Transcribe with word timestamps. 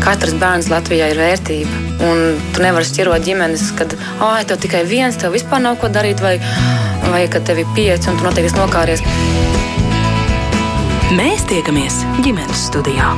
Katrs 0.00 0.34
bērns 0.40 0.70
Latvijā 0.72 1.10
ir 1.12 1.20
vērtība. 1.20 1.80
Un 2.08 2.40
tu 2.54 2.64
nevari 2.64 2.88
šķirot 2.88 3.26
ģimenes, 3.26 3.66
kad 3.78 3.94
ah, 4.18 4.40
tev 4.48 4.60
tikai 4.64 4.82
viens, 4.88 5.18
tev 5.20 5.36
vispār 5.36 5.62
nav 5.64 5.76
ko 5.82 5.92
darīt, 5.92 6.22
vai, 6.24 6.38
vai 7.10 7.26
kad 7.32 7.44
tev 7.48 7.62
ir 7.62 7.72
pieci 7.76 8.08
un 8.10 8.16
tu 8.16 8.26
noteikti 8.26 8.56
nokāries. 8.56 9.04
Mēs 11.20 11.44
tiekamies 11.50 12.04
ģimenes 12.24 12.68
studijā. 12.70 13.12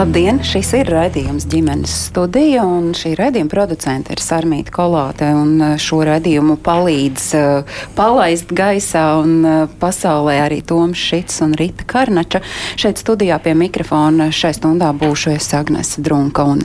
Labdien! 0.00 0.38
Šis 0.40 0.70
ir 0.78 0.88
raidījums 0.88 1.44
ģimenes 1.52 1.92
studija, 2.06 2.62
un 2.64 2.94
šī 2.96 3.10
raidījuma 3.18 3.52
producente 3.52 4.14
ir 4.14 4.22
Sarmīta 4.24 4.72
Kolāte. 4.72 5.26
Uh, 5.28 5.74
šo 5.76 5.98
raidījumu 6.08 6.56
palīdz 6.64 7.26
uh, 7.36 7.74
palaist 7.98 8.48
gaisā 8.48 9.02
un 9.20 9.34
uh, 9.44 9.58
pasaulē 9.82 10.38
arī 10.46 10.62
Toms 10.64 10.96
Šits 10.96 11.42
un 11.44 11.52
Rita 11.52 11.84
Karnača. 11.84 12.40
Šeit 12.80 13.02
studijā 13.04 13.36
pie 13.44 13.52
mikrofona 13.52 14.30
šai 14.32 14.54
stundā 14.56 14.88
būšu 14.96 15.34
es 15.34 15.52
Agnese 15.58 16.00
Drunka. 16.00 16.48
Un, 16.48 16.64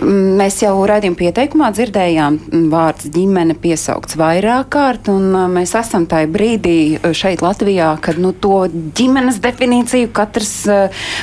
Mēs 0.00 0.62
jau 0.62 0.78
raidījuma 0.88 1.18
pieteikumā 1.18 1.66
dzirdējām, 1.76 2.36
vārds 2.72 3.10
ģimene 3.12 3.52
piesaukts 3.60 4.16
vairāk 4.16 4.70
kārt, 4.72 5.10
un 5.12 5.34
mēs 5.52 5.74
esam 5.76 6.06
tajā 6.08 6.28
brīdī 6.32 6.76
šeit 7.16 7.42
Latvijā, 7.44 7.90
kad 8.00 8.16
nu, 8.16 8.30
to 8.32 8.62
ģimenes 8.96 9.42
definīciju 9.44 10.08
katrs 10.16 10.54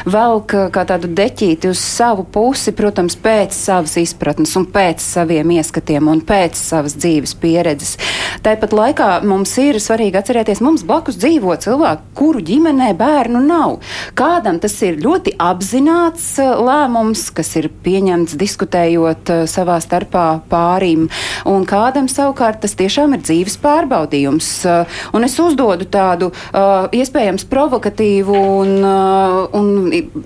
velk 0.05 0.53
kā 0.75 0.83
tādu 0.91 1.09
deķīti 1.09 1.71
uz 1.71 1.81
savu 1.81 2.27
pusi, 2.29 2.75
protams, 2.77 3.17
pēc 3.17 3.55
savas 3.57 3.95
izpratnes 3.97 4.53
un 4.59 4.67
pēc 4.69 5.01
saviem 5.01 5.55
ieskatiem 5.57 6.11
un 6.13 6.21
pēc 6.21 6.61
savas 6.61 6.93
dzīves 7.01 7.33
pieredzes. 7.41 7.95
Tāpat 8.45 8.77
laikā 8.77 9.09
mums 9.25 9.55
ir 9.63 9.81
svarīgi 9.81 10.21
atcerēties, 10.21 10.61
mums 10.61 10.85
blakus 10.85 11.17
dzīvo 11.17 11.57
cilvēki, 11.65 12.07
kuru 12.19 12.45
ģimenē 12.45 12.91
bērnu 12.99 13.41
nav. 13.41 13.79
Kādam 14.17 14.61
tas 14.61 14.77
ir 14.85 15.01
ļoti 15.01 15.33
apzināts 15.41 16.35
lēmums, 16.37 17.31
kas 17.33 17.55
ir 17.57 17.71
pieņemts 17.81 18.37
diskutēt 18.37 18.66
diskutējot 18.67 19.29
uh, 19.31 19.45
savā 19.47 19.79
starpā 19.81 20.41
pārīm, 20.49 21.07
un 21.45 21.65
kādam 21.65 22.07
savukārt 22.07 22.61
tas 22.61 22.75
tiešām 22.75 23.15
ir 23.15 23.23
dzīves 23.23 23.57
pārbaudījums. 23.61 24.65
Uh, 24.65 24.85
un 25.13 25.23
es 25.23 25.37
uzdodu 25.39 25.85
tādu 25.85 26.31
uh, 26.31 26.87
iespējams 26.91 27.45
provokatīvu 27.47 28.35
un, 28.35 28.83
un 28.83 29.67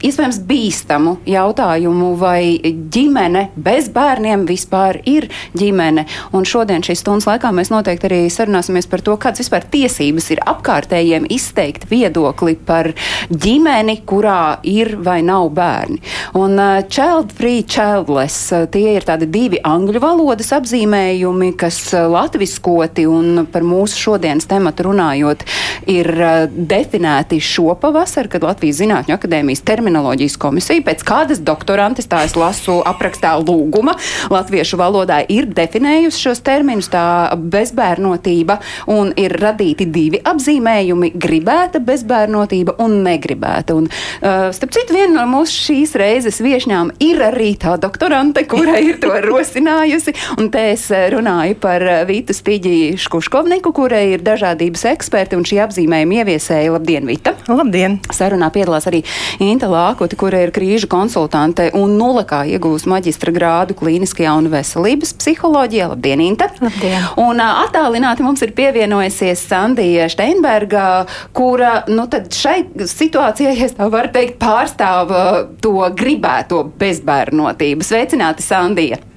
iespējams 0.02 0.42
bīstamu 0.48 1.20
jautājumu, 1.26 2.16
vai 2.18 2.58
ģimene 2.92 3.52
bez 3.56 3.90
bērniem 3.94 4.46
vispār 4.48 5.02
ir 5.06 5.30
ģimene. 5.58 6.06
Un 6.34 6.46
šodien 6.46 6.84
šīs 6.84 7.04
stundas 7.04 7.28
laikā 7.30 7.52
mēs 7.54 7.72
noteikti 7.72 8.10
arī 8.10 8.22
sarunāsimies 8.32 8.90
par 8.90 9.04
to, 9.06 9.18
kādas 9.22 9.44
vispār 9.44 9.68
tiesības 9.72 10.32
ir 10.34 10.44
apkārtējiem 10.50 11.28
izteikt 11.30 11.88
viedokli 11.92 12.56
par 12.56 12.92
ģimeni, 13.32 14.02
kurā 14.08 14.60
ir 14.68 14.96
vai 15.04 15.22
nav 15.26 15.52
bērni. 15.56 16.02
Un 16.40 16.58
uh, 16.58 16.82
child 16.90 17.34
free, 17.36 17.62
childless 17.68 18.31
Ēles. 18.32 18.70
Tie 18.72 18.96
ir 18.96 19.04
tādi 19.06 19.28
divi 19.28 19.60
angļu 19.64 20.00
valodas 20.02 20.52
apzīmējumi, 20.56 21.52
kas 21.60 21.92
latviskoti 21.92 23.06
un 23.10 23.46
par 23.52 23.64
mūsu 23.64 24.00
šodienas 24.00 24.48
tematu 24.48 24.88
runājot 24.88 25.44
ir 25.92 26.08
definēti 26.48 27.42
šopavasar, 27.42 28.30
kad 28.32 28.44
Latvijas 28.46 28.80
Zinātņu 28.80 29.16
akadēmijas 29.16 29.64
terminoloģijas 29.68 30.38
komisija 30.42 30.84
pēc 30.86 31.04
kādas 31.08 31.42
doktorantes, 31.44 32.08
tā 32.08 32.24
es 32.28 32.36
lasu 32.40 32.80
aprakstā 32.88 33.34
lūguma, 33.42 33.98
latviešu 34.32 34.80
valodā 34.80 35.22
ir 35.28 35.50
definējusi 35.52 36.28
šos 36.28 36.44
terminus, 36.46 36.92
tā 36.92 37.34
bezbērnotība, 37.36 38.60
un 38.94 39.12
ir 39.20 39.36
radīti 39.42 39.90
divi 39.92 40.22
apzīmējumi- 40.24 41.14
gribēta 41.26 41.84
bezbērnotība 41.84 42.78
un 42.80 43.02
negribēta. 43.04 43.76
Un, 43.76 43.90
uh, 43.90 44.52
starp 44.54 44.72
citu, 44.72 44.96
viena 44.96 45.26
no 45.26 45.40
mūsu 45.40 45.68
šīs 45.68 45.96
reizes 46.00 46.40
viešņām 46.40 46.96
ir 47.00 47.18
arī 47.32 47.58
tā 47.58 47.78
doktorante 47.82 48.21
Sante, 48.22 48.44
kura 48.46 48.76
ir 48.78 49.00
to 49.02 49.10
rosinājusi. 49.26 50.12
Un 50.38 50.52
te 50.54 50.62
es 50.76 50.84
eh, 50.94 51.08
runāju 51.10 51.56
par 51.64 51.82
eh, 51.82 52.02
Vītu 52.06 52.36
Stiģi 52.38 53.00
Škuškovniku, 53.02 53.72
kurai 53.74 54.12
ir 54.14 54.22
dažādības 54.22 54.84
eksperti 54.92 55.40
un 55.40 55.46
šī 55.48 55.58
apzīmējuma 55.64 56.20
ieviesēja. 56.20 56.70
Labdien, 56.76 57.08
Vita! 57.10 57.34
Labdien! 57.50 57.96
Sarunā 58.14 58.52
piedalās 58.54 58.86
arī 58.92 59.00
Inta 59.42 59.66
Lākoti, 59.72 60.20
kura 60.22 60.44
ir 60.46 60.54
krīžu 60.54 60.86
konsultante 60.92 61.72
un 61.80 61.96
nulekā 61.98 62.44
iegūst 62.52 62.86
maģistra 62.92 63.34
grādu 63.34 63.74
klīniskajā 63.80 64.36
un 64.38 64.52
veselības 64.54 65.16
psiholoģijā. 65.18 65.90
Labdien, 65.96 66.22
Inta! 66.28 66.52
Labdien! 66.62 67.10
Un 67.26 67.42
attālināti 67.42 68.22
mums 68.28 68.46
ir 68.46 68.54
pievienojusies 68.54 69.48
Sandija 69.50 70.06
Steinberga, 70.14 71.08
kura, 71.34 71.74
nu 71.90 72.06
tad 72.06 72.30
šai 72.38 72.86
situācijai, 72.86 73.58
ja 73.64 73.74
tā 73.82 73.90
var 73.90 74.14
teikt, 74.14 74.38
pārstāv 74.46 75.18
to 75.66 75.74
gribēto 75.98 76.68
bezbērnotību. 76.78 77.90
Sveic 77.90 78.01
Sveicināti, 78.02 78.42
Sandija! 78.42 79.11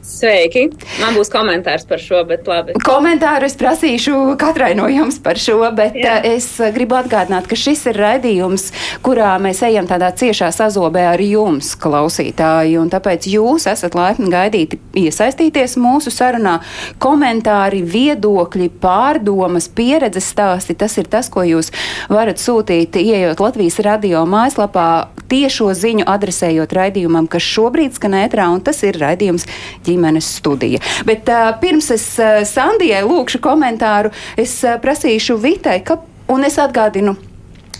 Sveiki! 0.00 0.62
Man 0.96 1.12
būs 1.12 1.28
komentārs 1.28 1.84
par 1.88 2.00
šo, 2.00 2.22
bet 2.24 2.46
labi. 2.48 2.72
Komentāru 2.80 3.44
es 3.44 3.56
prasīšu 3.60 4.34
katrai 4.40 4.72
no 4.78 4.86
jums 4.88 5.18
par 5.20 5.36
šo, 5.36 5.58
bet 5.76 5.96
Jā. 5.98 6.18
Eh, 6.24 6.38
es 6.38 6.46
gribu 6.72 6.96
atgādināt, 6.96 7.44
ka 7.50 7.58
šis 7.58 7.84
ir 7.90 8.00
raidījums, 8.00 8.70
kurā 9.04 9.34
mēs 9.42 9.60
ejam 9.68 9.88
tādā 9.90 10.08
ciešā 10.16 10.48
sazobē 10.56 11.04
ar 11.12 11.20
jums, 11.20 11.74
klausītāji, 11.80 12.78
un 12.80 12.88
tāpēc 12.92 13.28
jūs 13.28 13.68
esat 13.68 13.96
laipni 13.98 14.30
gaidīti 14.32 14.80
iesaistīties 15.02 15.76
mūsu 15.80 16.12
sarunā. 16.14 16.58
Komentāri, 17.02 17.82
viedokļi, 17.84 18.70
pārdomas, 18.80 19.68
pieredzes 19.68 20.32
stāsti, 20.32 20.78
tas 20.80 20.96
ir 20.96 21.12
tas, 21.12 21.28
ko 21.28 21.44
jūs 21.44 21.74
varat 22.08 22.40
sūtīt, 22.40 22.96
ieejot 22.96 23.44
Latvijas 23.44 23.76
radio 23.84 24.24
mājaslapā, 24.24 24.88
tiešo 25.30 25.70
ziņu 25.76 26.08
adresējot 26.10 26.72
raidījumam, 26.74 27.28
kas 27.30 27.44
šobrīd 27.46 27.94
skan 27.94 28.16
ētrā, 28.24 28.48
un 28.50 28.64
tas 28.64 28.80
ir 28.86 28.98
raidījums 28.98 29.46
ģimenes 29.90 30.28
studija. 30.40 30.80
Bet 31.08 31.28
uh, 31.30 31.50
pirms 31.62 31.90
es 31.94 32.06
uh, 32.22 32.40
Sandijai 32.48 33.02
lūkšu 33.06 33.42
komentāru, 33.44 34.14
es 34.40 34.60
uh, 34.64 34.78
prasīšu 34.82 35.38
Vitai, 35.42 35.80
ka, 35.84 36.00
un 36.30 36.46
es 36.46 36.58
atgādinu. 36.62 37.16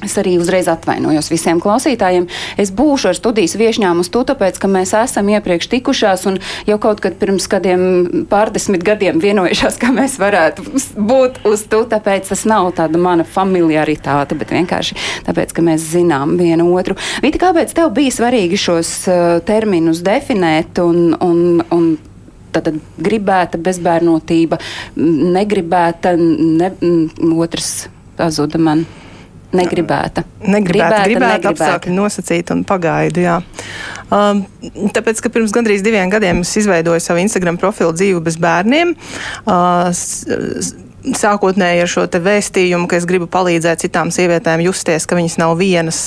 Es 0.04 0.16
arī 0.20 0.36
uzreiz 0.40 0.68
atvainojos 0.70 1.28
visiem 1.28 1.60
klausītājiem. 1.60 2.26
Es 2.60 2.72
būšu 2.72 3.10
ar 3.10 3.18
studijas 3.18 3.56
viesņām 3.60 4.00
uz 4.00 4.08
to, 4.12 4.22
tāpēc, 4.28 4.56
ka 4.60 4.70
mēs 4.70 4.94
esam 4.96 5.28
iepriekš 5.28 5.68
tikušās 5.74 6.24
un 6.30 6.38
jau 6.68 6.78
kaut 6.80 7.02
kad 7.04 7.18
pirms 7.20 7.48
kādiem 7.50 8.24
pārdesmit 8.30 8.84
gadiem 8.86 9.20
vienojušās, 9.20 9.76
ka 9.80 9.92
mēs 9.92 10.16
varētu 10.20 10.64
būt 10.96 11.42
uz 11.50 11.66
to, 11.68 11.82
tāpēc 11.90 12.32
tas 12.32 12.46
nav 12.48 12.70
tāda 12.78 13.00
mana 13.00 13.26
familiaritāte, 13.28 14.38
bet 14.40 14.54
vienkārši 14.56 14.96
tāpēc, 15.28 15.52
ka 15.56 15.64
mēs 15.66 15.84
zinām 15.92 16.38
vienu 16.40 16.70
otru. 16.72 16.96
Vita, 17.24 17.42
kāpēc 17.44 17.74
tev 17.76 17.92
bija 17.96 18.14
svarīgi 18.16 18.60
šos 18.60 18.94
uh, 19.10 19.18
terminus 19.44 20.00
definēt 20.06 20.80
un, 20.80 21.10
un, 21.20 21.42
un 21.76 21.90
Tātad 22.50 22.80
gribēta 22.98 23.60
bezbērnotība, 23.62 24.58
negribēta, 24.98 26.16
ne, 26.18 26.72
otrs 27.44 27.68
pazuda 28.18 28.58
man. 28.58 28.82
Negribēta. 29.50 30.22
Negribēta, 30.46 31.00
gribēta, 31.04 31.06
gribēta 31.08 31.50
apstākļi 31.50 31.94
nosacīti 31.96 32.54
un 32.54 32.60
pagaidu, 32.68 33.24
jā. 33.24 33.38
Um, 34.14 34.44
tāpēc, 34.94 35.22
ka 35.24 35.32
pirms 35.34 35.54
gandrīz 35.54 35.82
diviem 35.86 36.12
gadiem 36.12 36.44
es 36.44 36.52
izveidoju 36.60 37.02
savu 37.02 37.22
Instagram 37.24 37.58
profilu 37.58 37.90
dzīvu 37.96 38.22
bez 38.26 38.38
bērniem. 38.42 38.94
Uh, 39.42 39.90
sākotnēji 41.00 41.82
ar 41.84 41.90
šo 41.90 42.04
vēstījumu, 42.22 42.88
ka 42.90 42.98
es 42.98 43.06
gribu 43.08 43.28
palīdzēt 43.30 43.84
citām 43.84 44.10
sievietēm 44.14 44.62
justies, 44.64 45.06
ka 45.08 45.16
viņas 45.18 45.38
nav 45.40 45.56
vienas 45.60 46.00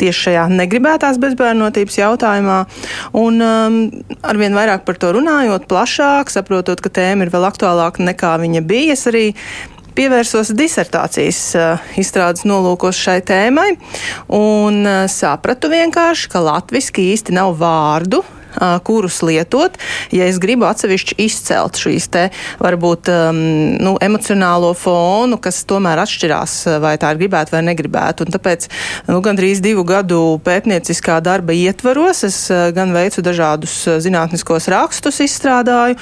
tieši 0.00 0.26
šajā 0.28 0.44
negribētās 0.52 1.18
bezbērnotības 1.22 1.98
jautājumā. 1.98 2.58
Un 3.18 3.42
um, 3.42 3.80
arvien 4.22 4.54
vairāk 4.56 4.86
par 4.86 5.00
to 5.02 5.12
runājot, 5.16 5.66
plašāk, 5.70 6.32
saprotot, 6.32 6.82
ka 6.82 6.92
tēma 6.92 7.26
ir 7.26 7.34
vēl 7.34 7.48
aktuālāka 7.50 8.04
nekā 8.06 8.36
viņa 8.42 8.64
bija, 8.66 8.96
es 8.96 9.06
arī 9.10 9.26
pievērsos 9.96 10.52
disertācijas 10.56 11.40
uh, 11.58 11.88
izstrādes 12.00 12.46
nolūkos 12.48 12.98
šai 12.98 13.20
tēmai 13.28 13.70
un 14.32 14.82
uh, 14.84 15.02
sapratu 15.10 15.72
vienkārši, 15.72 16.30
ka 16.32 16.44
latviski 16.44 17.10
īsti 17.14 17.36
nav 17.38 17.56
vārdu 17.60 18.24
kurus 18.84 19.22
lietot, 19.22 19.78
ja 20.12 20.26
es 20.28 20.38
gribu 20.42 20.66
atsevišķi 20.68 21.16
izcelt 21.24 21.78
šīs 21.80 22.08
te 22.12 22.24
varbūt 22.62 23.10
um, 23.12 23.38
nu, 23.80 23.94
emocionālo 24.02 24.72
fonu, 24.78 25.38
kas 25.42 25.62
tomēr 25.68 26.02
atšķirās, 26.04 26.56
vai 26.82 26.96
tā 27.00 27.12
ir 27.14 27.22
gribētu 27.22 27.56
vai 27.56 27.62
negribētu. 27.70 28.26
Un 28.26 28.36
tāpēc 28.36 28.68
nu, 29.08 29.20
gandrīz 29.24 29.62
divu 29.64 29.86
gadu 29.88 30.20
pētnieciskā 30.44 31.20
darba 31.24 31.56
ietvaros 31.56 32.24
es 32.28 32.42
gan 32.76 32.92
veicu 32.96 33.24
dažādus 33.24 33.78
zinātniskos 34.04 34.68
rakstus, 34.72 35.22
izstrādāju 35.24 35.96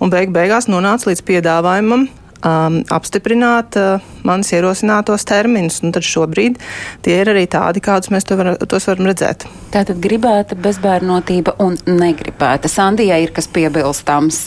un 0.00 0.12
beig 0.12 0.34
beigās 0.34 0.70
nonācu 0.70 1.10
līdz 1.10 1.26
piedāvājumam 1.26 2.06
um, 2.44 2.80
apstiprināt 2.92 3.78
uh, 3.80 4.04
manis 4.26 4.52
ierosinātos 4.56 5.26
terminus. 5.28 5.80
Un 5.84 5.94
tad 5.96 6.06
šobrīd 6.06 6.60
tie 7.06 7.20
ir 7.22 7.32
arī 7.32 7.46
tādi, 7.50 7.82
kādus 7.84 8.12
mēs 8.14 8.28
to 8.28 8.38
var, 8.40 8.54
tos 8.68 8.88
varam 8.90 9.10
redzēt. 9.10 9.48
Tātad 9.74 10.00
gribēta 10.02 10.58
bezbērnotība 10.58 11.56
un 11.64 11.78
negribēta. 11.88 12.70
Sandijai 12.72 13.22
ir 13.26 13.34
kas 13.36 13.50
piebilstams. 13.52 14.40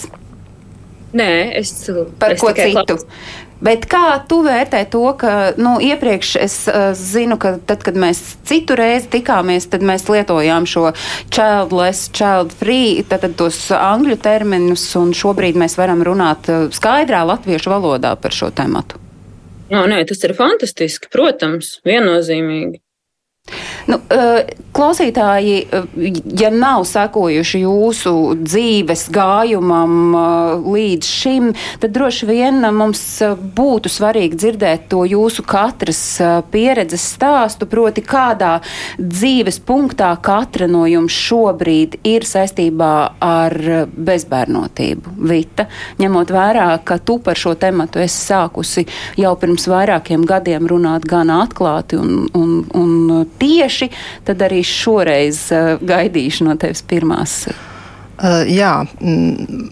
Nē, 1.19 1.29
es 1.57 1.73
par 2.21 2.35
es 2.35 2.41
ko 2.41 2.51
citu. 2.53 2.99
Klaus... 2.99 3.47
Bet 3.59 3.85
kā 3.91 4.21
tu 4.29 4.39
vērtē 4.45 4.85
to, 4.91 5.03
ka 5.19 5.33
nu, 5.59 5.75
iepriekš 5.83 6.29
es 6.39 6.55
uh, 6.71 6.91
zinu, 6.95 7.35
ka 7.41 7.57
tad, 7.59 7.83
kad 7.83 7.97
mēs 7.99 8.21
citu 8.47 8.77
reizi 8.79 9.09
tikāmies, 9.19 9.67
tad 9.71 9.83
mēs 9.85 10.07
lietojām 10.07 10.67
šo 10.69 10.89
childless, 11.27 12.07
child 12.15 12.55
free, 12.55 13.03
tad, 13.03 13.25
tad 13.27 13.35
tos 13.39 13.65
angļu 13.75 14.15
terminus, 14.23 14.87
un 14.99 15.11
šobrīd 15.15 15.59
mēs 15.59 15.75
varam 15.79 16.05
runāt 16.07 16.47
uh, 16.47 16.67
skaidrā 16.71 17.25
latviešu 17.27 17.75
valodā 17.75 18.15
par 18.19 18.35
šo 18.35 18.51
tematu. 18.55 19.01
No, 19.69 19.83
nē, 19.85 20.01
tas 20.09 20.23
ir 20.25 20.33
fantastiski, 20.37 21.11
protams, 21.13 21.75
viennozīmīgi. 21.85 22.79
Nu, 23.89 23.97
eh, 24.09 24.45
klausītāji, 24.73 25.55
eh, 25.71 25.83
ja 26.41 26.49
nav 26.53 26.83
sekojuši 26.85 27.63
jūsu 27.63 28.13
dzīves 28.37 29.07
gājumam 29.13 29.95
eh, 30.13 30.67
līdz 30.75 31.09
šim, 31.09 31.47
tad 31.81 31.95
droši 31.95 32.29
vien 32.29 32.61
mums 32.75 33.01
būtu 33.55 33.89
svarīgi 33.89 34.37
dzirdēt 34.37 34.87
to 34.91 35.03
jūsu 35.09 35.45
katras 35.47 36.01
pieredzes 36.51 37.07
stāstu, 37.15 37.65
proti 37.69 38.03
kādā 38.05 38.59
dzīves 38.99 39.59
punktā 39.65 40.11
katra 40.21 40.67
no 40.69 40.85
jums 40.89 41.15
šobrīd 41.17 41.99
ir 42.07 42.27
saistībā 42.27 42.93
ar 43.25 43.57
bezbērnotību. 43.95 45.15
Vita, 45.29 45.65
ņemot 45.99 46.33
vērā, 46.33 46.69
ka 46.85 46.99
tu 47.01 47.17
par 47.23 47.39
šo 47.39 47.55
tematu 47.59 48.03
esi 48.03 48.21
sākusi 48.29 48.85
jau 49.17 49.33
pirms 49.39 49.65
vairākiem 49.71 50.25
gadiem 50.29 50.69
runāt 50.69 51.07
gan 51.09 51.33
atklāti 51.33 51.97
un, 51.99 52.27
un, 52.37 52.55
un 52.77 53.25
tieši, 53.39 53.89
tad 54.27 54.45
arī 54.45 54.61
šoreiz 54.65 55.47
uh, 55.55 55.75
gaidīšu 55.81 56.47
no 56.47 56.55
tevis 56.59 56.83
pirmās. 56.85 57.41
Uh, 58.19 58.43
jā, 58.51 58.73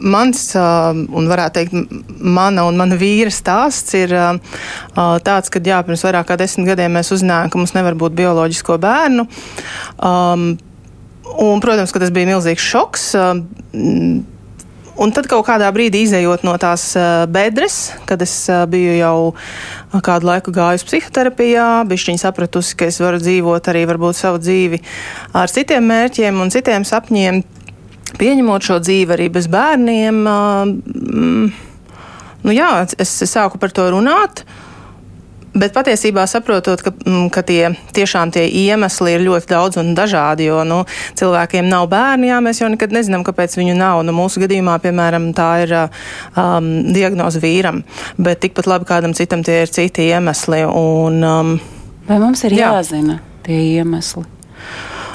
mans, 0.08 0.44
uh, 0.56 0.96
un 0.96 1.26
varētu 1.28 1.58
teikt, 1.58 1.74
mana 2.24 2.64
un 2.64 2.78
mana 2.80 2.96
vīra 2.96 3.32
stāsts 3.34 3.98
ir 4.00 4.14
uh, 4.16 4.38
tāds, 4.96 5.52
ka, 5.52 5.60
jā, 5.60 5.82
pirms 5.84 6.06
vairāk 6.08 6.30
kā 6.30 6.38
desmit 6.40 6.70
gadiem 6.70 6.96
mēs 6.96 7.12
uzzinājām, 7.12 7.52
ka 7.52 7.60
mums 7.60 7.76
nevar 7.76 7.98
būt 8.00 8.16
bioloģisko 8.16 8.80
bērnu. 8.86 9.28
Um, 10.00 10.48
un, 11.36 11.60
protams, 11.60 11.92
ka 11.92 12.00
tas 12.00 12.14
bija 12.16 12.32
milzīgs 12.32 12.72
šoks. 12.72 13.10
Uh, 13.20 14.24
Un 14.98 15.12
tad 15.14 15.28
kaut 15.30 15.46
kādā 15.46 15.68
brīdī 15.74 16.02
izējot 16.08 16.42
no 16.48 16.56
tās 16.58 16.90
bedres, 17.30 17.92
kad 18.10 18.22
es 18.26 18.34
biju 18.72 18.96
jau 18.98 19.18
kādu 20.02 20.26
laiku 20.32 20.54
gājusi 20.56 20.88
psihoterapijā, 20.90 21.68
bišķiņi 21.90 22.22
sapratusi, 22.24 22.74
ka 22.80 22.88
es 22.90 22.98
varu 23.04 23.22
dzīvot 23.22 23.70
arī 23.70 23.84
varbūt 23.90 24.18
savu 24.18 24.42
dzīvi 24.42 24.82
ar 25.38 25.54
citiem 25.54 25.86
mērķiem 25.92 26.42
un 26.42 26.54
citiem 26.54 26.88
sapņiem, 26.88 27.44
pieņemot 28.18 28.70
šo 28.72 28.80
dzīvi 28.82 29.14
arī 29.18 29.28
bez 29.38 29.50
bērniem. 29.54 30.24
Mm, 30.26 31.52
nu 32.48 32.56
jā, 32.58 32.72
es 32.98 33.14
sāku 33.30 33.62
par 33.62 33.76
to 33.78 33.92
runāt. 33.94 34.48
Bet 35.58 35.74
patiesībā 35.74 36.26
saprotot, 36.30 36.82
ka, 36.86 36.92
mm, 36.94 37.30
ka 37.34 37.42
tie 37.46 37.72
tiešām 37.96 38.32
tie 38.36 38.46
iemesli 38.46 39.16
ir 39.16 39.26
ļoti 39.26 39.50
daudz 39.50 39.80
un 39.82 39.94
dažādi, 39.98 40.50
jo 40.52 40.62
nu, 40.68 40.84
cilvēkiem 41.18 41.66
nav 41.70 41.88
bērni, 41.90 42.30
jā, 42.30 42.38
mēs 42.44 42.62
jau 42.62 42.70
nekad 42.70 42.94
nezinām, 42.94 43.26
kāpēc 43.26 43.58
viņu 43.58 43.78
nav. 43.78 44.04
Nu, 44.06 44.14
mūsu 44.18 44.44
gadījumā, 44.44 44.78
piemēram, 44.84 45.32
tā 45.38 45.50
ir 45.66 45.74
um, 45.80 46.70
diagnoze 46.94 47.42
vīram, 47.42 47.82
bet 48.22 48.44
tikpat 48.46 48.70
labi 48.70 48.90
kādam 48.90 49.18
citam 49.18 49.42
tie 49.46 49.64
ir 49.66 49.74
citi 49.74 50.10
iemesli. 50.12 50.64
Un, 50.68 51.24
um, 51.26 51.56
Vai 52.08 52.22
mums 52.22 52.46
ir 52.48 52.56
jā. 52.56 52.72
jāzina 52.78 53.20
tie 53.48 53.58
iemesli? 53.78 54.28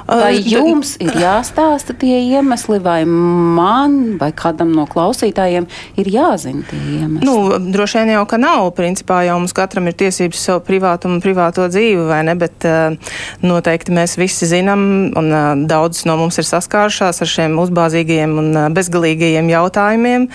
Vai 0.06 0.34
jums 0.40 0.94
ir 1.02 1.14
jāstāsta 1.20 1.94
tie 1.98 2.18
iemesli, 2.34 2.78
vai 2.82 3.02
man, 3.06 4.16
vai 4.20 4.30
kādam 4.36 4.72
no 4.74 4.84
klausītājiem 4.90 5.68
ir 6.00 6.10
jāzina 6.12 6.64
tie 6.68 6.80
iemesli? 6.98 7.26
Nu, 7.26 7.58
droši 7.72 8.00
vien 8.00 8.14
jau, 8.16 8.24
ka 8.28 8.40
nav. 8.40 8.70
Principā 8.76 9.22
jau 9.26 9.38
mums 9.40 9.54
katram 9.56 9.88
ir 9.90 9.96
tiesības 9.98 10.46
savu 10.48 10.64
privātumu 10.66 11.18
un 11.18 11.24
privāto 11.24 11.66
dzīvi, 11.70 12.06
vai 12.10 12.22
ne? 12.28 12.36
Bet 12.38 12.66
uh, 12.68 13.14
noteikti 13.44 13.94
mēs 13.94 14.16
visi 14.20 14.48
zinām, 14.50 14.86
un 15.18 15.32
uh, 15.32 15.52
daudz 15.70 16.04
no 16.08 16.18
mums 16.20 16.40
ir 16.42 16.48
saskārušās 16.48 17.22
ar 17.22 17.32
šiem 17.36 17.58
uzbāzīgajiem 17.62 18.38
un 18.42 18.50
uh, 18.56 18.70
bezgalīgajiem 18.74 19.52
jautājumiem. 19.52 20.28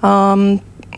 Um, 0.00 0.48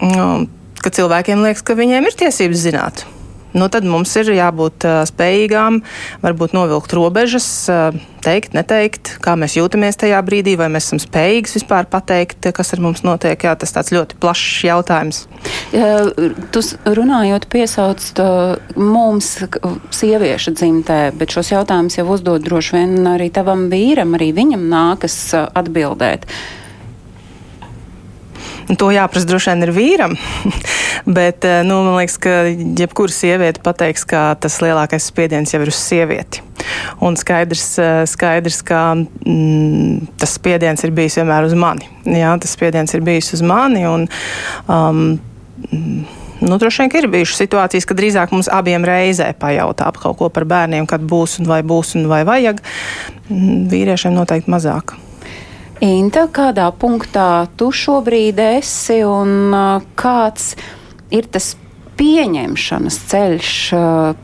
um, 0.01 0.47
ka 0.85 0.93
cilvēkiem 0.95 1.45
liekas, 1.47 1.65
ka 1.67 1.77
viņiem 1.79 2.11
ir 2.11 2.23
tiesības 2.25 2.65
zināt 2.69 3.07
nu, 3.55 3.69
tad 3.73 3.87
mums 3.89 4.13
ir 4.21 4.33
jābūt 4.35 4.87
uh, 4.89 5.03
spējīgām, 5.09 5.81
varbūt 6.25 6.55
novilkt 6.57 6.95
robežas, 6.97 7.47
uh, 7.73 7.97
teikt, 8.25 8.55
neteikt, 8.57 9.15
kā 9.25 9.37
mēs 9.39 9.57
jūtamies 9.59 9.99
tajā 10.01 10.21
brīdī, 10.27 10.57
vai 10.59 10.71
mēs 10.73 10.89
esam 10.89 11.01
spējīgi 11.03 11.55
vispār 11.59 11.89
pateikt, 11.91 12.51
kas 12.57 12.75
ar 12.75 12.83
mums 12.85 13.05
notiek. 13.07 13.39
Jā, 13.45 13.55
tas 13.61 13.75
tāds 13.75 13.93
ļoti 13.95 14.19
plašs 14.23 14.65
jautājums. 14.69 15.23
Tu 16.55 16.65
runājot, 16.99 17.49
piesauc 17.53 18.05
mums, 18.81 19.31
sieviešu 19.95 20.55
dzimtē, 20.57 20.99
bet 21.19 21.35
šos 21.35 21.53
jautājumus 21.55 21.99
jau 22.01 22.09
uzdod 22.17 22.45
droši 22.47 22.79
vien 22.79 23.15
arī 23.15 23.31
tavam 23.35 23.69
vīram, 23.73 24.17
arī 24.19 24.33
viņam 24.37 24.69
nākas 24.73 25.19
atbildēt. 25.35 26.29
To 28.65 28.89
jāprasa 28.93 29.29
droši 29.29 29.53
vien 29.53 29.67
ir 29.67 29.73
vīram. 29.77 30.17
Bet 31.19 31.45
eh, 31.45 31.61
nu, 31.67 31.83
man 31.85 31.99
liekas, 31.99 32.17
ka 32.23 32.35
jebkura 32.49 33.13
sieviete 33.13 33.63
pateiks, 33.65 34.07
ka 34.09 34.31
tas 34.41 34.57
lielākais 34.65 35.11
spiediens 35.11 35.53
jau 35.53 35.61
ir 35.65 35.73
uz 35.73 35.79
sievieti. 35.79 36.43
Un 37.05 37.19
skaidrs, 37.21 37.67
eh, 37.83 38.01
skaidrs 38.09 38.63
ka 38.65 38.83
mm, 38.97 40.17
tas 40.21 40.37
spiediens 40.39 40.81
ir 40.87 40.95
bijis 40.97 41.21
vienmēr 41.21 41.51
uz 41.51 41.57
mani. 41.59 41.91
Jā, 42.09 42.33
tas 42.41 42.57
spiediens 42.57 42.97
ir 42.97 43.05
bijis 43.05 43.35
uz 43.37 43.45
mani. 43.45 43.87
Un, 43.91 44.09
um, 44.69 45.07
Nu, 46.45 46.59
droši 46.61 46.83
vien 46.83 46.91
ir 46.99 47.07
bijušas 47.09 47.39
situācijas, 47.41 47.87
kad 47.89 47.97
drīzāk 47.97 48.33
mums 48.35 48.51
abiem 48.53 48.85
reizē 48.85 49.31
pajautā 49.41 49.87
kaut 49.97 50.19
ko 50.19 50.29
par 50.29 50.45
bērniem, 50.45 50.85
kad 50.91 51.01
būs 51.01 51.39
un 51.41 51.49
vai 51.49 51.63
būs 51.65 51.95
un 51.97 52.09
vai 52.11 52.21
vajag. 52.29 52.61
Mm, 53.31 53.65
vīriešiem 53.73 54.13
noteikti 54.13 54.53
mazāk. 54.53 54.97
Inta, 55.83 56.29
kādā 56.31 56.69
punktā 56.79 57.49
tu 57.59 57.73
šobrīd 57.75 58.39
esi 58.39 59.01
un 59.03 59.51
kāds 59.99 60.53
ir 61.11 61.27
tas 61.27 61.57
pieņemšanas 61.99 62.99
ceļš, 63.11 63.51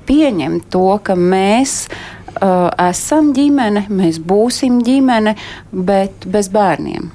pieņemt 0.06 0.68
to, 0.70 0.86
ka 1.02 1.16
mēs 1.18 1.88
esam 2.40 3.32
ģimene, 3.34 3.88
mēs 3.90 4.20
būsim 4.22 4.78
ģimene, 4.86 5.34
bet 5.74 6.28
bez 6.30 6.52
bērniem? 6.54 7.10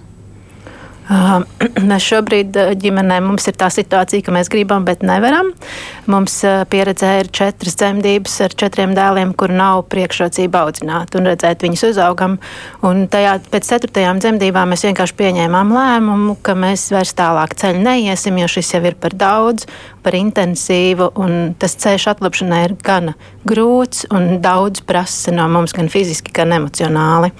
Mēs 1.90 2.06
šobrīd 2.07 2.57
ģimenē 2.81 3.19
mums 3.22 3.46
ir 3.50 3.57
tā 3.60 3.68
situācija, 3.74 4.25
ka 4.25 4.34
mēs 4.34 4.50
gribam, 4.50 4.86
bet 4.88 5.04
nevaram. 5.06 5.52
Mums 6.10 6.40
pieredzē 6.72 7.12
ir 7.22 7.30
četras 7.36 7.78
dzemdības 7.78 8.40
ar 8.46 8.56
četriem 8.57 8.96
dēliem, 8.98 9.36
kur 9.38 9.54
nav 9.54 9.83
priekšrocība 9.94 10.64
audzināt 10.66 11.18
un 11.18 11.30
redzēt 11.30 11.66
viņus 11.66 11.85
uzaugam. 11.92 12.40
Un 12.85 13.06
tajā 13.12 13.38
pēc 13.54 13.69
ceturtajām 13.69 14.21
dzemdībām 14.24 14.74
mēs 14.74 14.85
vienkārši 14.88 15.18
pieņēmām 15.21 15.74
lēmumu, 15.78 16.38
ka 16.45 16.57
mēs 16.57 16.88
vairs 16.95 17.14
tālāk 17.18 17.54
ceļu 17.62 17.85
neiesim, 17.85 18.42
jo 18.42 18.50
šis 18.57 18.76
jau 18.78 18.83
ir 18.90 18.97
par 18.97 19.14
daudz, 19.18 19.69
par 20.06 20.18
intensīvu, 20.18 21.12
un 21.21 21.54
tas 21.62 21.78
ceļš 21.81 22.09
atlapšanai 22.16 22.64
ir 22.68 22.78
gana 22.85 23.14
grūts 23.45 24.07
un 24.14 24.40
daudz 24.42 24.81
prasa 24.85 25.33
no 25.33 25.45
mums 25.54 25.74
gan 25.78 25.90
fiziski, 25.92 26.33
gan 26.33 26.54
emocionāli. 26.57 27.31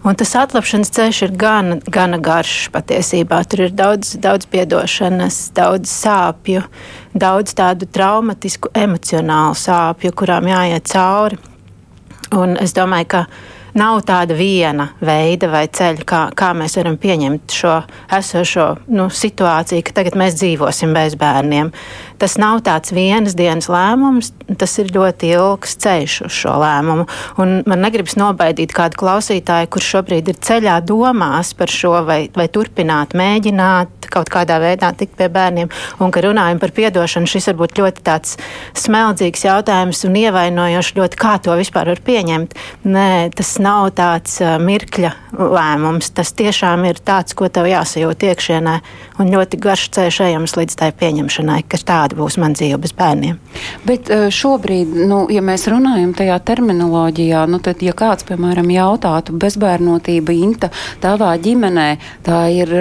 Un 0.00 0.16
tas 0.16 0.30
atlapšanas 0.40 0.88
ceļš 0.96 1.18
ir 1.26 1.32
gana, 1.36 1.76
gana 1.92 2.16
garš 2.24 2.70
patiesībā. 2.72 3.42
Tur 3.44 3.66
ir 3.66 3.74
daudz, 3.76 4.14
daudz 4.22 4.48
piedošanas, 4.48 5.50
daudz 5.56 5.92
sāpju, 5.92 6.62
daudz 7.12 7.52
tādu 7.58 7.88
traumatisku, 7.92 8.72
emocionālu 8.72 9.58
sāpju, 9.60 10.14
kurām 10.16 10.48
jāiet 10.48 10.88
cauri. 10.88 11.36
Un 12.32 12.56
es 12.62 12.72
domāju, 12.72 13.10
ka 13.12 13.24
nav 13.78 14.02
tāda 14.08 14.36
viena 14.36 14.90
veida 15.04 15.50
vai 15.52 15.66
ceļa, 15.70 16.06
kā, 16.06 16.20
kā 16.36 16.50
mēs 16.56 16.76
varam 16.80 16.98
pieņemt 17.00 17.54
šo 17.54 17.76
esošo 18.18 18.66
nu, 18.92 19.08
situāciju, 19.12 19.84
ka 19.86 19.96
tagad 20.00 20.18
mēs 20.18 20.38
dzīvosim 20.40 20.94
bez 20.96 21.16
bērniem. 21.20 21.72
Tas 22.20 22.36
nav 22.40 22.60
tāds 22.66 22.92
vienas 22.92 23.36
dienas 23.38 23.70
lēmums, 23.72 24.32
tas 24.60 24.74
ir 24.82 24.90
ļoti 24.92 25.30
ilgs 25.36 25.78
ceļš 25.80 26.16
uz 26.26 26.34
šo 26.42 26.56
lēmumu. 26.60 27.06
Un 27.40 27.60
man 27.70 27.80
negribas 27.80 28.18
nobaidīt 28.20 28.74
kādu 28.76 28.98
klausītāju, 29.00 29.70
kurš 29.72 29.92
šobrīd 29.94 30.28
ir 30.28 30.40
ceļā 30.44 30.80
domās 30.84 31.54
par 31.56 31.72
šo, 31.72 31.94
vai, 32.04 32.22
vai 32.36 32.48
turpināt, 32.52 33.16
mēģināt 33.16 34.10
kaut 34.12 34.28
kādā 34.32 34.58
veidā 34.60 34.90
tikt 34.96 35.16
pie 35.16 35.30
bērniem. 35.32 35.70
Un, 36.02 36.12
kad 36.12 36.26
runājam 36.26 36.60
par 36.60 36.74
piedošanu, 36.76 37.30
šis 37.30 37.50
var 37.52 37.60
būt 37.62 37.78
ļoti 37.80 38.04
tāds 38.04 38.36
smeldzīgs 38.78 39.46
jautājums 39.46 40.04
un 40.08 40.18
ievainojošs 40.20 40.96
ļoti, 40.98 41.20
kā 41.20 41.36
to 41.44 41.56
vispār 41.60 41.92
var 41.94 42.04
pieņemt. 42.04 42.56
Nē, 42.90 43.08
tas 43.38 43.54
nav 43.62 43.90
tāds 43.98 44.38
mirkļa 44.40 45.12
lēmums. 45.36 46.10
Tas 46.16 46.32
tiešām 46.36 46.84
ir 46.88 47.00
tāds, 47.04 47.36
ko 47.38 47.48
tev 47.52 47.68
jāsajūt 47.70 48.26
iekšienē, 48.30 48.74
un 49.22 49.32
ļoti 49.32 49.60
garš 49.62 49.86
ceļš 49.96 50.20
ejams 50.26 50.56
līdz 50.58 50.78
tai 50.80 50.90
pieņemšanai, 51.00 51.60
ka 51.70 51.80
tāda 51.86 52.18
būs 52.18 52.38
man 52.42 52.56
dzīve 52.58 52.80
bez 52.82 52.94
bērniem. 52.98 53.38
Bet 53.86 54.10
šobrīd, 54.34 54.96
nu, 55.10 55.22
ja 55.32 55.44
mēs 55.44 55.68
runājam 55.70 56.14
tajā 56.18 56.40
terminoloģijā, 56.50 57.46
nu, 57.50 57.62
tad, 57.64 57.84
ja 57.84 57.94
kāds, 57.96 58.26
piemēram, 58.28 58.70
jautātu 58.74 59.36
bezbērnotība 59.40 60.36
Inta 60.40 60.72
tavā 61.02 61.34
ģimenē, 61.40 61.88
tā 62.26 62.44
ir 62.54 62.76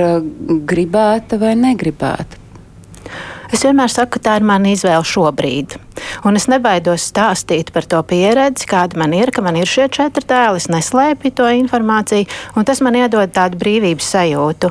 gribēta 0.69 1.39
vai 1.41 1.55
negribēta? 1.59 2.39
Es 3.49 3.63
vienmēr 3.65 3.89
saku, 3.89 4.17
ka 4.17 4.21
tā 4.27 4.35
ir 4.37 4.45
mana 4.45 4.69
izvēle 4.69 5.05
šobrīd. 5.09 5.73
Un 6.27 6.37
es 6.37 6.45
nebaidos 6.51 7.07
stāstīt 7.09 7.71
par 7.73 7.87
to 7.89 8.01
pieredzi, 8.05 8.67
kāda 8.69 8.99
man 9.01 9.15
ir, 9.17 9.31
ka 9.33 9.41
man 9.45 9.57
ir 9.57 9.69
šie 9.69 9.87
četri 9.93 10.23
tēli, 10.29 10.61
es 10.61 10.69
neslēpju 10.69 11.31
to 11.39 11.47
informāciju, 11.57 12.27
un 12.55 12.67
tas 12.69 12.81
man 12.85 12.99
iedod 12.99 13.33
tādu 13.33 13.57
brīvības 13.61 14.11
sajūtu. 14.13 14.69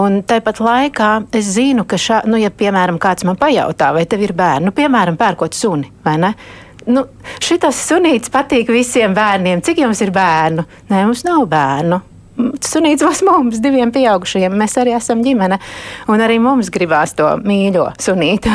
Un 0.00 0.18
tāpat 0.26 0.60
laikā 0.66 1.12
es 1.38 1.52
zinu, 1.54 1.86
ka, 1.86 2.00
šā, 2.00 2.24
nu, 2.26 2.40
ja 2.42 2.50
piemēram 2.50 2.98
kāds 3.02 3.26
man 3.28 3.38
pajautā, 3.40 3.92
vai 3.94 4.04
tev 4.10 4.26
ir 4.26 4.34
bērni, 4.36 4.70
nu, 4.70 4.74
piemēram, 4.74 5.18
pērkot 5.20 5.54
suni, 5.54 5.92
vai 6.06 6.18
ne? 6.22 6.34
Nu, 6.86 7.06
šitas 7.42 7.78
sunīts 7.86 8.30
patīk 8.30 8.68
visiem 8.70 9.14
bērniem. 9.14 9.62
Cik 9.66 9.80
jums 9.82 10.02
ir 10.02 10.14
bērnu? 10.14 10.66
Nē, 10.90 11.06
mums 11.06 11.24
nav 11.26 11.46
bērnu 11.50 12.02
sunīts 12.36 13.22
mums, 13.26 13.60
diviem 13.62 13.92
pieaugušajiem. 13.94 14.54
Mēs 14.56 14.76
arī 14.80 14.94
esam 14.96 15.22
ģimene, 15.24 15.58
un 16.12 16.22
arī 16.22 16.38
mums 16.42 16.70
gribās 16.72 17.16
to 17.16 17.28
mīļo 17.42 17.88
sunīti. 18.02 18.52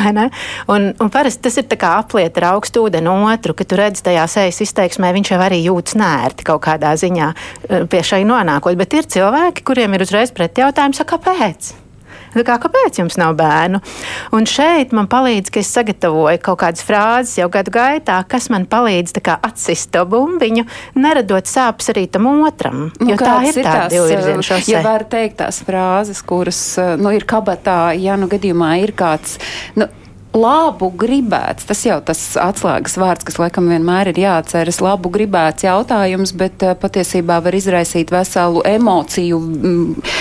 Un, 0.72 0.90
un 1.00 1.12
parasti 1.12 1.46
tas 1.48 1.58
ir 1.60 1.68
kā 1.72 1.96
apliet 2.00 2.36
ar 2.40 2.52
augstu 2.52 2.86
ūdeni 2.86 3.10
otru, 3.10 3.56
ka 3.58 3.66
tu 3.68 3.78
redz 3.78 4.02
tajā 4.04 4.26
sejas 4.30 4.62
izteiksmē, 4.64 5.12
viņš 5.16 5.34
jau 5.34 5.40
arī 5.42 5.62
jūtas 5.64 5.98
nērti 5.98 6.46
kaut 6.48 6.64
kādā 6.66 6.94
ziņā 6.98 7.30
eh, 7.32 7.86
pie 7.90 8.02
šai 8.06 8.24
nonākot. 8.28 8.78
Bet 8.78 8.98
ir 8.98 9.08
cilvēki, 9.10 9.66
kuriem 9.66 9.96
ir 9.96 10.06
uzreiz 10.06 10.34
pretjautājums, 10.34 11.02
kāpēc? 11.08 11.81
Kā, 12.32 12.56
kāpēc 12.56 13.00
jums 13.02 13.18
nav 13.20 13.36
bērnu? 13.36 13.82
Un 14.36 14.48
šeit 14.48 14.94
man 14.96 15.08
palīdz, 15.12 15.52
ka 15.52 15.60
es 15.60 15.72
sagatavoju 15.74 16.40
kaut 16.44 16.62
kādas 16.64 16.84
frāzes 16.86 17.36
jau 17.40 17.48
gadu 17.52 17.74
gaitā, 17.74 18.18
kas 18.28 18.48
man 18.52 18.64
palīdz 18.70 19.18
kā, 19.20 19.36
atsist 19.44 19.92
to 19.92 20.04
bumbiņu, 20.08 20.64
neradot 20.96 21.48
sāpes 21.50 21.92
arī 21.92 22.06
tam 22.12 22.30
otram. 22.32 22.88
Nu, 23.02 23.16
tā 23.20 23.38
ir 23.50 23.60
tā 23.60 23.88
divirziena 23.92 24.44
šose. 24.46 24.72
Ja 24.72 24.84
var 24.86 25.04
teikt 25.10 25.42
tās 25.42 25.60
frāzes, 25.66 26.22
kuras 26.24 26.62
nu, 27.00 27.12
ir 27.12 27.28
kabatā, 27.28 27.92
ja 27.98 28.16
nu 28.20 28.30
gadījumā 28.32 28.78
ir 28.82 28.96
kāds. 28.96 29.36
Nu, 29.76 29.90
labu 30.32 30.88
gribēts, 30.96 31.66
tas 31.68 31.82
jau 31.84 31.98
tas 32.04 32.20
atslēgas 32.40 32.96
vārds, 33.00 33.26
kas 33.28 33.38
laikam 33.40 33.68
vienmēr 33.70 34.12
ir 34.12 34.20
jāatceras, 34.24 34.80
labu 34.84 35.12
gribēts 35.12 35.66
jautājums, 35.66 36.32
bet 36.36 36.64
patiesībā 36.80 37.40
var 37.44 37.56
izraisīt 37.56 38.12
veselu 38.14 38.64
emociju 38.72 39.40
mm, 39.40 40.14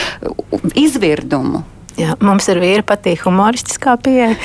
izvirdumu. 0.83 1.63
Jā, 1.99 2.13
mums 2.23 2.45
ar 2.51 2.59
vīru 2.61 2.83
patīk 2.87 3.25
humoristiskā 3.25 3.97
pieeja. 4.03 4.35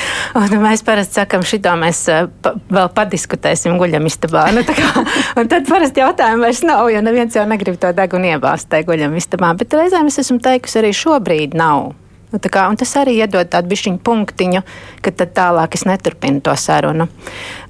Mēs 0.58 0.82
parasti 0.86 1.20
sakām, 1.20 1.44
šito 1.46 1.72
mēs 1.78 2.00
eh, 2.10 2.24
pa, 2.42 2.56
vēl 2.72 2.88
padiskutēsim 2.96 3.76
guļamistabā. 3.80 4.48
Nu, 4.56 4.64
kā, 4.80 5.04
tad 5.44 5.68
parasti 5.68 6.02
jautājumu 6.02 6.46
vairs 6.46 6.64
nav, 6.66 6.88
jo 6.90 7.04
neviens 7.06 7.38
jau 7.38 7.46
negrib 7.48 7.78
to 7.82 7.92
degunu 7.96 8.32
iebāzt 8.32 8.70
tajā 8.72 8.88
guļamistabā. 8.90 9.52
Bet 9.60 9.78
reizēm 9.78 10.10
es 10.10 10.18
esmu 10.24 10.40
teikusi, 10.42 10.80
arī 10.82 10.92
šobrīd 10.96 11.54
nav. 11.58 11.94
Nu, 12.34 12.40
kā, 12.42 12.66
tas 12.74 12.92
arī 12.98 13.14
iedod 13.20 13.48
tādu 13.52 13.70
bišķiņu 13.70 14.00
punktiņu, 14.04 14.62
ka 15.04 15.12
tad 15.14 15.32
tālāk 15.36 15.78
es 15.78 15.86
neturpinu 15.86 16.42
to 16.44 16.56
sarunu. 16.58 17.06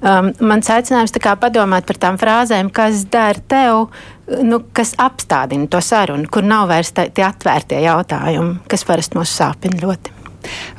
Um, 0.01 0.31
mans 0.41 0.71
aicinājums 0.73 1.13
ir 1.13 1.27
padomāt 1.39 1.85
par 1.85 2.01
tām 2.01 2.17
frāzēm, 2.17 2.73
kas 2.73 3.05
der 3.13 3.37
tev, 3.47 3.91
nu, 4.43 4.61
kas 4.73 4.93
apstādina 5.01 5.69
to 5.71 5.81
sarunu, 5.83 6.27
kur 6.31 6.45
nav 6.47 6.67
vairs 6.71 6.93
tie 6.97 7.25
atvērtie 7.27 7.81
jautājumi, 7.85 8.61
kas 8.69 8.85
parasti 8.87 9.19
mūs 9.19 9.35
sāpina 9.39 9.81
ļoti 9.83 10.17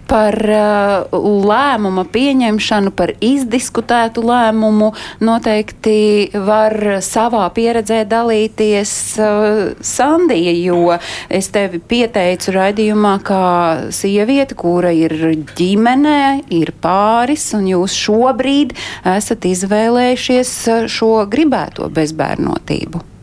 par 0.09 0.37
uh, 0.49 1.17
lēmuma 1.45 2.07
pieņemšanu, 2.09 2.93
par 2.97 3.13
izdiskutētu 3.25 4.23
lēmumu 4.25 4.91
noteikti 5.25 6.31
var 6.47 7.01
savā 7.05 7.45
pieredzē 7.53 8.03
dalīties 8.09 8.93
uh, 9.21 9.61
Sandija, 9.85 10.55
jo 10.57 10.97
es 11.29 11.51
tevi 11.53 11.83
pieteicu 11.93 12.55
raidījumā 12.57 13.15
kā 13.27 13.43
sieviete, 13.95 14.57
kura 14.59 14.95
ir 14.97 15.15
ģimenē, 15.59 16.49
ir 16.57 16.73
pāris, 16.81 17.51
un 17.59 17.69
jūs 17.75 17.99
šobrīd 18.07 18.75
esat 19.19 19.45
izvēlējušies 19.53 20.57
šo 20.89 21.13
gribēto 21.29 21.93
bezbērnotību. 21.93 23.18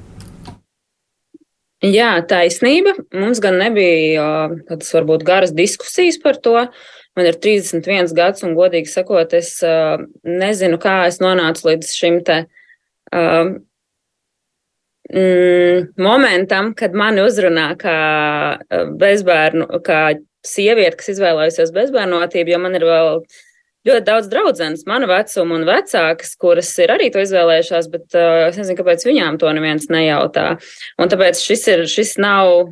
Jā, 1.83 2.21
taisnība. 2.23 2.93
Mums 3.13 3.41
gan 3.43 3.57
nebija 3.59 4.25
tādas 4.69 4.93
varbūt 4.95 5.25
garas 5.27 5.51
diskusijas 5.55 6.17
par 6.23 6.39
to. 6.39 6.55
Man 7.15 7.27
ir 7.27 7.35
31 7.39 8.13
gads, 8.15 8.43
un 8.47 8.55
godīgi 8.55 8.91
sakot, 8.91 9.33
es 9.35 9.57
nezinu, 10.23 10.79
kā 10.81 11.05
es 11.09 11.19
nonācu 11.23 11.69
līdz 11.69 11.91
šim 11.95 12.21
te 12.27 12.41
mm, 13.11 13.55
momentam, 15.99 16.73
kad 16.75 16.95
mani 16.95 17.23
uzrunā 17.23 17.69
kā 17.79 17.97
bezbērnu, 18.99 19.67
kā 19.85 20.01
sieviete, 20.45 20.95
kas 20.99 21.13
izvēlējusies 21.15 21.75
bezbērnotību, 21.75 22.55
jo 22.55 22.61
man 22.61 22.79
ir 22.79 22.87
vēl 22.87 23.23
ļoti 23.85 24.05
daudz 24.07 24.27
draudzenes, 24.31 24.83
mana 24.89 25.07
vecuma 25.09 25.59
un 25.59 25.65
vecākas, 25.67 26.33
kuras 26.41 26.71
ir 26.81 26.93
arī 26.95 27.11
to 27.13 27.21
izvēlējušās, 27.23 27.89
bet 27.93 28.17
uh, 28.17 28.47
es 28.49 28.59
nezinu, 28.59 28.79
kāpēc 28.81 29.05
viņām 29.07 29.39
to 29.41 29.51
neviens 29.55 29.89
nejautā. 29.93 30.55
Un 31.01 31.11
tāpēc 31.11 31.41
šis, 31.41 31.65
ir, 31.73 31.85
šis 31.89 32.15
nav 32.21 32.71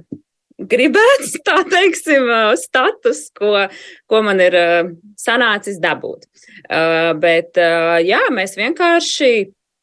gribēts, 0.58 1.36
tā 1.48 1.60
teiksim, 1.70 2.28
uh, 2.30 2.54
status, 2.60 3.28
ko, 3.38 3.68
ko 4.10 4.24
man 4.26 4.42
ir 4.44 4.58
uh, 4.58 4.94
sanācis 5.20 5.80
dabūt. 5.84 6.28
Uh, 6.66 7.14
bet 7.22 7.60
uh, 7.62 8.00
jā, 8.04 8.24
mēs 8.34 8.58
vienkārši 8.60 9.34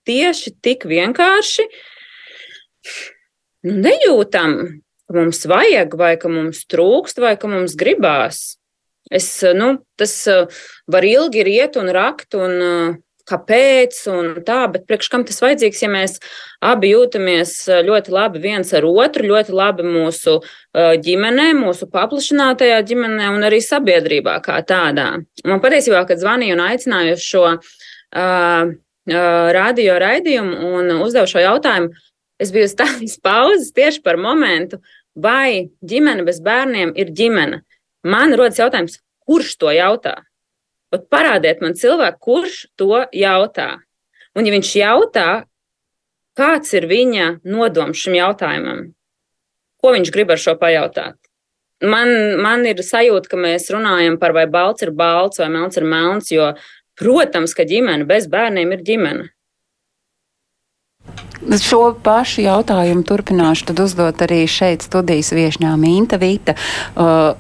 tieši 0.09 0.55
tik 0.65 0.87
vienkārši 0.91 1.67
nu, 3.67 3.75
nejūtam, 3.85 4.57
ka 5.07 5.19
mums 5.19 5.45
vajag, 5.51 5.95
vai 6.01 6.15
ka 6.21 6.31
mums 6.33 6.65
trūkst, 6.71 7.21
vai 7.23 7.37
ka 7.39 7.51
mums 7.51 7.77
gribās. 7.79 8.57
Es, 9.11 9.29
nu, 9.57 9.73
tas 9.99 10.15
var 10.91 11.07
ilgi 11.07 11.43
iet 11.51 11.79
un 11.81 11.91
rakt, 11.95 12.37
un 12.39 13.01
kāpēc, 13.31 13.97
un 14.11 14.29
tā, 14.47 14.65
bet 14.73 14.87
priekš 14.89 15.11
kam 15.13 15.25
tas 15.27 15.41
vajadzīgs, 15.43 15.83
ja 15.85 15.91
mēs 15.93 16.19
abi 16.65 16.93
jūtamies 16.93 17.55
ļoti 17.87 18.15
labi 18.15 18.43
viens 18.43 18.73
ar 18.77 18.87
otru, 18.89 19.29
ļoti 19.31 19.55
labi 19.57 19.87
mūsu 19.87 20.39
ģimenē, 21.07 21.51
mūsu 21.59 21.89
paplašinātajā 21.93 22.81
ģimenē 22.91 23.31
un 23.35 23.47
arī 23.47 23.61
sabiedrībā 23.65 24.39
kā 24.45 24.61
tādā. 24.67 25.13
Man 25.47 25.63
patiesībā, 25.63 26.05
kad 26.09 26.23
zvanīju 26.23 26.59
un 26.59 26.65
aicināju 26.67 27.17
uz 27.17 27.25
šo 27.25 27.45
uh, 27.55 27.61
uh, 29.11 29.51
radio 29.57 29.99
raidījumu 30.03 30.71
un 30.75 30.95
uzdevu 30.99 31.31
šo 31.31 31.45
jautājumu, 31.47 31.93
es 32.41 32.55
biju 32.55 32.71
uz 32.71 32.79
tādas 32.79 33.19
pauzes 33.27 33.75
tieši 33.77 34.03
par 34.07 34.21
momentu, 34.21 34.81
vai 35.15 35.71
ģimene 35.87 36.25
bez 36.27 36.39
bērniem 36.43 36.95
ir 36.99 37.13
ģimene. 37.15 37.65
Man 38.07 38.35
rodas 38.39 38.59
jautājums, 38.61 38.99
kurš 39.29 39.57
to 39.61 39.73
jautā? 39.75 40.17
Pat 40.91 41.07
parādiet 41.13 41.61
man 41.63 41.77
cilvēku, 41.79 42.19
kurš 42.25 42.65
to 42.81 43.05
jautā. 43.15 43.77
Un 44.35 44.47
ja 44.47 44.55
viņš 44.55 44.71
jautā, 44.81 45.29
kāds 46.39 46.73
ir 46.75 46.87
viņa 46.91 47.27
nodoms 47.47 48.01
šim 48.01 48.17
jautājumam? 48.19 48.89
Ko 49.81 49.93
viņš 49.95 50.13
grib 50.15 50.33
ar 50.33 50.41
šo 50.41 50.57
pajautāt? 50.61 51.17
Man, 51.81 52.11
man 52.43 52.67
ir 52.69 52.83
sajūta, 52.85 53.31
ka 53.33 53.39
mēs 53.41 53.71
runājam 53.73 54.19
par 54.21 54.35
vai 54.37 54.45
balts 54.51 54.85
ir 54.85 54.93
balts 54.93 55.41
vai 55.41 55.49
melns 55.53 55.79
ir 55.81 55.87
melns, 55.89 56.29
jo, 56.33 56.51
protams, 57.01 57.55
ka 57.57 57.65
ģimene 57.65 58.05
bez 58.09 58.27
bērniem 58.29 58.75
ir 58.77 58.83
ģimene. 58.85 59.31
Šo 61.41 61.95
pašu 62.05 62.43
jautājumu 62.45 63.01
turpināšu 63.09 63.73
uzdot 63.81 64.21
arī 64.27 64.43
šeit 64.51 64.85
studijas 64.85 65.33
viesņām 65.33 65.87
Inta 65.89 66.19
Vīta. 66.21 66.55
Uh, 66.93 67.33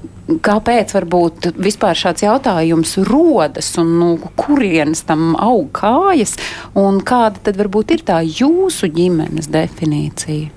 kāpēc 0.46 0.94
varbūt 0.94 1.50
vispār 1.58 1.98
šāds 1.98 2.24
jautājums 2.24 2.96
rodas 3.08 3.72
un 3.80 3.92
nu, 4.00 4.08
kurienes 4.40 5.02
tam 5.08 5.34
aug 5.36 5.68
kājas 5.76 6.36
un 6.78 7.02
kāda 7.04 7.42
tad 7.50 7.58
varbūt 7.60 7.96
ir 7.96 8.06
tā 8.06 8.20
jūsu 8.24 8.90
ģimenes 8.94 9.50
definīcija? 9.50 10.50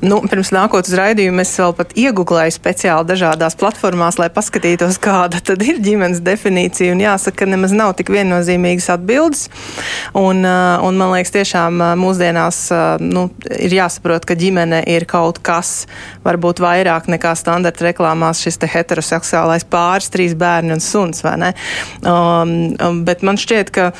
Nu, 0.00 0.16
pirms 0.24 0.48
nākot 0.54 0.88
uz 0.88 0.94
raidījumu, 0.96 1.42
es 1.42 1.50
vēl 1.60 1.74
pat 1.76 1.90
iegūlēju 1.98 2.54
speciāli 2.54 3.04
dažādās 3.10 3.56
platformās, 3.60 4.16
lai 4.20 4.30
paskatītos, 4.32 4.96
kāda 5.06 5.42
tad 5.44 5.60
ir 5.64 5.80
ģimenes 5.84 6.22
definīcija. 6.24 6.94
Un 6.94 7.02
jāsaka, 7.04 7.42
ka 7.42 7.50
nemaz 7.50 7.74
nav 7.76 7.92
tik 7.98 8.12
viennozīmīgas 8.14 8.88
atbildes. 8.96 9.46
Un, 10.16 10.40
uh, 10.40 10.80
un 10.86 10.96
man 11.00 11.12
liekas, 11.12 11.34
tiešām 11.36 11.82
uh, 11.84 11.92
mūsdienās 12.00 12.62
uh, 12.72 13.04
nu, 13.04 13.26
ir 13.58 13.76
jāsaprot, 13.76 14.24
ka 14.24 14.38
ģimene 14.40 14.80
ir 14.88 15.04
kaut 15.10 15.42
kas, 15.44 15.84
varbūt 16.24 16.64
vairāk 16.64 17.10
nekā 17.12 17.34
standarta 17.36 17.90
reklāmās 17.90 18.40
šis 18.40 18.60
heteroseksuālais 18.72 19.68
pāris, 19.68 20.08
trīs 20.12 20.36
bērni 20.38 20.78
un 20.78 20.84
suns? 20.84 21.20
Um, 21.20 22.56
um, 22.80 23.04
bet 23.04 23.24
man 23.26 23.36
šķiet, 23.40 23.72
ka 23.74 23.90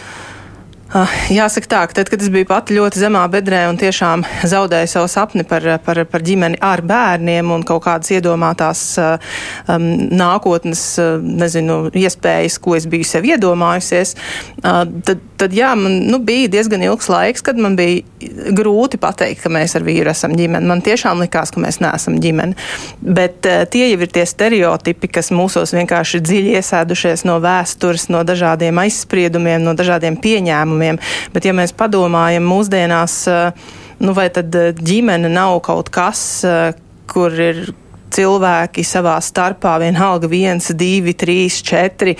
jāsaka 1.30 1.68
tā, 1.70 1.80
ka 1.86 1.94
tad, 2.00 2.08
kad 2.10 2.22
es 2.22 2.30
biju 2.32 2.48
pati 2.50 2.74
ļoti 2.74 2.98
zemā 2.98 3.22
bedrē 3.30 3.62
un 3.70 3.78
tiešām 3.78 4.24
zaudēju 4.50 4.90
savu 4.90 5.10
sapni 5.10 5.44
par, 5.46 5.62
par, 5.86 6.02
par 6.10 6.24
ģimeni 6.26 6.58
ar 6.66 6.82
bērniem 6.82 7.52
un 7.54 7.62
kaut 7.66 7.84
kādas 7.84 8.10
iedomātās 8.10 8.82
um, 8.98 9.86
nākotnes, 10.10 10.82
nezinu, 11.22 11.92
iespējas, 11.94 12.58
ko 12.58 12.74
es 12.74 12.88
biju 12.90 13.06
sev 13.06 13.28
iedomājusies, 13.28 14.16
uh, 14.64 14.82
tad, 15.06 15.22
tad 15.38 15.54
jā, 15.54 15.70
man 15.78 16.00
nu, 16.10 16.18
bija 16.26 16.50
diezgan 16.56 16.82
ilgs 16.82 17.06
laiks, 17.12 17.46
kad 17.46 17.60
man 17.60 17.78
bija 17.78 18.02
grūti 18.58 18.98
pateikt, 19.00 19.44
ka 19.44 19.52
mēs 19.52 19.76
ar 19.78 19.86
vīru 19.86 20.10
esam 20.10 20.34
ģimene. 20.36 20.66
Man 20.66 20.82
tiešām 20.84 21.22
likās, 21.22 21.54
ka 21.54 21.62
mēs 21.62 21.78
neesam 21.80 22.18
ģimene. 22.20 22.58
Bet 23.00 23.46
uh, 23.46 23.62
tie 23.70 23.92
jau 23.92 24.02
ir 24.02 24.10
tie 24.10 24.26
stereotipi, 24.26 25.12
kas 25.14 25.30
mūsos 25.30 25.70
vienkārši 25.76 26.18
dziļi 26.26 26.58
iesēdušies 26.58 27.24
no 27.30 27.38
vēstures, 27.46 28.10
no 28.10 28.26
dažādiem 28.26 28.82
aizspriedumiem, 28.82 29.62
no 29.62 29.78
dažādiem 29.78 30.18
pieņēmumiem 30.20 30.79
lēmumiem. 30.80 31.00
Bet, 31.32 31.44
ja 31.44 31.54
mēs 31.56 31.72
padomājam 31.76 32.46
mūsdienās, 32.48 33.28
eh, 33.28 33.52
nu, 34.00 34.14
vai 34.14 34.30
tad 34.30 34.54
eh, 34.54 34.72
ģimene 34.72 35.30
nav 35.30 35.60
kaut 35.62 35.90
kas, 35.90 36.44
eh, 36.44 36.72
kur 37.06 37.30
ir 37.32 37.74
cilvēki 38.10 38.82
savā 38.82 39.14
starpā, 39.22 39.78
vienalga 39.78 40.26
viens, 40.26 40.72
divi, 40.74 41.12
trīs, 41.14 41.60
četri, 41.62 42.16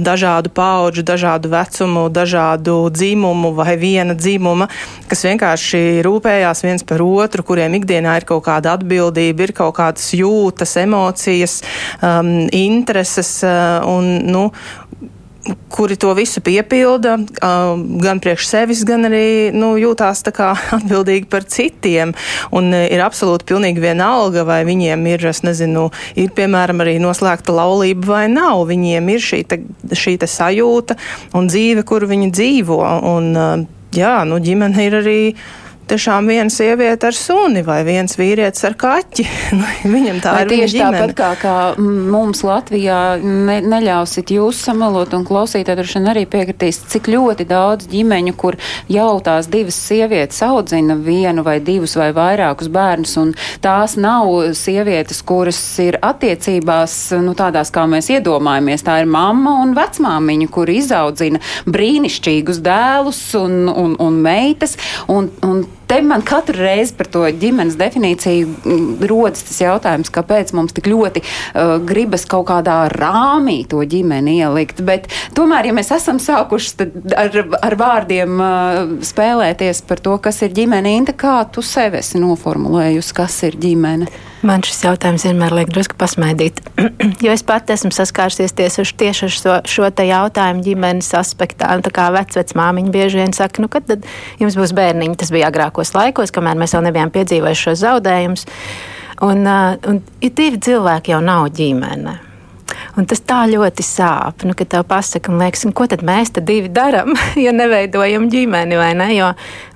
dažādu 0.00 0.48
pauģu, 0.48 1.02
dažādu 1.04 1.50
vecumu, 1.52 2.06
dažādu 2.08 2.88
dzimumu 2.88 3.52
vai 3.52 3.76
viena 3.76 4.14
dzimuma, 4.16 4.70
kas 5.10 5.26
vienkārši 5.28 6.00
rūpējās 6.06 6.64
viens 6.64 6.82
par 6.82 7.04
otru, 7.04 7.44
kuriem 7.44 7.76
ikdienā 7.76 8.16
ir 8.16 8.24
kaut 8.24 8.46
kāda 8.46 8.72
atbildība, 8.78 9.44
ir 9.44 9.52
kaut 9.52 9.76
kādas 9.76 10.14
jūtas, 10.16 10.78
emocijas, 10.80 11.60
um, 12.00 12.48
intereses 12.48 13.42
un, 13.44 14.14
nu, 14.32 14.48
kuri 15.72 15.96
to 15.96 16.12
visu 16.14 16.40
piepilda, 16.44 17.16
gan 18.02 18.20
priekš 18.22 18.46
sevis, 18.46 18.84
gan 18.86 19.08
arī 19.08 19.50
nu, 19.54 19.72
jūtās 19.80 20.22
atbildīgi 20.78 21.26
par 21.30 21.46
citiem. 21.48 22.14
Un 22.54 22.70
ir 22.76 23.02
absolūti 23.02 23.48
pilnīgi 23.50 23.82
vienalga, 23.82 24.44
vai 24.48 24.62
viņiem 24.68 25.06
ir, 25.14 25.28
nezinu, 25.46 25.88
ir 26.16 26.30
piemēram 26.36 26.84
arī 26.84 26.98
noslēgta 27.02 27.54
laulība 27.56 28.14
vai 28.14 28.24
nav. 28.30 28.66
Viņiem 28.70 29.08
ir 29.14 29.24
šī, 29.24 29.42
te, 29.48 29.62
šī 29.90 30.18
te 30.22 30.30
sajūta 30.30 30.98
un 31.38 31.50
dzīve, 31.50 31.86
kur 31.88 32.06
viņi 32.10 32.30
dzīvo. 32.30 32.78
Un, 33.12 33.66
jā, 33.96 34.16
nu, 34.28 34.38
ģimene 34.42 34.86
ir 34.86 35.00
arī 35.02 35.18
tiešām 35.92 36.28
viena 36.30 36.52
sieviete 36.52 37.10
ar 37.10 37.16
suni 37.16 37.62
vai 37.66 37.82
viens 37.84 38.16
vīrietis 38.16 38.64
ar 38.68 38.76
kaķi. 38.80 39.28
Nu, 39.52 39.66
viņam 39.92 40.20
tā 40.22 40.32
vai 40.32 40.44
ir 40.46 40.50
tieši 40.52 40.78
tāpat 40.80 41.10
kā, 41.16 41.28
kā 41.36 41.54
mums 41.76 42.40
Latvijā 42.46 43.18
ne, 43.20 43.58
neļausit 43.60 44.30
jūs 44.32 44.62
samalot 44.64 45.12
un 45.16 45.26
klausītāji 45.28 45.76
droši 45.76 45.98
vien 45.98 46.08
arī 46.12 46.22
piekritīs, 46.30 46.78
cik 46.88 47.10
ļoti 47.12 47.44
daudz 47.50 47.88
ģimeņu, 47.92 48.32
kur 48.40 48.56
jau 48.90 49.10
tās 49.24 49.50
divas 49.52 49.76
sievietes 49.76 50.40
audzina 50.46 50.96
vienu 50.96 51.44
vai 51.44 51.58
divus 51.64 51.98
vai 52.00 52.08
vairākus 52.16 52.70
bērnus, 52.72 53.12
un 53.20 53.34
tās 53.64 53.98
nav 54.00 54.30
sievietes, 54.56 55.20
kuras 55.28 55.60
ir 55.84 56.00
attiecībās, 56.00 56.96
nu 57.20 57.36
tādās, 57.38 57.72
kā 57.74 57.84
mēs 57.90 58.08
iedomājamies. 58.16 58.86
Tā 58.86 59.02
ir 59.02 59.10
mamma 59.10 59.58
un 59.66 59.76
vecmāmiņa, 59.76 60.48
kur 60.54 60.72
izaudzina 60.72 61.42
brīnišķīgus 61.68 62.62
dēlus 62.64 63.22
un, 63.42 63.66
un, 63.68 63.96
un 64.00 64.20
meitas, 64.24 64.78
un, 65.12 65.28
un 65.44 65.64
te 65.92 66.00
man 66.02 66.22
katru 66.24 66.56
reizi 66.56 66.94
par 66.96 67.08
to 67.12 67.26
ģimenes 67.42 67.76
definīciju 67.80 68.48
mm, 68.48 69.04
rodas 69.10 69.44
tas 69.44 69.60
jautājums, 69.60 70.12
kāpēc 70.12 70.54
mums 70.56 70.72
tik 70.76 70.88
ļoti 70.88 71.22
uh, 71.22 71.74
gribas 71.84 72.24
kaut 72.28 72.48
kādā 72.48 72.78
rāmī 72.92 73.58
to 73.68 73.82
ģimeni 73.84 74.38
ielikt. 74.40 74.80
Bet 74.86 75.10
tomēr, 75.36 75.68
ja 75.68 75.76
mēs 75.76 75.92
esam 75.92 76.20
sākuši 76.22 76.88
ar, 77.18 77.40
ar 77.60 77.78
vārdiem 77.80 78.40
uh, 78.40 78.96
spēlēties 79.04 79.84
par 79.88 80.00
to, 80.00 80.16
kas 80.22 80.40
ir 80.46 80.56
ģimene, 80.56 80.96
Inta, 81.02 81.16
kā 81.16 81.42
tu 81.52 81.64
sevi 81.66 82.00
esi 82.00 82.20
noformulējusi, 82.22 83.16
kas 83.16 83.42
ir 83.48 83.60
ģimene? 83.60 84.08
Man 84.42 84.64
šis 84.66 84.80
jautājums 84.82 85.22
vienmēr 85.22 85.54
liek 85.54 85.68
drusku 85.70 85.94
pasmaidīt, 85.98 86.58
jo 87.24 87.30
es 87.30 87.44
pati 87.46 87.76
esmu 87.76 87.92
saskārusies 87.94 88.54
tieši 88.58 88.82
ar 89.28 89.34
šo, 89.36 89.58
šo 89.70 89.90
te 89.94 90.08
jautājumu 90.08 90.64
ģimenes 90.66 91.12
aspektā. 91.14 91.70
Un 91.76 91.84
tā 91.86 91.92
kā 91.94 92.08
vecvecmāmiņa 92.14 92.90
bieži 92.94 93.20
vien 93.20 93.36
saka, 93.36 93.62
nu 93.62 93.70
kad 93.70 93.86
tad 93.86 94.08
jums 94.42 94.58
būs 94.58 94.74
bērniņi, 94.74 95.20
tas 95.22 95.30
bija 95.34 95.52
agrākos 95.52 95.94
laikos, 95.94 96.34
kamēr 96.34 96.58
mēs 96.58 96.74
vēl 96.74 96.88
nebijām 96.88 97.14
piedzīvojuši 97.14 97.68
šo 97.68 97.76
zaudējumus. 97.84 98.46
Un, 99.22 99.46
un 99.46 100.02
ja 100.18 100.34
divi 100.42 100.58
cilvēki 100.66 101.14
jau 101.14 101.22
nav 101.22 101.46
ģimene. 101.54 102.18
Un 102.92 103.06
tas 103.08 103.22
tā 103.24 103.38
ļoti 103.48 103.84
sāp, 103.86 104.42
nu, 104.44 104.52
kad 104.56 104.68
tev 104.74 104.82
pasaka, 104.88 105.32
un 105.32 105.40
liekas, 105.40 105.64
ko 105.72 105.86
tad 105.88 106.02
mēs 106.04 106.34
te 106.36 106.42
divi 106.44 106.68
darām, 106.72 107.14
ja 107.44 107.54
neveidojam 107.56 108.26
ģimeni 108.32 108.76
vai 108.76 108.90
ne? 108.98 109.08
Jo 109.16 109.30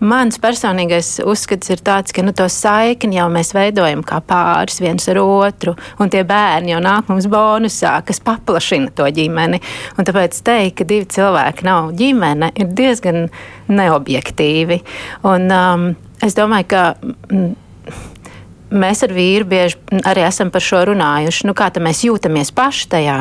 mans 0.04 0.36
personīgais 0.42 1.14
uzskats 1.24 1.72
ir 1.72 1.80
tāds, 1.86 2.12
ka 2.12 2.24
nu, 2.26 2.34
to 2.36 2.48
saikni 2.52 3.16
jau 3.16 3.30
mēs 3.32 3.54
veidojam 3.56 4.04
kā 4.04 4.20
pāris 4.20 4.82
viens 4.84 5.08
ar 5.08 5.22
otru, 5.22 5.72
un 6.02 6.12
tie 6.12 6.26
bērni 6.28 6.74
jau 6.74 6.84
nāk 6.84 7.08
mums 7.08 7.28
bonusā, 7.32 7.96
kas 8.04 8.20
paplašina 8.20 8.92
to 8.96 9.08
ģimeni. 9.08 9.62
Un 9.96 10.08
tāpēc 10.08 10.36
teikt, 10.44 10.82
ka 10.82 10.88
divi 10.88 11.08
cilvēki 11.16 11.64
nav 11.64 11.94
ģimene, 11.96 12.52
ir 12.60 12.72
diezgan 12.76 13.30
neobjektīvi. 13.72 14.82
Un, 15.24 15.48
um, 15.48 15.94
es 16.20 16.36
domāju, 16.36 16.74
ka. 16.74 16.88
Mm, 17.32 17.54
mēs 18.70 19.02
ar 19.06 19.12
vīru 19.14 19.46
bieži 19.48 20.00
arī 20.06 20.24
esam 20.26 20.50
par 20.50 20.64
šo 20.64 20.82
runājuši. 20.90 21.46
Nu, 21.46 21.54
kā 21.56 21.68
mēs 21.82 22.02
jūtamies 22.06 22.52
paši 22.56 22.88
tajā? 22.92 23.16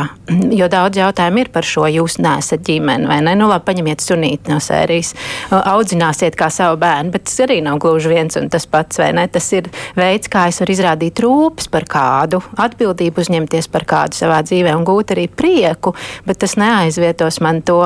Jo 0.56 0.68
daudz 0.72 0.98
jautājumu 1.00 1.44
ir 1.44 1.52
par 1.54 1.68
šo. 1.68 1.86
Jūs 1.92 2.18
neesat 2.24 2.64
ģimene 2.66 3.10
vai 3.10 3.20
ne? 3.26 3.36
Nu, 3.38 3.48
labi, 3.52 3.66
paņemiet 3.68 4.02
sunīti 4.02 4.52
no 4.52 4.58
sērijas, 4.64 5.14
audzināsiet 5.54 6.38
kā 6.40 6.50
savu 6.54 6.80
bērnu, 6.82 7.14
bet 7.14 7.28
tas 7.30 7.38
arī 7.46 7.60
nav 7.66 7.80
gluži 7.84 8.12
viens 8.12 8.40
un 8.40 8.50
tas 8.54 8.66
pats, 8.70 9.00
vai 9.02 9.12
ne? 9.18 9.28
Tas 9.32 9.48
ir 9.56 9.70
veids, 9.98 10.30
kā 10.32 10.48
es 10.50 10.62
varu 10.64 10.76
izrādīt 10.76 11.22
rūpes 11.24 11.70
par 11.74 11.86
kādu, 11.90 12.42
atbildību 12.62 13.22
uzņemties 13.26 13.70
par 13.74 13.86
kādu 13.90 14.18
savā 14.18 14.42
dzīvē 14.46 14.74
un 14.78 14.86
gūt 14.88 15.14
arī 15.16 15.28
prieku, 15.30 15.94
bet 16.26 16.42
tas 16.42 16.58
neaizvietos 16.60 17.42
man 17.46 17.62
to, 17.66 17.82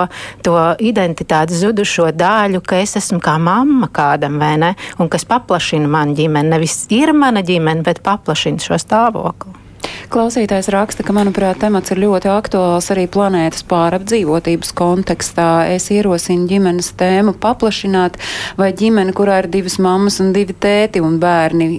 to 0.46 0.56
identitātes 0.80 1.60
zudušo 1.64 2.10
daļu, 2.16 2.64
ka 2.64 2.80
es 2.84 2.96
esmu 3.00 3.20
kā 3.24 3.36
mamma 3.42 3.92
kādam, 3.94 4.40
vai 4.42 4.56
ne? 4.62 4.74
Un 5.00 5.12
kas 5.12 5.28
paplašina 5.28 5.90
manu 5.92 6.16
ģimeni. 6.18 6.54
Nevis 6.54 6.82
ir 6.96 7.12
mana 7.18 7.44
ģimeni, 7.50 7.86
bet 7.88 8.04
paplašina 8.06 8.62
šo 8.64 8.80
stāvokli. 8.82 9.58
Klausītājs 10.10 10.72
raksta, 10.74 11.04
ka, 11.06 11.14
manuprāt, 11.14 11.60
temats 11.62 11.94
ir 11.94 12.02
ļoti 12.02 12.32
aktuāls 12.34 12.88
arī 12.94 13.04
planētas 13.12 13.62
pārapdzīvotības 13.70 14.72
kontekstā. 14.78 15.50
Es 15.70 15.90
ierosinu 15.94 16.48
ģimenes 16.50 16.92
tēmu 16.98 17.36
paplašināt, 17.42 18.18
vai 18.58 18.72
ģimene, 18.74 19.14
kurā 19.18 19.44
ir 19.44 19.50
divas 19.54 19.78
mammas 19.82 20.20
un 20.24 20.34
divi 20.34 20.56
tēti 20.58 21.04
un 21.06 21.20
bērni 21.22 21.70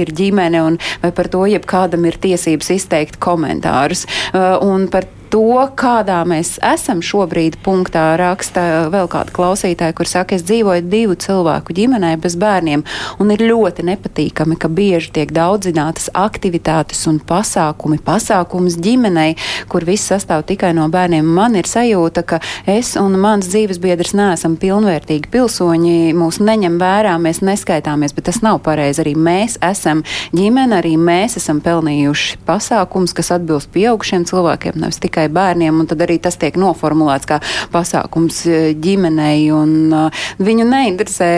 ir 0.00 0.14
ģimene, 0.16 0.64
un 0.64 0.80
vai 1.04 1.12
par 1.12 1.28
to 1.32 1.44
jebkādam 1.50 2.08
ir 2.08 2.16
tiesības 2.22 2.72
izteikt 2.78 3.20
komentārus. 3.20 4.06
Uh, 4.32 4.56
un 4.64 4.88
par 4.88 5.08
to, 5.32 5.68
kādā 5.78 6.20
mēs 6.28 6.56
esam 6.64 7.00
šobrīd 7.04 7.58
punktā, 7.64 8.12
raksta 8.20 8.88
vēl 8.92 9.08
kāda 9.10 9.32
klausītāja, 9.34 9.94
kur 9.96 10.08
saka, 10.08 10.36
es 10.36 10.44
dzīvoju 10.48 10.84
divu 10.88 11.16
cilvēku 11.18 11.74
ģimenē 11.76 12.14
bez 12.22 12.36
bērniem, 12.40 12.84
un 13.20 13.32
ir 13.34 13.44
ļoti 13.48 13.84
nepatīkami, 13.88 14.58
ka 14.60 14.70
bieži 14.72 15.12
tiek 15.18 15.32
daudzinātas 15.34 16.10
aktivitātes 16.16 17.04
un 17.10 17.20
pasākumi, 17.20 18.00
pasākums 18.04 18.78
ģimenei, 18.82 19.36
kur 19.68 19.86
viss 19.88 20.08
sastāv 20.10 20.46
tikai 20.48 20.72
no 20.76 20.88
bērniem. 20.92 21.26
Man 21.38 21.58
ir 21.58 21.68
sajūta, 21.68 22.24
ka 22.28 22.40
es 22.66 22.94
un 23.00 23.18
mans 23.20 23.50
dzīves 23.50 23.80
biedrs 23.82 24.14
neesam 24.18 24.56
pilnvērtīgi 24.60 25.30
pilsoņi, 25.32 26.14
mūs 26.18 26.40
neņem 26.44 26.80
vērā, 26.80 27.16
mēs 27.22 27.42
neskaitāmies, 27.44 28.16
bet 28.16 28.28
tas 28.30 28.40
nav 28.44 28.62
pareizi. 28.66 29.02
Arī 29.04 29.14
mēs 29.18 29.58
esam 29.64 30.04
ģimene, 30.36 30.80
arī 30.80 30.96
mēs 31.00 31.38
esam 31.40 31.62
pelnījuši 31.64 32.40
pasākums, 32.48 33.14
kas 33.16 33.32
atbilst 33.36 33.72
pieaugušiem 33.74 34.26
cilvēkiem, 34.28 34.78
nevis 34.80 35.00
tikai 35.02 35.17
tikai 35.18 35.28
bērniem, 35.34 35.80
un 35.82 35.88
tad 35.88 36.02
arī 36.04 36.18
tas 36.22 36.36
tiek 36.38 36.56
noformulēts 36.58 37.26
kā 37.28 37.40
pasākums 37.72 38.44
e, 38.46 38.58
ģimenei. 38.78 39.50
Un, 39.52 39.90
uh, 39.94 40.26
viņu 40.38 40.66
neinteresē, 40.68 41.30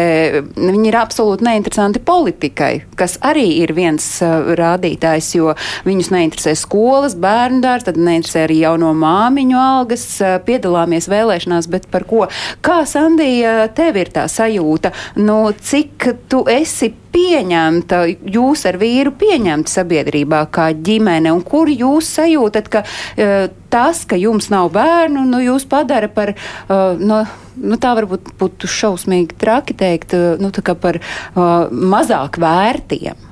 viņi 0.57 0.90
ir 0.90 0.99
absolūti 0.99 1.47
neinteresanti 1.47 2.03
politikai, 2.05 2.85
kas 2.99 3.16
arī 3.25 3.47
ir 3.62 3.73
viens 3.77 4.05
uh, 4.25 4.53
rādītājs, 4.59 5.33
jo 5.38 5.55
viņus 5.87 6.11
neinteresē 6.12 6.55
skolas, 6.59 7.16
bērnu 7.21 7.62
dārs, 7.64 7.87
tad 7.88 8.01
neinteresē 8.01 8.45
arī 8.47 8.61
jauno 8.64 8.93
māmiņu 8.99 9.61
algas, 9.61 10.07
uh, 10.21 10.37
piedalāmies 10.45 11.09
vēlēšanās, 11.11 11.71
bet 11.71 11.88
par 11.93 12.05
ko? 12.11 12.27
Kā, 12.64 12.83
Sandija, 12.88 13.71
tev 13.77 14.01
ir 14.01 14.12
tā 14.12 14.27
sajūta? 14.31 14.93
Nu, 15.23 15.43
cik 15.57 16.11
tu 16.31 16.45
esi 16.51 16.93
pieņemta, 17.12 18.03
jūs 18.35 18.64
ar 18.68 18.79
vīru 18.81 19.12
pieņemta 19.20 19.73
sabiedrībā 19.73 20.44
kā 20.55 20.70
ģimene, 20.75 21.33
un 21.35 21.42
kur 21.46 21.70
jūs 21.70 22.11
sajūtat, 22.18 22.70
ka 22.73 22.85
uh, 22.85 23.49
tas, 23.73 24.05
ka 24.09 24.18
jums 24.20 24.51
nav 24.53 24.70
bērnu, 24.75 25.25
nu, 25.31 25.42
jūs 25.44 25.66
padara 25.70 26.11
par, 26.12 26.35
uh, 26.35 26.99
nu, 26.99 27.23
nu, 27.57 27.81
tā 27.81 27.94
varbūt 27.99 28.33
būtu 28.40 28.70
šausmīgi 28.70 29.38
traki 29.40 29.77
teikt, 29.79 30.16
uh, 30.16 30.40
nu, 30.40 30.53
tā 30.55 30.64
kā 30.66 30.77
par 30.79 31.01
uh, 31.01 31.68
mazāk 31.70 32.40
vērtiem. 32.40 33.29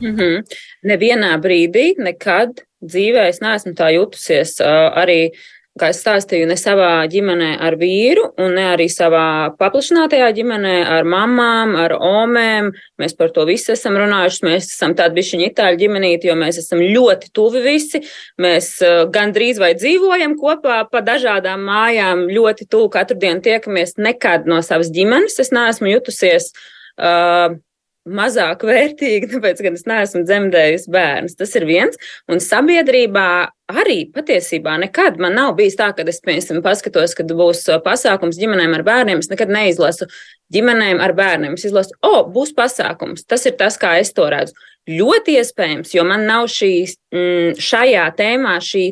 Mm 0.00 0.16
-hmm. 0.16 0.42
Nevienā 0.84 1.36
brīdī, 1.40 1.94
nekad 1.98 2.60
dzīvē 2.84 3.28
es 3.28 3.40
neesmu 3.40 3.72
tā 3.72 3.92
jutusies. 3.94 4.60
Uh, 4.60 4.92
arī 5.02 5.30
kā 5.80 5.90
es 5.92 6.00
stāstīju, 6.02 6.46
ne 6.50 6.56
savā 6.58 6.90
ģimenē 7.10 7.50
ar 7.62 7.76
vīru, 7.80 8.24
un 8.42 8.56
ne 8.58 8.66
arī 8.72 8.86
savā 8.92 9.54
paplašinātajā 9.60 10.28
ģimenē 10.38 10.74
ar 10.96 11.08
mamām, 11.08 11.74
ar 11.80 11.96
omēm. 11.96 12.70
Mēs 13.00 13.16
par 13.18 13.32
to 13.34 13.46
visu 13.48 13.74
esam 13.74 13.98
runājuši. 14.00 14.44
Mēs 14.46 14.70
esam 14.70 14.96
tādi 14.98 15.18
bišķiņi 15.20 15.48
itāļu 15.50 15.80
ģimenīti, 15.84 16.30
jo 16.30 16.38
mēs 16.38 16.60
esam 16.62 16.80
ļoti 16.84 17.32
tuvi 17.36 17.64
visi. 17.66 18.02
Mēs 18.42 18.70
uh, 18.86 19.04
gandrīz 19.12 19.60
vai 19.62 19.74
dzīvojam 19.78 20.38
kopā 20.40 20.82
pa 20.90 21.04
dažādām 21.04 21.66
mājām, 21.68 22.26
ļoti 22.32 22.68
tuvu 22.72 22.88
katru 22.96 23.18
dienu 23.20 23.44
tiekamies. 23.44 23.98
Nekad 24.00 24.48
no 24.48 24.62
savas 24.64 24.92
ģimenes 24.94 25.40
es 25.42 25.52
neesmu 25.54 25.92
jutusies. 25.96 26.52
Uh, 26.96 27.58
mazāk 28.06 28.62
vērtīgi, 28.66 29.28
tāpēc, 29.34 29.60
ka 29.62 29.72
es 29.74 29.84
neesmu 29.88 30.22
dzemdējusi 30.26 30.92
bērnus. 30.94 31.36
Tas 31.38 31.54
ir 31.58 31.66
viens. 31.68 31.98
Un 32.30 32.42
sabiedrībā 32.42 33.28
arī 33.72 33.98
patiesībā 34.14 34.76
nekad 34.84 35.20
man 35.22 35.36
nav 35.38 35.56
bijis 35.58 35.78
tā, 35.78 35.90
ka 35.96 36.06
es, 36.06 36.22
piemēram, 36.24 36.62
paskatos, 36.64 37.16
kad 37.18 37.32
būs 37.38 37.64
uh, 37.70 37.80
pasākums 37.84 38.38
ģimenēm 38.40 38.76
ar 38.78 38.86
bērniem. 38.86 39.22
Es 39.22 39.30
nekad 39.32 39.52
neizlasu 39.52 40.08
ģimenēm 40.54 41.02
ar 41.02 41.16
bērniem. 41.18 41.56
Es 41.58 41.66
izlasu, 41.68 41.96
o, 42.00 42.12
oh, 42.12 42.20
būs 42.32 42.54
pasākums. 42.56 43.26
Tas 43.26 43.46
ir 43.48 43.56
tas, 43.58 43.78
kā 43.80 43.96
es 44.02 44.14
to 44.16 44.28
redzu. 44.32 44.54
Ļoti 44.86 45.40
iespējams, 45.40 45.96
jo 45.96 46.04
man 46.06 46.28
nav 46.28 46.46
šīs, 46.52 46.94
mm, 47.10 47.56
šajā 47.58 48.04
tēmā 48.18 48.54
šī 48.62 48.84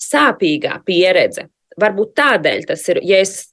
sāpīgā 0.00 0.78
pieredze. 0.86 1.50
Varbūt 1.76 2.14
tādēļ 2.16 2.64
tas 2.70 2.86
ir, 2.88 3.02
ja 3.04 3.20
es 3.20 3.50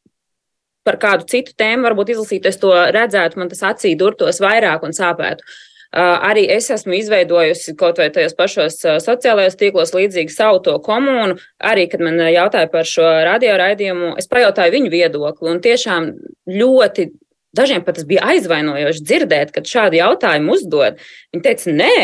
par 0.88 1.00
kādu 1.02 1.28
citu 1.32 1.56
tēmu, 1.60 1.86
varbūt 1.88 2.13
izlasīt, 2.13 2.48
es 2.50 2.60
to 2.62 2.72
redzētu, 2.72 3.39
man 3.39 3.52
tas 3.52 3.63
acī 3.74 3.93
durtos 4.00 4.41
vairāk 4.43 4.84
un 4.86 4.96
sāpētu. 4.96 5.46
Uh, 5.93 6.15
arī 6.26 6.48
es 6.50 6.72
esmu 6.74 6.96
izveidojusi 6.98 7.76
kaut 7.78 8.00
vai 8.02 8.08
tajos 8.10 8.34
pašos 8.34 8.80
uh, 8.82 8.96
sociālajos 8.98 9.60
tīklos 9.60 9.91
līdzīgi 9.93 10.34
savu 10.34 10.63
to 10.65 10.74
komunu. 10.82 11.36
Arī, 11.62 11.84
kad 11.91 12.02
man 12.02 12.17
jautāja 12.34 12.72
par 12.72 12.89
šo 12.89 13.06
radio 13.28 13.54
raidījumu, 13.62 14.15
es 14.17 14.26
pajautāju 14.32 14.74
viņu 14.74 14.89
viedokli. 14.89 15.52
Un 15.54 15.62
tiešām 15.62 16.10
ļoti 16.50 17.12
dažiem 17.54 17.86
pat 17.86 18.00
tas 18.00 18.08
bija 18.10 18.26
aizvainojoši 18.34 19.06
dzirdēt, 19.06 19.54
kad 19.54 19.69
šādu 19.69 20.02
jautājumu 20.02 20.58
uzdod. 20.58 20.98
Viņi 21.30 21.46
teica, 21.46 21.76
nē, 21.84 22.00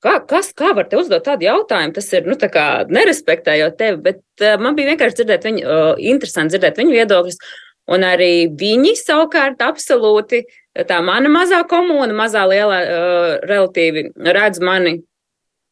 Kā, 0.00 0.14
kas, 0.24 0.46
kā 0.56 0.70
var 0.72 0.86
te 0.88 0.96
uzdot 0.96 1.26
tādu 1.26 1.44
jautājumu? 1.44 1.92
Tas 1.92 2.06
ir 2.16 2.24
nu, 2.24 2.32
nerespektējot 2.96 3.74
tevi, 3.76 3.98
bet 4.06 4.22
uh, 4.40 4.54
man 4.56 4.76
bija 4.78 4.94
vienkārši 4.94 5.18
dzirdēt 5.18 5.44
viņu, 5.44 5.64
uh, 5.64 5.90
interesanti 6.12 6.54
dzirdēt 6.54 6.80
viņu 6.80 6.94
viedokļus. 6.94 7.36
Un 7.90 8.06
arī 8.06 8.48
viņi 8.54 8.94
savukārt 9.00 9.62
absolūti, 9.66 10.44
tā 10.86 11.00
mana 11.02 11.30
mazā 11.32 11.64
komūna, 11.68 12.14
mazā 12.16 12.46
lielā, 12.48 12.80
uh, 12.86 13.30
relatīvi 13.50 14.10
redz 14.30 14.62
mani 14.62 15.00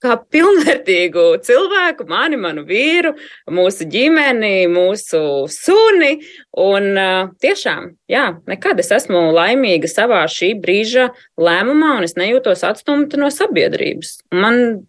kā 0.03 0.15
pilnvērtīgu 0.31 1.25
cilvēku, 1.47 2.07
mani, 2.11 2.39
manu 2.41 2.63
vīru, 2.69 3.15
mūsu 3.51 3.87
ģimeni, 3.91 4.69
mūsu 4.71 5.21
suni. 5.51 6.13
Un 6.59 6.93
uh, 6.95 7.33
tiešām, 7.43 7.91
jā, 8.11 8.29
nekad 8.51 8.83
es 8.83 8.93
esmu 8.95 9.29
laimīga 9.35 9.91
savā 9.91 10.23
šī 10.31 10.55
brīža 10.63 11.09
lēmumā, 11.41 11.97
un 11.99 12.07
es 12.07 12.15
nejūtos 12.19 12.63
atstumta 12.69 13.19
no 13.21 13.33
sabiedrības. 13.35 14.21
Man 14.35 14.87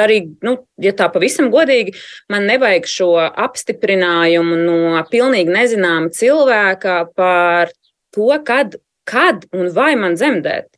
arī, 0.00 0.18
nu, 0.44 0.56
ja 0.82 0.92
tā 0.96 1.08
pavisam 1.12 1.50
godīgi, 1.52 1.94
man 2.32 2.46
nevajag 2.48 2.88
šo 2.88 3.10
apstiprinājumu 3.20 4.58
no 4.62 5.02
pilnīgi 5.10 5.52
nezināma 5.52 6.12
cilvēka 6.14 6.96
par 7.18 7.74
to, 8.14 8.30
kad, 8.46 8.78
kad 9.08 9.46
un 9.52 9.68
vai 9.74 9.92
man 10.00 10.16
dzemdēt. 10.16 10.70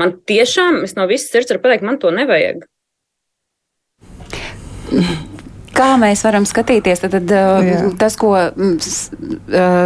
Man 0.00 0.16
tiešām, 0.28 0.82
es 0.86 0.96
no 0.96 1.06
visas 1.10 1.32
sirds 1.32 1.52
varu 1.52 1.64
pateikt, 1.64 1.84
man 1.86 2.00
to 2.00 2.12
nevajag. 2.14 2.64
Kā 5.76 5.92
mēs 6.00 6.24
varam 6.26 6.46
skatīties, 6.48 7.02
tad, 7.04 7.14
tad 7.14 7.30
Jā. 7.30 7.76
tas, 8.00 8.16
ko 8.18 8.34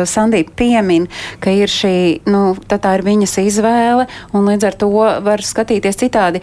Sandīpa 0.09 0.57
piemin, 0.57 1.09
ka 1.45 1.53
ir 1.55 1.71
šī, 1.71 2.25
nu, 2.31 2.55
tā, 2.69 2.79
tā 2.83 2.97
ir 2.99 3.05
viņas 3.07 3.37
izvēle, 3.45 4.09
un 4.33 4.49
līdz 4.49 4.71
ar 4.71 4.79
to 4.81 4.91
var 5.29 5.45
skatīties 5.45 6.01
citādi. 6.01 6.43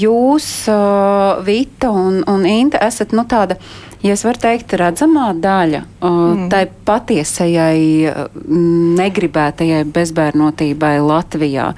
Jūs, 0.00 0.48
Vita 1.46 1.92
un, 1.92 2.22
un 2.30 2.48
Inta, 2.48 2.80
esat, 2.88 3.14
nu, 3.16 3.26
tāda 3.28 3.60
ja 4.02 4.14
es 4.16 4.24
varu 4.24 4.40
teikt, 4.40 4.74
redzamā 4.80 5.30
daļa 5.36 5.82
mm. 6.00 6.46
tai 6.52 6.64
patiesajai 6.88 8.14
negribētajai 9.00 9.84
bezbērnotībai 9.92 10.96
Latvijā. 11.04 11.70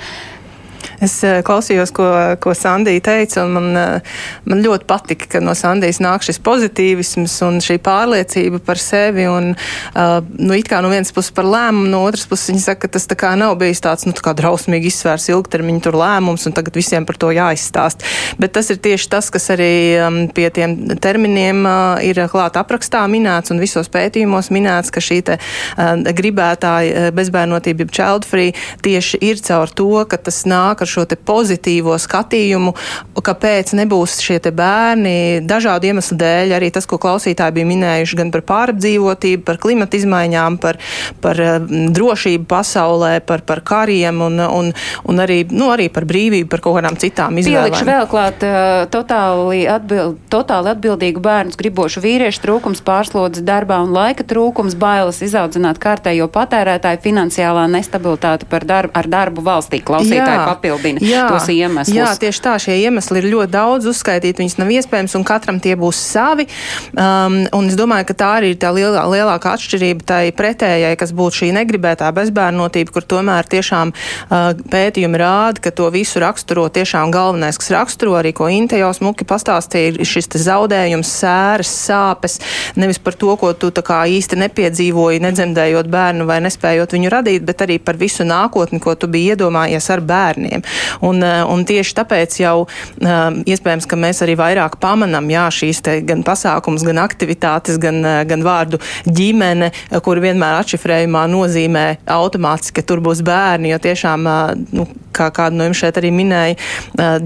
Es 1.03 1.17
eh, 1.27 1.41
klausījos, 1.47 1.93
ko, 1.95 2.07
ko 2.43 2.55
Sandija 2.57 3.03
teica, 3.05 3.43
un 3.47 3.57
man, 3.57 3.69
eh, 3.77 4.19
man 4.49 4.63
ļoti 4.65 4.87
patika, 4.89 5.29
ka 5.35 5.43
no 5.43 5.55
Sandijas 5.59 6.01
nāk 6.03 6.25
šis 6.27 6.41
pozitīvisms 6.43 7.35
un 7.47 7.59
šī 7.65 7.79
pārliecība 7.83 8.61
par 8.65 8.81
sevi. 8.81 9.27
Un, 9.31 9.53
uh, 9.55 10.19
nu, 10.39 10.55
it 10.59 10.69
kā 10.71 10.81
no 10.83 10.91
vienas 10.93 11.13
puses 11.15 11.33
par 11.35 11.47
lēmumu, 11.49 11.91
no 11.93 12.03
otras 12.07 12.27
puses 12.29 12.53
viņa 12.53 12.63
saka, 12.65 12.87
ka 12.87 12.93
tas 12.97 13.09
tā 13.11 13.17
kā 13.19 13.33
nav 13.39 13.57
bijis 13.61 13.83
tāds, 13.85 14.07
nu, 14.07 14.15
tā 14.17 14.25
kā 14.25 14.35
drausmīgi 14.39 14.91
izsvērs 14.91 15.29
ilgtermiņa 15.33 15.85
tur 15.85 15.99
lēmums, 16.01 16.47
un 16.49 16.57
tagad 16.57 16.77
visiem 16.79 17.07
par 17.09 17.19
to 17.21 17.33
jāizstāst. 17.35 18.05
Bet 18.43 18.55
tas 18.57 18.71
ir 18.73 18.81
tieši 18.83 19.11
tas, 19.13 19.31
kas 19.33 19.51
arī 19.55 19.73
um, 20.03 20.21
pie 20.33 20.49
tiem 20.55 20.77
terminiem 21.03 21.63
uh, 21.67 22.03
ir 22.05 22.21
klāt 22.33 22.59
aprakstā 22.61 23.05
minēts 23.11 23.55
un 23.55 23.63
visos 23.63 23.91
pētījumos 23.93 24.53
minēts, 24.55 24.93
ka 24.95 25.03
šī 25.03 25.21
te 25.29 25.39
uh, 25.39 25.95
gribētāja 26.23 27.11
bezbērnotība, 27.17 27.89
child 27.93 28.27
free, 28.29 28.57
tieši 28.85 29.21
ir 29.23 29.43
caur 29.45 29.71
to, 29.71 29.91
ka 30.09 30.19
tas 30.19 30.43
nāk 30.49 30.72
ar 30.81 30.89
šo 30.89 31.05
pozitīvo 31.13 31.97
skatījumu, 32.01 32.73
kāpēc 33.21 33.75
nebūs 33.77 34.19
šie 34.23 34.39
bērni 34.43 35.43
dažādu 35.45 35.91
iemeslu 35.91 36.17
dēļ. 36.21 36.55
Arī 36.57 36.71
tas, 36.75 36.87
ko 36.89 36.99
klausītāji 37.03 37.57
bija 37.59 37.69
minējuši 37.69 38.19
gan 38.19 38.33
par 38.35 38.45
pārapdzīvotību, 38.49 39.45
par 39.47 39.61
klimata 39.63 39.99
izmaiņām, 39.99 40.59
par, 40.63 40.79
par 41.25 41.41
drošību 41.69 42.49
pasaulē, 42.51 43.13
par, 43.27 43.45
par 43.47 43.63
kariem 43.67 44.23
un, 44.25 44.41
un, 44.43 44.73
un 45.09 45.23
arī, 45.23 45.43
nu, 45.51 45.71
arī 45.75 45.89
par 45.93 46.07
brīvību, 46.09 46.49
par 46.53 46.65
kaut 46.65 46.79
kādām 46.81 46.99
citām 47.01 47.39
izvēlēm. 47.43 47.71
Pielikšu 47.71 47.89
vēl 47.89 48.09
klāt 48.11 48.47
uh, 48.47 48.85
totāli, 48.93 49.65
atbild, 49.71 50.19
totāli 50.33 50.73
atbildīgu 50.73 51.23
bērnu 51.23 51.59
gribošu 51.59 52.03
vīriešu 52.05 52.43
trūkums, 52.45 52.83
pārslodzi 52.87 53.45
darbā 53.47 53.81
un 53.85 53.93
laika 53.95 54.27
trūkums, 54.27 54.77
bailes 54.79 55.23
izaudzināt 55.25 55.81
kārtējo 55.83 56.29
patērētāju, 56.33 57.03
finansiālā 57.05 57.69
nestabilitāte 57.71 58.49
darbu, 58.49 58.93
ar 58.99 59.09
darbu 59.11 59.45
valstī. 59.45 59.83
Klausītāji 59.85 60.45
papildina 60.63 61.03
jā, 61.03 61.27
tos 61.31 61.49
iemeslus. 61.51 61.97
Jā, 61.97 62.11
tieši 62.19 62.43
tā, 62.45 62.55
šie 62.63 62.77
iemesli 62.85 63.21
ir 63.21 63.29
ļoti 63.33 63.53
daudz 63.53 63.89
uzskaitīt, 63.91 64.39
viņas 64.41 64.59
nav 64.61 64.71
iespējams, 64.77 65.17
un 65.19 65.27
katram 65.27 65.59
tie 65.63 65.75
būs 65.79 65.99
savi. 66.13 66.47
Um, 66.93 67.43
un 67.55 67.71
es 67.71 67.77
domāju, 67.79 68.09
ka 68.11 68.19
tā 68.23 68.31
arī 68.39 68.53
ir 68.55 68.61
tā 68.63 68.73
lielā, 68.75 69.05
lielākā 69.11 69.57
atšķirība 69.57 70.07
tai 70.07 70.23
pretējai, 70.37 70.95
kas 71.01 71.15
būtu 71.17 71.43
šī 71.43 71.51
negribētā 71.59 72.11
bezbērnotība, 72.15 72.95
kur 72.95 73.07
tomēr 73.15 73.49
tiešām 73.51 73.93
uh, 73.95 74.53
pētījumi 74.73 75.21
rāda, 75.23 75.63
ka 75.65 75.75
to 75.75 75.89
visu 75.95 76.23
raksturo 76.23 76.69
tiešām 76.73 77.13
galvenais, 77.15 77.59
kas 77.61 77.73
raksturo 77.75 78.17
arī, 78.21 78.35
ko 78.37 78.51
Inte 78.53 78.77
jau 78.77 78.91
smuki 78.93 79.25
pastāstīja, 79.25 79.95
ir 79.97 80.09
šis 80.09 80.29
zaudējums, 80.45 81.09
sēras, 81.23 81.71
sāpes, 81.89 82.37
nevis 82.77 83.01
par 83.03 83.17
to, 83.19 83.33
ko 83.41 83.55
tu 83.57 83.73
tā 83.75 83.81
kā 83.87 84.03
īsti 84.13 84.37
nepiedzīvoji, 84.43 85.23
nedzemdējot 85.25 85.89
bērnu 85.93 86.27
vai 86.29 86.43
nespējot 86.45 86.93
viņu 86.97 87.13
radīt, 87.13 87.47
bet 87.49 87.65
arī 87.65 87.79
par 87.81 87.97
visu 88.01 88.27
nākotni, 88.29 88.81
ko 88.83 88.95
tu 88.95 89.09
biji 89.09 89.33
iedomājies 89.33 89.89
ar 89.95 90.05
bērniem. 90.05 90.52
Un, 91.01 91.23
eh, 91.23 91.43
un 91.49 91.65
tieši 91.69 91.97
tāpēc 91.99 92.39
jau 92.43 92.55
eh, 92.67 93.21
iespējams, 93.55 93.89
ka 93.89 93.99
mēs 93.99 94.23
arī 94.25 94.37
vairāk 94.39 94.79
pamanam 94.83 95.29
jā, 95.33 95.47
šīs 95.53 95.83
gan 96.09 96.25
pasākums, 96.27 96.85
gan 96.87 97.01
aktivitātes, 97.03 97.79
gan, 97.83 98.03
eh, 98.05 98.23
gan 98.29 98.45
vārdu 98.47 98.81
ģimene, 99.07 99.73
kur 100.05 100.21
vienmēr 100.23 100.61
atšifrējumā 100.63 101.25
nozīmē 101.33 101.87
automātiski, 102.07 102.81
ka 102.81 102.89
tur 102.93 103.03
būs 103.05 103.23
bērni, 103.27 103.73
jo 103.73 103.81
tiešām, 103.83 104.29
nu, 104.73 104.87
kā 105.15 105.29
kādu 105.35 105.59
no 105.59 105.69
jums 105.69 105.83
šeit 105.83 105.99
arī 106.01 106.13
minēja, 106.15 106.59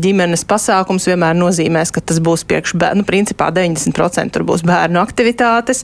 ģimenes 0.02 0.44
pasākums 0.48 1.08
vienmēr 1.08 1.36
nozīmēs, 1.38 1.92
ka 1.94 2.02
tas 2.04 2.20
būs 2.22 2.46
priekš 2.48 2.76
bērnu, 2.78 3.02
nu, 3.02 3.08
principā 3.08 3.50
90% 3.54 4.34
tur 4.34 4.46
būs 4.48 4.64
bērnu 4.66 5.00
aktivitātes, 5.02 5.82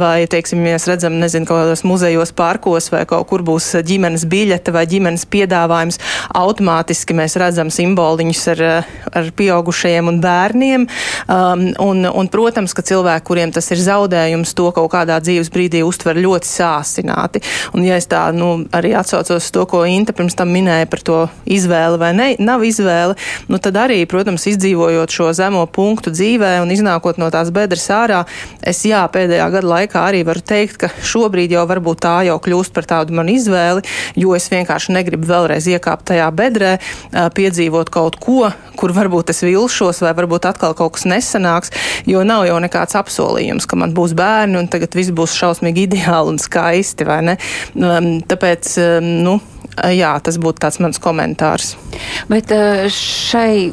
vai, 0.00 0.26
teiksim, 0.30 0.62
mēs 0.64 0.88
redzam, 0.90 1.18
nezinu, 1.20 1.48
kaut 1.48 1.62
kādos 1.62 1.84
muzejos, 1.86 2.34
parkos 2.36 2.90
vai 2.92 3.04
kaut 3.08 3.28
kur 3.30 3.44
būs 3.46 3.70
ģimenes 3.86 4.26
biļete 4.30 4.74
vai 4.74 4.84
ģimenes 4.90 5.26
piedāvājums 5.30 6.00
automātiski 6.34 7.16
mēs 7.16 7.36
redzam 7.40 7.70
simboliņus 7.74 8.44
ar, 8.54 8.64
ar 9.12 9.30
pieaugušajiem 9.36 10.10
un 10.10 10.20
bērniem. 10.24 10.86
Um, 11.28 11.66
un, 11.82 12.04
un, 12.08 12.30
protams, 12.32 12.74
ka 12.76 12.84
cilvēki, 12.86 13.26
kuriem 13.28 13.52
tas 13.54 13.70
ir 13.74 13.82
zaudējums, 13.82 14.54
to 14.56 14.70
kaut 14.76 14.90
kādā 14.92 15.18
dzīves 15.22 15.50
brīdī 15.54 15.84
uztver 15.86 16.18
ļoti 16.20 16.50
sāsināti. 16.50 17.42
Un, 17.74 17.84
ja 17.86 17.98
es 18.00 18.08
tā 18.10 18.26
nu, 18.36 18.66
arī 18.74 18.94
atsaucos 18.98 19.50
to, 19.54 19.66
ko 19.70 19.84
Inta 19.88 20.14
pirms 20.16 20.36
tam 20.38 20.52
minēja 20.54 20.88
par 20.90 21.02
to 21.04 21.23
izvēle 21.44 21.98
vai 22.00 22.12
ne, 22.16 22.28
nav 22.42 22.64
izvēle, 22.66 23.16
nu 23.50 23.60
tad 23.62 23.78
arī, 23.80 24.00
protams, 24.10 24.46
izdzīvojot 24.50 25.14
šo 25.14 25.30
zemo 25.36 25.64
punktu 25.70 26.12
dzīvē 26.14 26.56
un 26.62 26.72
iznākot 26.74 27.20
no 27.20 27.30
tās 27.34 27.50
bedres 27.54 27.86
ārā, 27.92 28.24
es 28.62 28.82
jā, 28.86 29.02
pēdējā 29.12 29.48
gada 29.56 29.70
laikā 29.74 30.04
arī 30.08 30.24
varu 30.26 30.42
teikt, 30.44 30.78
ka 30.84 30.90
šobrīd 31.04 31.54
jau 31.54 31.64
varbūt 31.70 32.02
tā 32.04 32.16
jau 32.28 32.38
kļūst 32.42 32.74
par 32.76 32.88
tādu 32.90 33.16
manu 33.16 33.34
izvēli, 33.36 33.84
jo 34.20 34.34
es 34.36 34.48
vienkārši 34.52 34.94
negribu 34.96 35.28
vēlreiz 35.30 35.68
iekāpt 35.70 36.08
tajā 36.12 36.28
bedrē, 36.34 36.76
piedzīvot 37.36 37.92
kaut 37.94 38.18
ko, 38.22 38.50
kur 38.78 38.94
varbūt 38.96 39.32
es 39.34 39.42
vilšos 39.44 40.02
vai 40.04 40.14
varbūt 40.16 40.48
atkal 40.50 40.76
kaut 40.78 40.96
kas 40.98 41.08
nesanāks, 41.10 41.72
jo 42.10 42.24
nav 42.26 42.46
jau 42.48 42.58
nekāds 42.62 42.96
apsolījums, 42.98 43.68
ka 43.70 43.78
man 43.80 43.94
būs 43.96 44.16
bērni 44.18 44.60
un 44.60 44.70
tagad 44.72 44.96
viss 44.96 45.14
būs 45.14 45.36
šausmīgi 45.38 45.88
ideāli 45.88 46.34
un 46.34 46.40
skaisti, 46.42 47.06
vai 47.08 47.20
ne? 47.30 47.38
Tāpēc, 47.74 48.76
nu, 49.24 49.38
Jā, 49.74 50.12
tas 50.22 50.36
būtu 50.38 50.62
tāds 50.62 50.78
mans 50.82 51.00
komentārs. 51.02 51.74
Bet 52.30 52.52
uh, 52.54 52.84
šai 52.92 53.72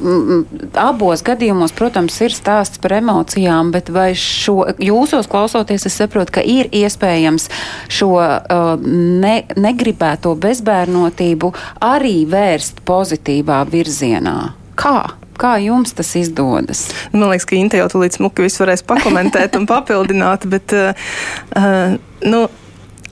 abos 0.81 1.21
gadījumos, 1.25 1.73
protams, 1.77 2.17
ir 2.25 2.33
stāsts 2.33 2.81
par 2.81 2.95
emocijām, 2.97 3.69
bet 3.75 3.91
vai 3.93 4.11
šo 4.17 4.71
jūsos 4.81 5.29
klausoties, 5.31 5.85
es 5.85 5.99
saprotu, 6.01 6.39
ka 6.39 6.45
ir 6.45 6.71
iespējams 6.73 7.49
šo 7.91 8.11
uh, 8.17 8.73
ne, 8.81 9.35
negribēto 9.61 10.33
bezbērnotību 10.41 11.53
arī 11.85 12.21
vērst 12.29 12.81
pozitīvā 12.87 13.61
virzienā? 13.69 14.37
Kā? 14.81 14.97
Kā 15.41 15.55
jums 15.61 15.93
tas 15.97 16.11
izdodas? 16.17 16.87
Man 17.13 17.29
liekas, 17.31 17.47
ka 17.49 17.57
Inte 17.57 17.79
jau 17.79 17.87
tulīt 17.93 18.17
smuki 18.17 18.45
visu 18.45 18.61
varēs 18.63 18.83
pakomentēt 18.85 19.57
un 19.57 19.69
papildināt, 19.73 20.49
bet, 20.49 20.73
uh, 20.73 21.95
nu, 22.25 22.41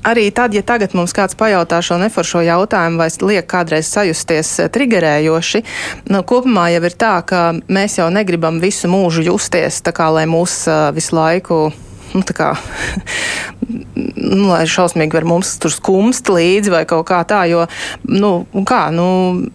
Arī 0.04 0.30
tad, 0.32 0.54
ja 0.56 0.64
tagad 0.64 0.94
mums 0.96 1.12
kāds 1.16 1.36
pajautā 1.36 1.82
šo 1.84 1.98
neforšo 2.00 2.40
jautājumu, 2.48 3.02
vai 3.02 3.10
liek 3.34 3.48
kādreiz 3.52 3.90
sajusties 3.92 4.54
trigerējoši, 4.72 5.64
nu, 6.14 6.24
kopumā 6.24 6.70
jau 6.72 6.86
ir 6.88 6.96
tā, 6.96 7.18
ka 7.28 7.42
mēs 7.68 8.00
jau 8.00 8.08
negribam 8.14 8.62
visu 8.64 8.88
mūžu 8.92 9.28
justies 9.28 9.82
tā 9.84 9.92
kā, 9.96 10.08
lai 10.16 10.24
mūs 10.30 10.62
uh, 10.72 10.88
visu 10.96 11.20
laiku 11.20 11.60
nu, 12.16 12.24
kā, 12.36 12.54
nu, 14.30 14.48
lai 14.50 14.64
šausmīgi 14.70 15.16
var 15.16 15.28
mums 15.28 15.52
tur 15.62 15.74
skumst 15.74 16.30
līdzi 16.32 16.74
vai 16.74 16.84
kaut 16.90 17.08
kā 17.10 17.22
tā, 17.28 17.44
jo, 17.50 17.66
nu, 18.10 18.32
kā, 18.68 18.88
nu, 18.96 19.06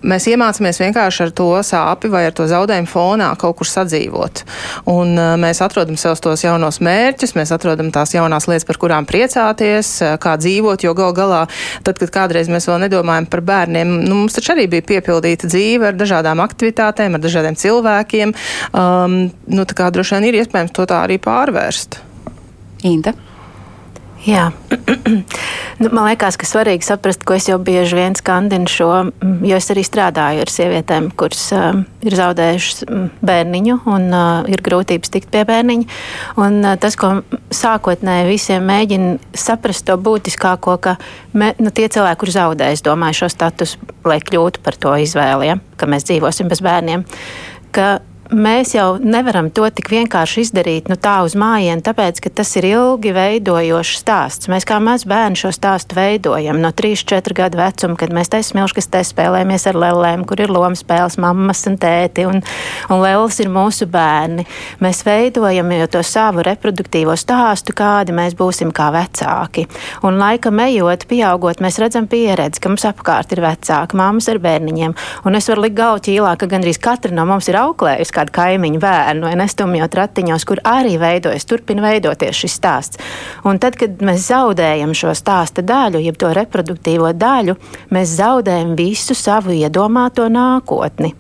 mēs 0.07 0.29
iemācāmies 0.31 0.81
vienkārši 0.83 1.27
ar 1.27 1.35
to 1.37 1.49
sāpi 1.67 2.11
vai 2.13 2.25
ar 2.29 2.37
to 2.37 2.47
zaudējumu 2.51 2.91
fonā 2.91 3.31
kaut 3.41 3.59
kur 3.61 3.69
sadzīvot. 3.69 4.45
Un 4.91 5.15
uh, 5.19 5.35
mēs 5.41 5.63
atrodam 5.65 5.99
sev 6.01 6.17
tos 6.23 6.45
jaunos 6.45 6.81
mērķus, 6.85 7.35
mēs 7.39 7.55
atrodam 7.55 7.91
tās 7.95 8.15
jaunās 8.15 8.49
lietas, 8.51 8.67
par 8.69 8.81
kurām 8.83 9.09
priecāties, 9.09 9.93
uh, 10.05 10.15
kā 10.23 10.37
dzīvot, 10.41 10.87
jo 10.87 10.95
gal 10.97 11.15
galā, 11.17 11.43
tad, 11.87 11.99
kad 12.01 12.13
kādreiz 12.15 12.51
mēs 12.53 12.69
vēl 12.71 12.85
nedomājam 12.87 13.29
par 13.31 13.45
bērniem, 13.47 13.99
nu, 14.07 14.23
mums 14.25 14.39
taču 14.39 14.55
arī 14.55 14.69
bija 14.71 14.87
piepildīta 14.95 15.51
dzīve 15.51 15.91
ar 15.91 15.99
dažādām 15.99 16.43
aktivitātēm, 16.45 17.17
ar 17.17 17.25
dažādiem 17.25 17.59
cilvēkiem. 17.59 18.35
Um, 18.73 19.21
nu, 19.51 19.69
tā 19.69 19.79
kā 19.79 19.91
droši 19.95 20.19
vien 20.19 20.31
ir 20.31 20.43
iespējams 20.43 20.75
to 20.75 20.87
tā 20.91 21.05
arī 21.07 21.21
pārvērst. 21.23 22.14
Inta. 22.85 23.15
Jā, 24.25 24.47
nu, 25.83 25.89
man 25.93 26.07
liekas, 26.07 26.39
ka 26.41 26.47
svarīgi 26.49 26.87
saprast, 26.87 27.27
ko 27.29 27.35
es 27.37 27.45
jau 27.45 27.59
bieži 27.61 27.99
vien 27.99 28.15
skandinu 28.17 28.71
šo, 28.73 28.87
jo 29.45 29.59
es 29.59 29.69
arī 29.73 29.83
strādāju 29.85 30.41
ar 30.47 30.53
sievietēm, 30.53 31.11
kuras 31.21 31.43
uh, 31.53 31.83
ir 32.01 32.17
zaudējušas 32.17 32.87
bērniņu 33.21 33.77
un 33.93 34.07
uh, 34.09 34.49
ir 34.49 34.65
grūtības 34.65 35.13
tikt 35.13 35.29
pie 35.35 35.43
bērniņa. 35.45 35.99
Un 36.41 36.57
uh, 36.63 36.73
tas, 36.81 36.97
ko 36.97 37.19
sākotnēji 37.53 38.31
visiem 38.31 38.65
mēģina 38.65 39.37
saprast, 39.37 39.85
to 39.91 39.99
būtiskāko, 40.01 40.79
ka 40.81 40.97
me, 41.37 41.53
nu, 41.61 41.69
tie 41.69 41.91
cilvēki, 41.93 42.23
kur 42.25 42.33
zaudēs, 42.39 42.85
domāju, 42.87 43.21
šo 43.25 43.31
statusu, 43.35 43.93
lai 44.09 44.23
kļūtu 44.25 44.65
par 44.65 44.81
to 44.81 44.97
izvēli, 45.05 45.53
ja, 45.53 45.61
ka 45.77 45.91
mēs 45.91 46.09
dzīvosim 46.09 46.49
bez 46.49 46.65
bērniem. 46.65 47.05
Ka 47.77 47.99
mēs 48.33 48.75
jau 48.75 48.97
nevaram 49.01 49.51
to 49.53 49.67
tik 49.75 49.91
vienkārši 49.93 50.45
izdarīt 50.45 50.89
nu, 50.89 50.97
tā 51.01 51.19
uz 51.27 51.35
mājienu, 51.39 51.83
tāpēc, 51.85 52.21
ka 52.25 52.31
tas 52.41 52.51
ir 52.59 52.67
ilgi 52.71 53.13
veidojošs 53.15 54.01
stāsts. 54.01 54.49
Mēs 54.53 54.67
kā 54.69 54.79
mazi 54.83 55.09
bērni 55.11 55.39
šo 55.39 55.51
stāstu 55.55 55.99
veidojam 55.99 56.61
no 56.63 56.71
3-4 56.73 57.37
gadu 57.37 57.61
vecuma, 57.61 57.99
kad 58.01 58.15
mēs 58.15 58.33
te 58.33 58.41
smilškas 58.45 58.89
te 58.93 59.03
spēlējamies 59.05 59.67
ar 59.71 59.79
lēlēm, 59.83 60.25
kur 60.29 60.41
ir 60.41 60.53
lomas 60.55 60.85
spēles, 60.85 61.19
mammas 61.21 61.65
un 61.69 61.77
tēti, 61.81 62.25
un, 62.31 62.41
un 62.89 63.03
lēlas 63.03 63.41
ir 63.45 63.53
mūsu 63.53 63.89
bērni. 63.93 64.47
Mēs 64.85 65.05
veidojam 65.07 65.75
jau 65.77 65.91
to 65.97 66.05
savu 66.07 66.45
reproduktīvo 66.47 67.17
stāstu, 67.21 67.77
kādi 67.77 68.17
mēs 68.17 68.39
būsim 68.39 68.73
kā 68.75 68.89
vecāki. 68.95 69.67
Un 70.07 70.19
laikam 70.23 70.65
ejot, 70.65 71.07
pieaugot, 71.11 71.61
mēs 71.65 71.81
redzam 71.83 72.09
pieredzi, 72.11 72.63
ka 72.63 72.73
mums 72.73 72.89
apkārt 72.89 73.37
ir 73.37 73.45
vecāki, 73.45 74.01
mammas 74.01 74.31
ar 74.33 74.41
bērniņiem. 74.45 74.97
Un 75.29 75.39
es 75.39 75.51
varu 75.51 75.67
likt 75.67 75.79
galvu 75.79 76.05
ķīlā, 76.09 76.35
ka 76.41 76.49
gandrīz 76.51 76.81
katra 76.83 77.13
no 77.15 77.27
mums 77.29 77.51
ir 77.53 77.61
auklējusi 77.61 78.14
kādu 78.15 78.35
kaimiņu 78.35 78.81
bērnu, 78.83 79.27
vai 79.29 79.35
nestumjot 79.41 79.99
ratiņos, 79.99 80.47
kur 80.49 80.63
arī 80.69 80.97
veidojas, 81.01 81.47
turpina 81.49 81.85
veidoties 81.89 82.45
šis 82.45 82.59
stāsts. 82.61 83.03
Un 83.49 83.61
tad, 83.63 83.79
kad 83.81 84.01
mēs 84.05 84.29
zaudējam 84.31 84.95
šo 84.97 85.15
stāsta 85.19 85.65
daļu, 85.67 86.03
jeb 86.05 86.21
to 86.21 86.31
reproduktīvo 86.37 87.13
daļu, 87.19 87.59
mēs 87.95 88.17
zaudējam 88.21 88.75
visu 88.79 89.17
savu 89.19 89.57
iedomāto 89.59 90.31
nākotni 90.33 91.15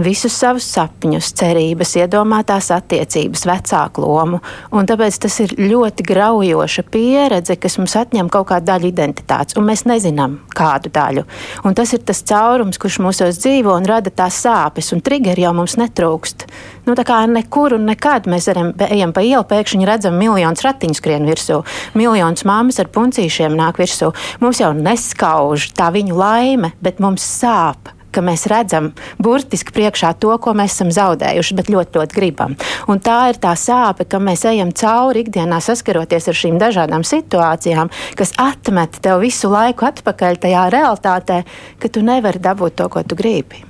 visus 0.00 0.34
savus 0.36 0.66
sapņus, 0.70 1.32
cerības, 1.38 1.94
iedomātās 2.00 2.70
attiecības, 2.74 3.46
vecāku 3.48 4.04
lomu. 4.04 4.40
Un 4.74 4.88
tāpēc 4.88 5.18
tas 5.24 5.38
ir 5.44 5.54
ļoti 5.58 6.06
graujoša 6.06 6.86
pieredze, 6.92 7.56
kas 7.60 7.78
mums 7.80 7.96
atņem 7.98 8.30
kaut 8.32 8.48
kādu 8.52 8.70
daļu 8.70 8.90
identitātes, 8.90 9.56
un 9.58 9.66
mēs 9.68 9.86
nezinām, 9.88 10.38
kādu 10.56 10.92
daļu. 10.94 11.26
Un 11.66 11.76
tas 11.78 11.92
ir 11.96 12.04
tas 12.06 12.22
caurums, 12.26 12.78
kurš 12.82 13.00
mūsos 13.04 13.40
dzīvo 13.42 13.74
un 13.76 13.88
rada 13.88 14.12
tās 14.14 14.38
sāpes, 14.44 14.92
un 14.94 15.02
triggeri 15.04 15.46
jau 15.46 15.54
mums 15.56 15.78
netrūkst. 15.80 16.46
Nu, 16.86 16.94
tā 16.94 17.02
kā 17.06 17.18
nekur 17.26 17.74
un 17.76 17.88
nekad 17.90 18.28
mēs 18.30 18.46
varam, 18.52 18.70
ejam 18.86 19.14
pa 19.16 19.24
ielu, 19.26 19.42
pēkšņi 19.50 19.88
redzam 19.88 20.18
miljonus 20.20 20.62
ratiņu 20.66 20.98
skrien 20.98 21.26
virsū, 21.26 21.62
miljonus 21.98 22.46
māmas 22.46 22.78
ar 22.82 22.92
puncīšiem 22.94 23.58
nāk 23.58 23.82
virsū. 23.82 24.12
Mums 24.44 24.62
jau 24.62 24.70
neskauž 24.76 25.72
tā 25.74 25.90
viņu 25.94 26.14
laime, 26.14 26.72
bet 26.78 27.02
mums 27.02 27.26
sāp 27.26 27.95
ka 28.16 28.24
mēs 28.24 28.46
redzam 28.50 28.90
burtiski 29.20 29.74
priekšā 29.76 30.14
to, 30.22 30.32
ko 30.40 30.56
mēs 30.56 30.76
esam 30.76 30.92
zaudējuši, 30.94 31.58
bet 31.58 31.70
ļoti, 31.72 32.00
ļoti 32.00 32.16
gribam. 32.16 32.56
Un 32.88 33.02
tā 33.04 33.18
ir 33.32 33.40
tā 33.42 33.52
sāpe, 33.60 34.08
ka 34.08 34.20
mēs 34.22 34.46
ejam 34.48 34.72
cauri 34.76 35.26
ikdienā 35.26 35.60
saskaroties 35.64 36.30
ar 36.32 36.40
šīm 36.40 36.58
dažādām 36.62 37.04
situācijām, 37.06 37.92
kas 38.18 38.34
atmet 38.40 39.00
tev 39.04 39.20
visu 39.24 39.52
laiku 39.52 39.88
atpakaļ 39.90 40.42
tajā 40.46 40.66
realitātē, 40.72 41.42
ka 41.82 41.92
tu 41.92 42.04
nevari 42.06 42.42
dabūt 42.42 42.80
to, 42.80 42.90
ko 42.92 43.04
tu 43.04 43.18
gribi. 43.18 43.64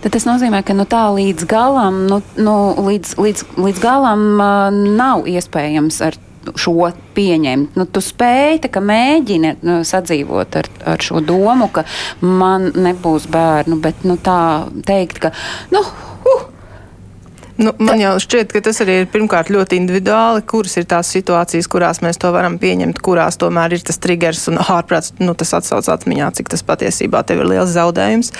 Tad 0.00 0.14
tas 0.16 0.24
nozīmē, 0.26 0.62
ka 0.66 0.74
nu, 0.76 0.86
tā 0.88 1.04
līdz 1.12 1.46
galam, 1.48 2.02
nu, 2.08 2.20
nu, 2.40 2.56
līdz, 2.88 3.14
līdz, 3.20 3.44
līdz 3.60 3.82
galam 3.82 4.26
uh, 4.40 4.80
nav 4.96 5.28
iespējams 5.28 6.00
ar 6.08 6.16
šo 6.58 6.90
pieņemt. 7.16 7.76
Nu, 7.78 7.86
tu 7.86 8.02
spēj, 8.04 8.60
tā, 8.64 8.70
mēģini 8.84 9.54
nu, 9.66 9.80
sadzīvot 9.86 10.60
ar, 10.60 10.70
ar 10.94 11.04
šo 11.04 11.22
domu, 11.24 11.70
ka 11.72 11.84
man 12.24 12.70
nebūs 12.76 13.28
bērnu, 13.32 13.80
bet 13.82 14.06
nu, 14.08 14.16
tā 14.20 14.40
teikt, 14.86 15.20
ka. 15.26 15.34
Nu, 15.74 15.84
Nu, 17.60 17.74
man 17.76 18.00
jau 18.00 18.14
šķiet, 18.22 18.54
ka 18.54 18.62
tas 18.64 18.78
arī 18.80 18.94
ir 19.02 19.08
pirmkārt 19.12 19.50
ļoti 19.52 19.76
individuāli, 19.76 20.40
kuras 20.48 20.78
ir 20.80 20.86
tās 20.88 21.10
situācijas, 21.12 21.66
kurās 21.68 21.98
mēs 22.00 22.16
to 22.20 22.30
varam 22.32 22.54
pieņemt, 22.60 23.02
kurās 23.04 23.36
tomēr 23.40 23.74
ir 23.76 23.82
tas 23.84 23.98
triggers 24.00 24.46
un 24.48 24.56
ārprāts, 24.62 25.12
nu, 25.20 25.34
tas 25.36 25.52
atsauc 25.58 25.90
atmiņā, 25.92 26.30
cik 26.38 26.48
tas 26.48 26.64
patiesībā 26.64 27.20
tev 27.28 27.42
ir 27.42 27.50
liels 27.50 27.74
zaudējums. 27.74 28.32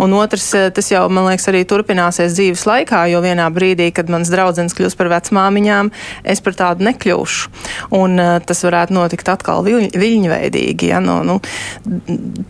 Un 0.00 0.14
otrs, 0.16 0.46
eh, 0.56 0.70
tas 0.72 0.88
jau, 0.88 1.02
man 1.12 1.28
liekas, 1.28 1.44
arī 1.52 1.60
turpināsies 1.68 2.32
dzīves 2.38 2.64
laikā, 2.70 3.02
jo 3.12 3.20
vienā 3.20 3.50
brīdī, 3.52 3.90
kad 3.92 4.08
mans 4.08 4.30
draudzens 4.32 4.72
kļūs 4.72 4.96
par 4.96 5.12
vecmāmiņām, 5.12 5.92
es 6.24 6.40
par 6.40 6.56
tādu 6.56 6.88
nekļūšu. 6.88 7.52
Un 8.00 8.16
uh, 8.16 8.38
tas 8.40 8.64
varētu 8.64 8.96
notikt 8.96 9.28
atkal 9.28 9.60
viļ, 9.68 9.90
viļņveidīgi. 9.92 10.88
Ja? 10.88 11.02
Nu, 11.04 11.18
nu, 11.20 11.36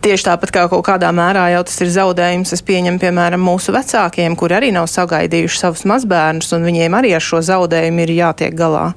tieši 0.07 0.31
tāpat 0.31 0.55
kā 0.55 0.68
kaut 0.70 0.87
kādā 0.87 1.11
mērā 1.11 1.48
jau 1.57 1.66
tas 1.66 1.83
ir 1.83 1.90
zaudējums, 1.98 2.55
es 2.55 2.62
pieņemu, 2.62 3.03
piemēram, 3.03 3.42
mūsu 3.42 3.74
vecākiem, 3.74 4.38
kuri 4.38 4.61
arī 4.62 4.72
nav 4.79 4.87
sagaidījuši 4.94 5.62
savus 5.64 5.83
mazus 5.90 6.04
mazbērnus, 6.05 6.53
un 6.53 6.69
viņiem 6.69 7.01
arī 7.01 7.14
ar 7.17 7.25
šo 7.25 7.43
zaudējumu 7.45 8.05
ir 8.05 8.19
jātiek 8.21 8.55
galā. 8.55 8.93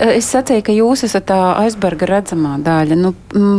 Es 0.00 0.30
sacīju, 0.32 0.62
ka 0.64 0.72
jūs 0.72 1.02
esat 1.04 1.26
tā 1.28 1.38
aizberga 1.60 2.06
redzamā 2.08 2.54
daļa. 2.64 2.96
Nu, 2.96 3.10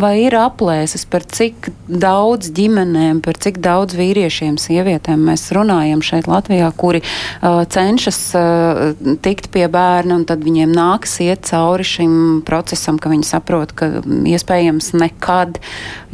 vai 0.02 0.24
ir 0.24 0.34
aplēses 0.34 1.06
par 1.06 1.22
cik 1.30 1.70
daudz 1.86 2.50
ģimenēm, 2.58 3.20
par 3.22 3.38
cik 3.38 3.60
daudz 3.62 3.94
vīriešiem, 4.00 4.58
sievietēm 4.58 5.22
mēs 5.30 5.46
runājam 5.54 6.02
šeit 6.02 6.26
Latvijā, 6.26 6.72
kuri 6.74 7.04
uh, 7.04 7.62
cenšas 7.70 8.20
uh, 8.34 8.82
tikt 9.22 9.52
pie 9.54 9.68
bērna, 9.72 10.18
un 10.18 10.26
tad 10.26 10.42
viņiem 10.42 10.74
nāks 10.74 11.20
iet 11.22 11.46
cauri 11.52 11.86
šim 11.86 12.14
procesam, 12.50 12.98
ka 12.98 13.14
viņi 13.14 13.30
saprot, 13.30 13.78
ka 13.78 13.94
iespējams 14.34 14.96
nekad 14.98 15.62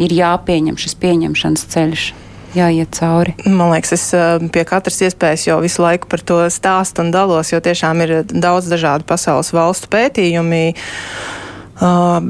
ir 0.04 0.20
jāpieņem 0.20 0.76
šis 0.84 1.00
pieņemšanas 1.00 1.70
ceļš? 1.72 2.10
Jāiet 2.56 2.94
cauri? 2.98 3.34
Man 3.46 3.74
liekas, 3.74 3.94
es 3.98 4.06
eh, 4.16 4.38
pie 4.54 4.64
katras 4.68 5.02
iespējas 5.04 5.48
jau 5.50 5.58
visu 5.64 5.84
laiku 5.84 6.10
par 6.12 6.24
to 6.24 6.40
stāstu 6.54 7.04
un 7.04 7.12
dalos, 7.16 7.52
jo 7.54 7.60
tiešām 7.64 8.04
ir 8.06 8.16
daudz 8.32 8.70
dažādu 8.72 9.08
pasaules 9.10 9.54
valstu 9.56 9.92
pētījumi. 9.94 10.64
Uh, 11.78 12.24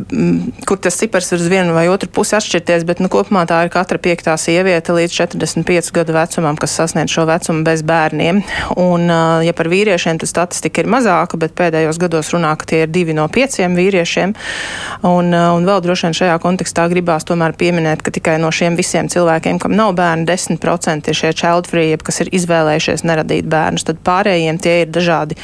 kur 0.67 0.75
tas 0.77 0.97
cipars 0.99 1.31
var 1.31 1.39
uz 1.39 1.47
vienu 1.47 1.71
vai 1.71 1.85
otru 1.87 2.09
pusi 2.11 2.35
atšķirties, 2.35 2.83
bet 2.83 2.99
nu, 2.99 3.07
kopumā 3.07 3.45
tā 3.47 3.61
ir 3.63 3.69
katra 3.71 3.95
piektā 3.95 4.33
sieviete 4.35 4.91
līdz 4.91 5.13
45 5.15 5.93
gadu 5.95 6.15
vecumam, 6.17 6.57
kas 6.59 6.73
sasniedz 6.75 7.13
šo 7.15 7.23
vecumu 7.29 7.63
bez 7.63 7.79
bērniem. 7.87 8.41
Un, 8.75 9.05
uh, 9.07 9.39
ja 9.47 9.53
par 9.55 9.69
vīriešiem, 9.71 10.19
tad 10.19 10.27
statistika 10.27 10.83
ir 10.83 10.89
mazāka, 10.91 11.39
bet 11.39 11.55
pēdējos 11.55 11.99
gados 12.01 12.33
runā, 12.35 12.51
ka 12.59 12.67
tie 12.67 12.81
ir 12.83 12.91
divi 12.91 13.15
no 13.15 13.29
pieciem 13.31 13.77
vīriešiem. 13.79 14.33
Un, 15.07 15.31
uh, 15.31 15.53
un 15.55 15.69
vēl 15.69 15.79
droši 15.85 16.09
vien 16.09 16.19
šajā 16.19 16.35
kontekstā 16.43 16.89
gribās 16.91 17.23
tomēr 17.31 17.55
pieminēt, 17.55 18.03
ka 18.03 18.11
tikai 18.11 18.35
no 18.43 18.51
šiem 18.51 18.75
visiem 18.75 19.07
cilvēkiem, 19.07 19.61
kam 19.63 19.77
nav 19.79 19.95
bērni, 19.95 20.27
10% 20.27 21.07
ir 21.07 21.19
šie 21.21 21.31
child 21.31 21.71
free, 21.71 21.95
kas 22.03 22.19
ir 22.25 22.33
izvēlējušies 22.35 23.07
neradīt 23.07 23.47
bērnus. 23.47 23.87
Tad 23.87 24.03
pārējiem 24.03 24.59
tie 24.59 24.75
ir 24.83 24.91
dažādi 24.91 25.39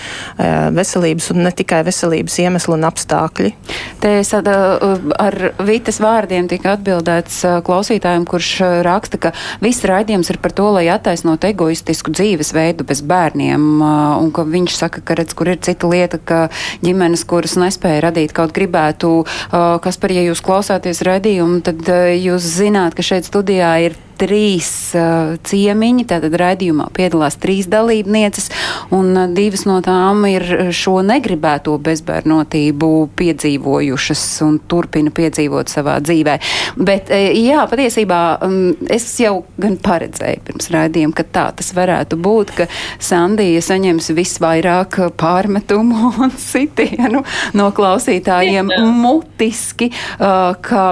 veselības 0.75 1.31
un 1.31 1.45
ne 1.47 1.55
tikai 1.55 1.85
veselības 1.87 2.41
iemesli 2.43 2.75
un 2.75 2.87
apstākļi. 2.91 3.55
Te 4.01 4.19
es 4.19 4.32
ar 4.34 5.38
Vitas 5.63 5.99
vārdiem 6.03 6.47
tika 6.51 6.73
atbildēts 6.77 7.39
klausītājiem, 7.67 8.25
kurš 8.29 8.49
raksta, 8.86 9.19
ka 9.21 9.34
viss 9.63 9.86
raidījums 9.88 10.32
ir 10.34 10.39
par 10.43 10.56
to, 10.56 10.69
lai 10.75 10.86
attaisnot 10.93 11.45
egoistisku 11.47 12.13
dzīvesveidu 12.15 12.88
bez 12.88 13.03
bērniem, 13.08 13.67
un 13.84 14.32
ka 14.36 14.45
viņš 14.47 14.77
saka, 14.79 15.03
ka 15.06 15.17
redz, 15.19 15.36
kur 15.38 15.53
ir 15.53 15.62
cita 15.63 15.89
lieta, 15.91 16.19
ka 16.19 16.45
ģimenes, 16.86 17.25
kuras 17.29 17.58
nespēja 17.60 18.08
radīt 18.10 18.36
kaut 18.36 18.56
gribētu, 18.56 19.15
kas 19.51 19.99
par, 20.01 20.15
ja 20.15 20.25
jūs 20.27 20.43
klausāties 20.45 21.03
raidījumu, 21.08 21.62
tad 21.65 21.93
jūs 22.17 22.49
zināt, 22.60 22.97
ka 22.97 23.06
šeit 23.06 23.29
studijā 23.29 23.75
ir 23.88 23.99
trīs 24.23 24.69
uh, 24.95 25.36
ciemiņi. 25.43 26.07
Tātad 26.09 26.36
raidījumā 26.39 26.88
piedalās 26.95 27.38
trīs 27.41 27.67
dalībnieces, 27.71 28.49
un 28.95 29.12
uh, 29.17 29.27
divas 29.36 29.65
no 29.67 29.79
tām 29.83 30.23
ir 30.29 30.45
šo 30.75 31.01
negribēto 31.05 31.75
bezbērnotību 31.83 32.91
piedzīvojušas 33.19 34.25
un 34.47 34.59
turpina 34.71 35.13
piedzīvot 35.15 35.71
savā 35.73 35.99
dzīvē. 36.03 36.38
Bet, 36.79 37.12
uh, 37.12 37.29
jā, 37.36 37.65
patiesībā 37.69 38.21
um, 38.47 38.57
es 38.91 39.07
jau 39.21 39.41
gan 39.62 39.77
paredzēju 39.83 40.45
pirms 40.47 40.71
raidījuma, 40.73 41.17
ka 41.17 41.27
tā 41.36 41.47
tas 41.59 41.73
varētu 41.75 42.19
būt, 42.23 42.55
ka 42.57 42.69
Sandija 43.03 43.63
saņems 43.63 44.12
visvairāk 44.15 44.99
pārmetumu 45.19 46.13
un 46.23 46.36
sitienu 46.39 47.23
no 47.57 47.69
klausītājiem 47.75 48.71
mutiski, 49.03 49.91
uh, 50.19 50.53
ka 50.63 50.88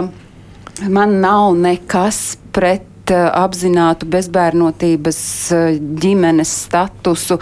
man 0.89 1.19
nav 1.21 1.55
nekas 1.59 2.37
pret 2.51 2.90
apzinātu 3.15 4.07
bezbērnotības 4.11 5.21
eh, 5.55 5.79
ģimenes 6.03 6.51
statusu, 6.65 7.39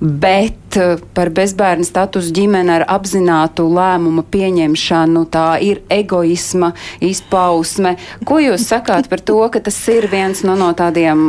bet 0.00 0.78
eh, 0.80 0.96
par 1.14 1.32
bezbērnu 1.34 1.86
statusu 1.86 2.34
ģimeni 2.36 2.74
ar 2.78 2.86
apzinātu 2.98 3.68
lēmumu 3.72 4.26
pieņemšanu 4.32 5.24
tā 5.32 5.48
ir 5.64 5.82
egoisma 5.92 6.74
izpausme. 7.04 7.96
Ko 8.28 8.42
jūs 8.42 8.68
sakāt 8.68 9.10
par 9.10 9.24
to, 9.24 9.40
ka 9.52 9.62
tas 9.64 9.80
ir 9.92 10.10
viens 10.12 10.44
no, 10.46 10.58
no 10.58 10.72
tādiem, 10.76 11.26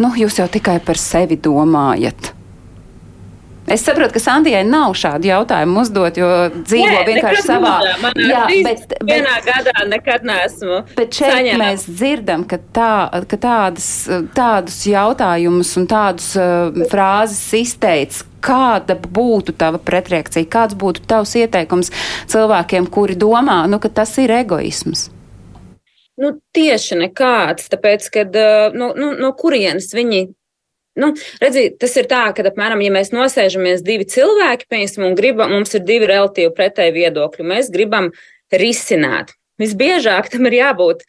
nu, 0.00 0.12
jūs 0.16 0.42
jau 0.42 0.50
tikai 0.50 0.80
par 0.84 1.00
sevi 1.00 1.40
domājat? 1.40 2.34
Es 3.68 3.84
saprotu, 3.84 4.14
ka 4.16 4.20
Sandijai 4.22 4.62
nav 4.66 4.94
šādu 4.98 5.28
jautājumu 5.28 5.82
uzdot, 5.84 6.16
jo 6.18 6.28
dzīvo 6.54 6.94
Nē, 6.94 7.02
vienkārši 7.06 7.42
savā. 7.44 7.74
Jā, 8.16 8.46
bet, 8.64 8.86
bet 8.88 9.04
vienā 9.06 9.36
gadā 9.46 9.84
nekad 9.86 10.24
neesmu. 10.26 10.80
Bet 10.96 11.14
šeit 11.14 11.34
saņēma. 11.36 11.60
mēs 11.68 11.84
dzirdam, 11.86 12.46
ka, 12.50 12.58
tā, 12.74 12.94
ka 13.30 13.38
tādas, 13.40 13.90
tādus 14.34 14.80
jautājumus 14.90 15.70
un 15.78 15.86
tādus 15.90 16.32
uh, 16.40 16.82
frāzes 16.90 17.44
izteic, 17.60 18.22
kāda 18.42 18.96
būtu 18.96 19.54
tava 19.60 19.78
pretreakcija, 19.78 20.48
kāds 20.50 20.74
būtu 20.80 21.04
tavs 21.06 21.36
ieteikums 21.38 21.92
cilvēkiem, 22.32 22.88
kuri 22.90 23.18
domā, 23.20 23.62
nu, 23.70 23.78
ka 23.78 23.92
tas 24.00 24.16
ir 24.18 24.34
egoisms? 24.40 25.10
Nu, 26.20 26.34
tieši 26.56 26.98
nekāds, 27.04 27.70
tāpēc, 27.72 28.10
ka 28.12 28.26
uh, 28.26 28.76
nu, 28.76 28.90
nu, 28.98 29.14
no 29.20 29.30
kurienes 29.38 29.92
viņi 29.94 30.26
Nu, 30.98 31.12
redziet, 31.38 31.78
tas 31.78 31.94
ir 32.00 32.08
tā, 32.10 32.24
ka, 32.34 32.42
apmēram, 32.50 32.80
ja 32.82 32.90
mēs 32.94 33.12
nosēžamies 33.14 33.84
divi 33.86 34.08
cilvēki, 34.10 34.66
piemēram, 34.70 35.06
un 35.06 35.16
gribam, 35.18 35.54
mums 35.54 35.76
ir 35.78 35.84
divi 35.86 36.08
relatīvi 36.10 36.50
pretēji 36.56 36.96
viedokļi, 36.96 37.46
mēs 37.46 37.70
gribam 37.70 38.10
risināt. 38.50 39.30
Visbiežāk 39.60 40.32
tam 40.32 40.48
ir 40.50 40.58
jābūt. 40.58 41.04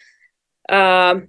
Uh, 0.72 1.24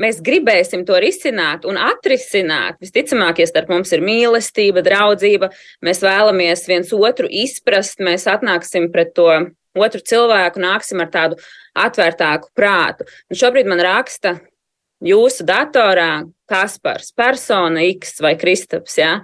mēs 0.00 0.20
gribēsim 0.24 0.86
to 0.88 0.96
risināt 1.02 1.66
un 1.68 1.78
atrisināt. 1.80 2.78
Visticamāk, 2.82 3.42
ja 3.42 3.48
starp 3.50 3.70
mums 3.72 3.92
ir 3.94 4.04
mīlestība, 4.04 4.84
draudzība, 4.86 5.52
mēs 5.84 6.02
vēlamies 6.02 6.64
viens 6.70 6.94
otru 6.96 7.28
izprast, 7.28 8.00
mēs 8.02 8.26
atnāksim 8.30 8.88
pret 8.94 9.12
to 9.18 9.28
otru 9.78 10.00
cilvēku, 10.04 10.62
nāksim 10.62 11.04
ar 11.04 11.12
tādu 11.12 11.38
atvērtāku 11.78 12.50
prātu. 12.56 13.06
Un 13.30 13.38
šobrīd 13.40 13.68
man 13.70 13.80
raksta 13.84 14.38
jūsu 15.02 15.46
datorā 15.46 16.24
Kaspars, 16.50 17.12
persona 17.16 17.84
X 17.88 18.20
vai 18.22 18.34
Kristaps. 18.40 18.98
Ja? 19.00 19.14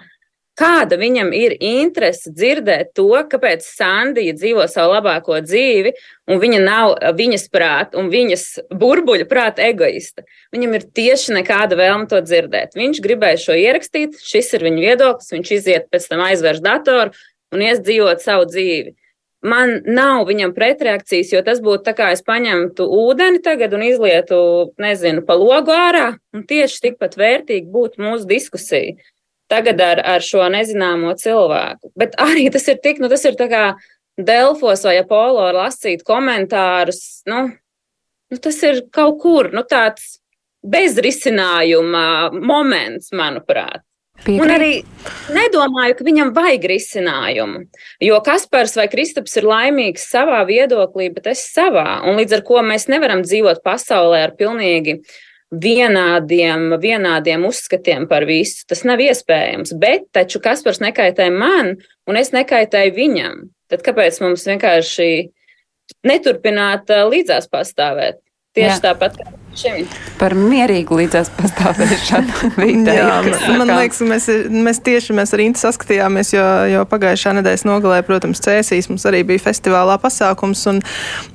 Kāda 0.58 0.96
viņam 0.98 1.28
ir 1.36 1.54
interese 1.62 2.32
dzirdēt 2.34 2.90
to, 2.98 3.12
kāpēc 3.30 3.62
Sandija 3.62 4.34
dzīvo 4.34 4.64
savu 4.66 4.96
labāko 4.96 5.38
dzīvi, 5.44 5.92
un 6.26 6.40
viņa 6.42 6.62
nav 6.64 6.94
viņas 7.18 7.46
prāta 7.54 8.00
un 8.00 8.10
viņas 8.10 8.46
burbuļu 8.74 9.28
prāta 9.30 9.68
egoista. 9.68 10.26
Viņam 10.54 10.74
ir 10.80 10.88
tieši 10.98 11.36
nekāda 11.38 11.78
vēlme 11.78 12.10
to 12.10 12.18
dzirdēt. 12.24 12.74
Viņš 12.78 13.02
gribēja 13.04 13.44
šo 13.44 13.58
ierakstīt, 13.60 14.18
šis 14.18 14.50
ir 14.58 14.66
viņa 14.66 14.82
viedoklis, 14.82 15.34
viņš 15.36 15.52
iziet 15.60 15.92
pēc 15.92 16.10
tam 16.10 16.24
aizvērš 16.26 16.64
datoru 16.64 17.14
un 17.54 17.62
ies 17.62 17.78
dzīvot 17.84 18.24
savu 18.24 18.50
dzīvi 18.50 18.96
man 19.46 19.78
nav 19.86 20.24
viņam 20.28 20.54
pretreakcijas, 20.56 21.32
jo 21.32 21.42
tas 21.46 21.60
būtu 21.62 21.84
tā 21.86 21.94
kā 21.98 22.10
es 22.14 22.24
paņemtu 22.26 22.86
ūdeni 23.04 23.42
tagad 23.44 23.76
un 23.76 23.84
izlietu, 23.86 24.40
nezinu, 24.80 25.22
pa 25.26 25.36
logu 25.38 25.74
ārā, 25.74 26.10
un 26.34 26.44
tieši 26.48 26.88
tikpat 26.88 27.16
vērtīgi 27.20 27.70
būtu 27.72 28.02
mūsu 28.02 28.28
diskusija 28.28 28.98
tagad 29.48 29.80
ar, 29.80 30.02
ar 30.04 30.24
šo 30.24 30.44
nezināmo 30.52 31.14
cilvēku. 31.18 31.92
Bet 31.98 32.18
arī 32.20 32.48
tas 32.52 32.66
ir 32.68 32.80
tik, 32.84 33.00
nu 33.00 33.08
tas 33.08 33.24
ir 33.24 33.38
tā 33.38 33.48
kā 33.50 33.64
Delfos 34.18 34.82
vai 34.84 34.98
Apollo 35.00 35.46
lasīt 35.54 36.02
komentārus, 36.06 37.22
nu, 37.30 37.44
nu 38.28 38.40
tas 38.42 38.58
ir 38.66 38.82
kaut 38.92 39.20
kur, 39.22 39.52
nu 39.54 39.62
tāds 39.62 40.18
bezrisinājuma 40.66 42.34
moments, 42.34 43.12
manuprāt. 43.14 43.87
Piekrīt. 44.24 44.42
Un 44.42 44.50
arī 44.50 44.72
nedomāju, 45.32 45.94
ka 45.98 46.06
viņam 46.06 46.32
vajag 46.36 46.66
risinājumu. 46.72 47.62
Jo 48.02 48.18
Kaspars 48.24 48.74
vai 48.78 48.88
Kristaps 48.90 49.38
ir 49.38 49.46
laimīgs 49.46 50.08
savā 50.10 50.42
viedoklī, 50.48 51.08
bet 51.14 51.30
es 51.30 51.44
savā. 51.54 52.00
Un 52.08 52.18
līdz 52.18 52.38
ar 52.38 52.44
to 52.48 52.64
mēs 52.66 52.88
nevaram 52.90 53.22
dzīvot 53.26 53.62
pasaulē 53.66 54.24
ar 54.26 54.34
pilnīgi 54.38 54.98
vienādiem, 55.54 56.74
vienādiem 56.82 57.46
uzskatiem 57.48 58.08
par 58.10 58.26
visu. 58.28 58.66
Tas 58.68 58.84
nav 58.88 59.00
iespējams. 59.06 59.72
Bet 59.80 60.10
taču 60.12 60.42
Kaspars 60.44 60.82
nekaitē 60.84 61.30
man, 61.32 61.76
un 62.10 62.20
es 62.20 62.34
nekaitēju 62.34 62.96
viņam. 62.98 63.42
Tad 63.70 63.84
kāpēc 63.86 64.18
mums 64.24 64.46
vienkārši 64.48 65.10
neturpināt 66.08 66.90
līdzās 66.90 67.48
pastāvēt? 67.52 68.20
Tieši 68.56 68.74
Jā. 68.80 68.88
tāpat 68.90 69.20
kā 69.20 69.47
šim. 69.56 69.86
Par 70.18 70.34
mierīgu 70.36 70.98
līdzās 70.98 71.30
pastāvēšanu. 71.38 72.34
Vidē, 72.58 72.94
Jā, 72.98 73.20
man 73.58 73.70
liekas, 73.70 74.00
mēs, 74.06 74.28
mēs 74.50 74.80
tieši 74.84 75.16
mēs 75.16 75.32
ar 75.36 75.42
Intu 75.44 75.62
saskatījāmies, 75.62 76.32
jo, 76.34 76.44
jo 76.72 76.84
pagājušā 76.90 77.34
nedēļas 77.38 77.64
nogalē, 77.68 78.00
protams, 78.06 78.42
cēsīs 78.44 78.90
mums 78.90 79.06
arī 79.08 79.22
bija 79.28 79.44
festivālā 79.46 79.98
pasākums, 80.02 80.64
un 80.70 80.80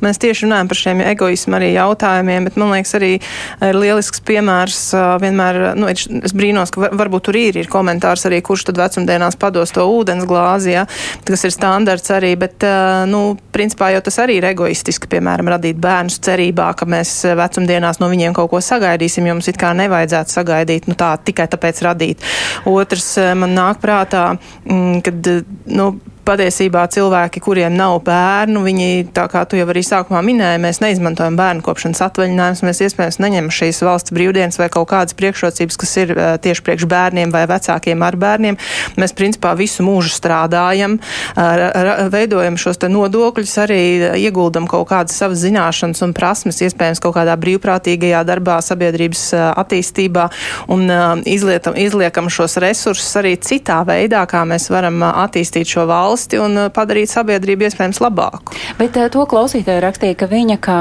mēs 0.04 0.22
tieši 0.24 0.48
runājam 0.48 0.72
par 0.72 0.82
šiem 0.82 1.04
egoismu 1.08 1.58
arī 1.60 1.72
jautājumiem, 1.78 2.50
bet 2.50 2.60
man 2.60 2.74
liekas 2.76 2.98
arī 3.00 3.14
ir 3.18 3.80
lielisks 3.80 4.24
piemērs 4.28 4.82
vienmēr, 5.24 5.62
nu, 5.80 5.90
es 5.90 6.36
brīnos, 6.36 6.74
ka 6.74 6.92
varbūt 6.92 7.28
tur 7.30 7.40
ir, 7.40 7.62
ir 7.64 7.72
komentārs 7.72 8.28
arī, 8.30 8.42
kurš 8.46 8.68
tad 8.70 8.82
vecumdienās 8.84 9.40
pados 9.40 9.74
to 9.76 9.86
ūdens 9.88 10.28
glāzi, 10.30 10.76
ja, 10.76 10.86
kas 11.28 11.48
ir 11.48 11.56
standarts 11.56 12.12
arī, 12.14 12.34
bet, 12.40 12.66
nu, 13.10 13.24
principā 13.56 13.94
jau 13.96 14.04
tas 14.06 14.20
arī 14.24 14.40
ir 14.42 14.50
egoistiski, 14.52 15.10
piemēram, 15.16 15.54
radīt 15.56 15.80
bērnus 15.82 16.20
cerībā, 16.24 16.72
ka 16.78 16.88
mēs 16.90 17.16
vecumdienās 17.40 18.03
no 18.04 18.12
viņiem 18.12 18.36
kaut 18.36 18.52
ko 18.52 18.62
sagaidīsim, 18.64 19.28
jo 19.28 19.38
mums 19.38 19.50
it 19.52 19.60
kā 19.62 19.72
nevajadzētu 19.78 20.38
sagaidīt, 20.38 20.90
nu 20.92 20.98
tā 21.00 21.14
tikai 21.24 21.48
tāpēc 21.52 21.84
radīt. 21.88 22.32
Otrs 22.70 23.14
eh, 23.22 23.34
man 23.40 23.56
nāk 23.56 23.80
prātā, 23.84 24.34
mm, 24.68 25.04
kad, 25.06 25.32
eh, 25.32 25.46
nu, 25.72 25.94
patiesībā 26.26 26.86
cilvēki, 26.92 27.42
kuriem 27.44 27.76
nav 27.76 28.00
bērnu, 28.06 28.64
viņi, 28.64 28.90
tā 29.16 29.26
kā 29.32 29.44
tu 29.50 29.58
jau 29.60 29.68
arī 29.70 29.84
sākumā 29.86 30.22
minēji, 30.26 30.62
mēs 30.64 30.80
neizmantojam 30.84 31.36
bērnu 31.40 31.64
kopšanas 31.66 32.02
atvaļinājumus, 32.08 32.64
mēs 32.64 32.82
iespējams 32.88 33.20
neņemam 33.24 33.52
šīs 33.54 33.82
valsts 33.84 34.16
brīvdienas 34.16 34.60
vai 34.62 34.70
kaut 34.74 34.90
kādas 34.94 35.18
priekšrocības, 35.20 35.80
kas 35.80 35.96
ir 36.00 36.14
uh, 36.16 36.36
tieši 36.44 36.64
priekš 36.66 36.88
bērniem 36.90 37.34
vai 37.34 37.44
vecākiem 37.52 38.06
ar 38.08 38.18
bērniem. 38.20 38.60
Mēs 39.00 39.16
principā 39.18 39.54
visu 39.60 39.86
mūžu 39.86 40.14
strādājam, 40.16 40.98
uh, 41.00 42.06
veidojam 42.14 42.60
šos 42.60 42.80
nodokļus, 42.84 43.58
arī 43.64 43.82
ieguldam 44.24 44.68
kaut 44.70 44.90
kādas 44.92 45.18
savas 45.20 45.44
zināšanas 45.44 46.04
un 46.06 46.16
prasmes, 46.16 46.62
iespējams 46.64 47.04
kaut 47.04 47.18
kādā 47.18 47.36
brīvprātīgajā 47.40 48.24
darbā, 48.28 48.60
sabiedrības 48.64 49.26
uh, 49.36 49.46
attīstībā 49.64 50.30
un 50.74 50.88
izlietam, 51.30 51.76
izliekam 51.80 52.30
šos 52.32 52.58
resursus 52.64 53.12
arī 53.20 53.36
citā 53.42 53.82
veidā, 53.88 54.24
kā 54.30 54.44
mēs 54.48 54.70
varam 54.72 55.02
attīstīt 55.04 55.70
šo 55.76 55.88
valsti 55.90 56.13
valsti 56.14 56.40
un 56.42 56.60
padarīt 56.74 57.10
sabiedrību 57.12 57.68
iespējams 57.68 58.02
labāku. 58.04 58.54
Bet 58.78 58.98
to 59.14 59.26
klausītāji 59.30 59.82
rakstīja, 59.84 60.18
ka 60.20 60.30
viņa 60.30 60.60
kā 60.64 60.78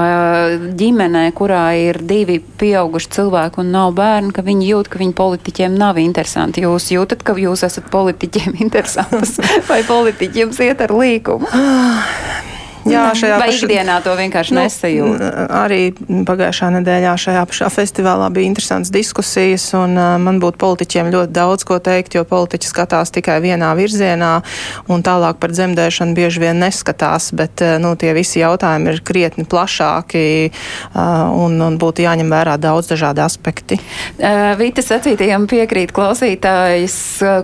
ģimenē, 0.78 1.24
kurā 1.36 1.64
ir 1.80 2.02
divi 2.04 2.38
pieauguši 2.40 3.12
cilvēki 3.16 3.62
un 3.62 3.72
nav 3.72 3.96
bērni, 3.96 4.32
ka 4.36 4.44
viņi 4.44 4.68
jūt, 4.68 4.92
ka 4.92 5.00
viņi 5.00 5.16
politiķiem 5.16 5.76
nav 5.78 6.00
interesanti. 6.02 6.64
Jūs 6.66 6.92
jūtat, 6.92 7.24
ka 7.24 7.36
jūs 7.40 7.64
esat 7.68 7.88
politiķiem 7.92 8.58
interesants 8.64 9.38
vai 9.70 9.82
politiķi 9.88 10.44
jums 10.44 10.62
iet 10.64 10.84
ar 10.84 10.96
līkumu? 11.00 11.52
Jā, 12.88 13.02
šajā 13.14 13.36
Vai 13.38 13.48
paša... 13.50 13.66
ikdienā 13.66 13.96
to 14.02 14.14
vienkārši 14.18 14.54
nu, 14.56 14.62
nesajūt? 14.64 15.22
Arī 15.54 15.80
pagājušā 16.26 16.70
nedēļā 16.78 17.12
šajā 17.24 17.42
pašā 17.50 17.68
festivālā 17.72 18.26
bija 18.34 18.50
interesants 18.50 18.90
diskusijas, 18.94 19.68
un 19.78 19.94
uh, 19.94 20.16
man 20.22 20.40
būtu 20.42 20.58
politiķiem 20.62 21.12
ļoti 21.14 21.34
daudz 21.36 21.66
ko 21.68 21.78
teikt, 21.82 22.16
jo 22.18 22.24
politiķi 22.28 22.70
skatās 22.70 23.14
tikai 23.14 23.38
vienā 23.44 23.70
virzienā, 23.78 24.32
un 24.90 25.04
tālāk 25.06 25.38
par 25.42 25.54
dzemdēšanu 25.54 26.16
bieži 26.18 26.42
vien 26.42 26.58
neskatās, 26.62 27.30
bet 27.38 27.62
uh, 27.62 27.76
nu, 27.82 27.94
tie 27.98 28.14
visi 28.16 28.42
jautājumi 28.42 28.96
ir 28.96 29.02
krietni 29.06 29.46
plašāki, 29.46 30.24
uh, 30.50 31.30
un, 31.38 31.58
un 31.62 31.78
būtu 31.82 32.06
jāņem 32.06 32.34
vērā 32.34 32.58
daudz 32.62 32.90
dažādi 32.90 33.22
aspekti. 33.22 33.78
Uh, 34.18 34.52
Vītas 34.58 34.90
sacītajam 34.90 35.46
piekrīt 35.50 35.94
klausītājs, 35.94 36.98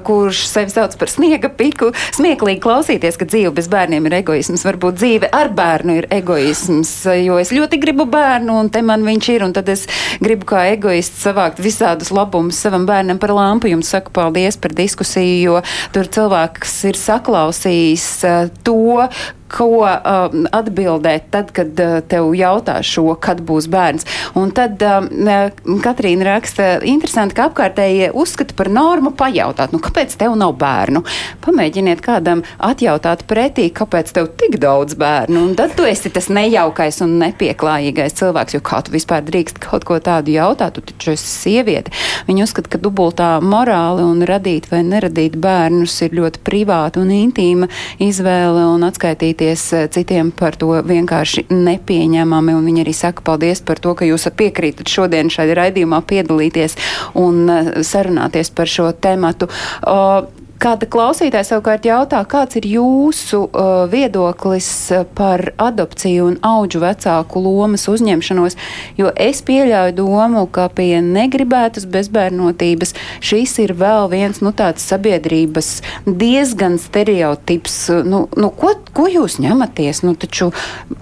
kurš 0.06 0.42
sevi 0.50 0.74
sauc 0.74 0.98
par 0.98 1.10
sniega 1.12 1.50
piku. 1.52 1.92
Smieklīgi 2.16 2.62
klausīties, 2.64 3.16
ka 3.20 3.28
dzīve 3.28 3.54
bez 3.56 3.70
bērniem 3.70 4.10
ir 4.10 4.18
egoisms, 4.20 4.66
varbūt 4.66 4.98
dzīve 4.98 5.27
dzīve 5.28 5.36
ar 5.36 5.50
bērnu 5.52 5.96
ir 5.98 6.06
egoisms, 6.10 7.06
jo 7.24 7.38
es 7.38 7.50
ļoti 7.52 7.78
gribu 7.80 8.06
bērnu, 8.06 8.60
un 8.62 8.70
te 8.70 8.80
man 8.82 9.04
viņš 9.04 9.28
ir, 9.34 9.44
un 9.44 9.52
tad 9.52 9.68
es 9.68 9.86
gribu 10.20 10.46
kā 10.46 10.72
egoists 10.72 11.22
savākt 11.22 11.60
visādus 11.60 12.10
labumus 12.10 12.58
savam 12.58 12.86
bērnam 12.86 13.18
par 13.18 13.30
lampu. 13.30 13.68
Jums 13.68 13.88
saku 13.88 14.10
paldies 14.12 14.56
par 14.56 14.72
diskusiju, 14.72 15.42
jo 15.42 15.62
tur 15.92 16.06
cilvēks 16.06 16.84
ir 16.88 16.96
saklausījis 16.96 18.24
uh, 18.24 18.48
to, 18.64 19.08
ko 19.52 19.68
uh, 19.84 20.28
atbildēt 20.54 21.30
tad, 21.32 21.52
kad 21.56 21.80
uh, 21.82 21.98
tev 22.08 22.30
jautā 22.36 22.78
šo, 22.84 23.06
kad 23.20 23.40
būs 23.46 23.68
bērns. 23.72 24.06
Un 24.38 24.52
tad 24.56 24.82
um, 24.84 25.08
uh, 25.24 25.80
Katrīna 25.84 26.26
raksta, 26.28 26.68
interesanti, 26.86 27.36
ka 27.38 27.48
apkārtējie 27.48 28.10
uzskata 28.18 28.56
par 28.58 28.70
normu 28.72 29.12
pajautāt, 29.16 29.72
nu, 29.72 29.80
kāpēc 29.82 30.14
tev 30.20 30.36
nav 30.38 30.54
bērnu? 30.60 31.02
Pamēģiniet 31.44 32.02
kādam 32.04 32.44
atjautāt 32.64 33.24
pretī, 33.30 33.68
kāpēc 33.74 34.12
tev 34.16 34.30
tik 34.40 34.58
daudz 34.62 34.98
bērnu. 34.98 35.46
Un 35.48 35.56
tad 35.58 35.74
tu 35.78 35.86
esi 35.88 36.12
tas 36.12 36.28
nejaukais 36.32 37.00
un 37.04 37.16
nepieklājīgais 37.22 38.18
cilvēks, 38.18 38.58
jo 38.58 38.62
kā 38.64 38.82
tu 38.84 38.94
vispār 38.94 39.24
drīkst 39.26 39.62
kaut 39.64 39.86
ko 39.88 39.98
tādu 40.02 40.34
jautāt, 40.34 40.76
tu 40.76 40.84
taču 40.92 41.14
esi 41.14 41.28
sieviete. 41.28 41.94
Viņi 42.28 42.44
uzskata, 42.44 42.74
ka 42.74 42.82
dubultā 42.82 43.30
morāli 43.44 44.04
un 44.04 44.24
radīt 44.28 44.68
vai 44.72 44.82
neradīt 44.86 45.38
bērnus 45.40 45.96
ir 46.04 46.16
ļoti 46.18 46.42
privāta 46.44 47.02
un 47.02 47.12
intīma 47.14 47.70
izvēle 48.02 48.66
un 48.74 48.86
atskaitīt 48.88 49.37
izteikties 49.38 49.72
eh, 49.72 49.88
citiem 49.88 50.30
par 50.30 50.56
to 50.56 50.82
vienkārši 50.82 51.46
nepieņemami. 51.50 52.54
Un 52.54 52.66
viņi 52.66 52.82
arī 52.82 52.94
saka 52.94 53.22
paldies 53.22 53.60
par 53.62 53.78
to, 53.78 53.94
ka 53.94 54.04
jūs 54.04 54.28
piekrītat 54.36 54.88
šodien 54.88 55.30
šai 55.30 55.54
raidījumā 55.54 56.02
piedalīties 56.06 56.76
un 57.14 57.48
eh, 57.48 57.82
sarunāties 57.82 58.50
par 58.50 58.66
šo 58.66 58.92
tematu. 58.92 59.48
Uh, 59.82 60.26
Kāda 60.58 60.88
klausītāja 60.90 61.46
savukārt 61.46 61.84
jautā, 61.86 62.18
kāds 62.26 62.58
ir 62.58 62.64
jūsu 62.66 63.44
uh, 63.46 63.84
viedoklis 63.90 64.66
uh, 64.90 65.04
par 65.06 65.52
adopciju 65.54 66.24
un 66.32 66.38
auģu 66.42 66.80
vecāku 66.82 67.42
lomas 67.44 67.86
uzņemšanos, 67.90 68.56
jo 68.98 69.12
es 69.14 69.38
pieļauju 69.46 69.94
domu, 70.00 70.42
ka 70.50 70.66
pie 70.74 70.98
negribētas 71.04 71.86
bezbērnotības 71.86 72.94
šis 73.22 73.54
ir 73.62 73.76
vēl 73.78 74.10
viens, 74.10 74.42
nu, 74.42 74.50
tāds 74.50 74.82
sabiedrības 74.90 75.70
diezgan 76.08 76.80
stereotips. 76.82 77.78
Nu, 78.02 78.24
nu, 78.34 78.50
ko, 78.50 78.74
ko 78.98 79.06
jūs 79.06 79.38
ņematies? 79.44 80.02
Nu, 80.08 80.16
taču, 80.18 80.50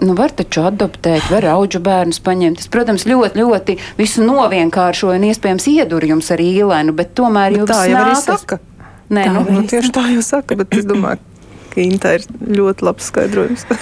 nu, 0.03 0.13
var 0.21 0.37
taču 0.37 0.67
adoptēt, 0.69 1.31
var 1.33 1.49
auģu 1.57 1.81
bērnus 1.81 2.21
paņemt. 2.21 2.61
Es, 2.61 2.69
protams, 2.69 3.09
ļoti, 3.09 3.41
ļoti 3.41 3.79
visu 3.97 4.21
novienkāršoju 4.29 5.17
un 5.17 5.29
iespējams 5.33 5.69
iedur 5.73 6.05
jums 6.13 6.29
ar 6.29 6.45
īlēnu, 6.45 6.93
bet 6.93 7.17
tomēr 7.17 7.63
jums 7.63 7.73
tā 7.73 7.87
jau 7.89 7.97
nākas... 8.03 8.27
arī 8.27 8.41
saka. 8.45 8.65
Nē, 9.07 9.23
tā, 9.23 9.33
nu, 9.37 9.45
nu, 9.55 9.63
tieši 9.67 9.93
tā 9.95 10.03
jau 10.11 10.25
saka, 10.25 10.57
bet 10.59 10.75
es 10.75 10.87
domāju, 10.87 11.23
ka 11.71 11.81
Inta 11.83 12.17
ir 12.17 12.27
ļoti 12.43 12.87
labs 12.87 13.09
skaidrojums. 13.11 13.67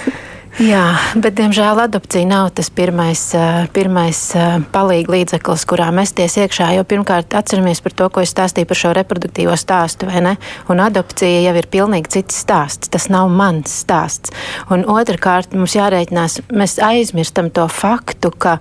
Jā, 0.56 0.94
bet 1.20 1.34
diemžēl 1.36 1.82
adopcija 1.82 2.24
nav 2.24 2.46
tas 2.56 2.70
pirmais, 2.72 3.20
pirmais 3.76 4.20
palīga 4.72 5.12
līdzeklis, 5.12 5.66
kurā 5.68 5.90
mesties 5.92 6.38
iekšā. 6.40 6.70
Jo 6.78 6.86
pirmkārt, 6.88 7.36
atceramies 7.36 7.82
par 7.84 7.92
to, 7.92 8.06
ko 8.08 8.24
es 8.24 8.32
stāstīju 8.32 8.70
par 8.70 8.80
šo 8.80 8.94
reproduktīvo 8.96 9.52
stāstu, 9.60 10.08
vai 10.08 10.22
ne? 10.24 10.32
Un 10.72 10.80
adopcija 10.80 11.42
jau 11.44 11.52
ir 11.60 11.68
pilnīgi 11.68 12.14
cits 12.16 12.40
stāsts. 12.46 12.88
Tas 12.88 13.10
nav 13.12 13.28
mans 13.28 13.74
stāsts. 13.84 14.32
Un 14.72 14.86
otrkārt, 14.88 15.52
mums 15.52 15.76
jārēķinās, 15.76 16.40
mēs 16.48 16.78
aizmirstam 16.88 17.52
to 17.52 17.68
faktu, 17.68 18.32
ka 18.32 18.56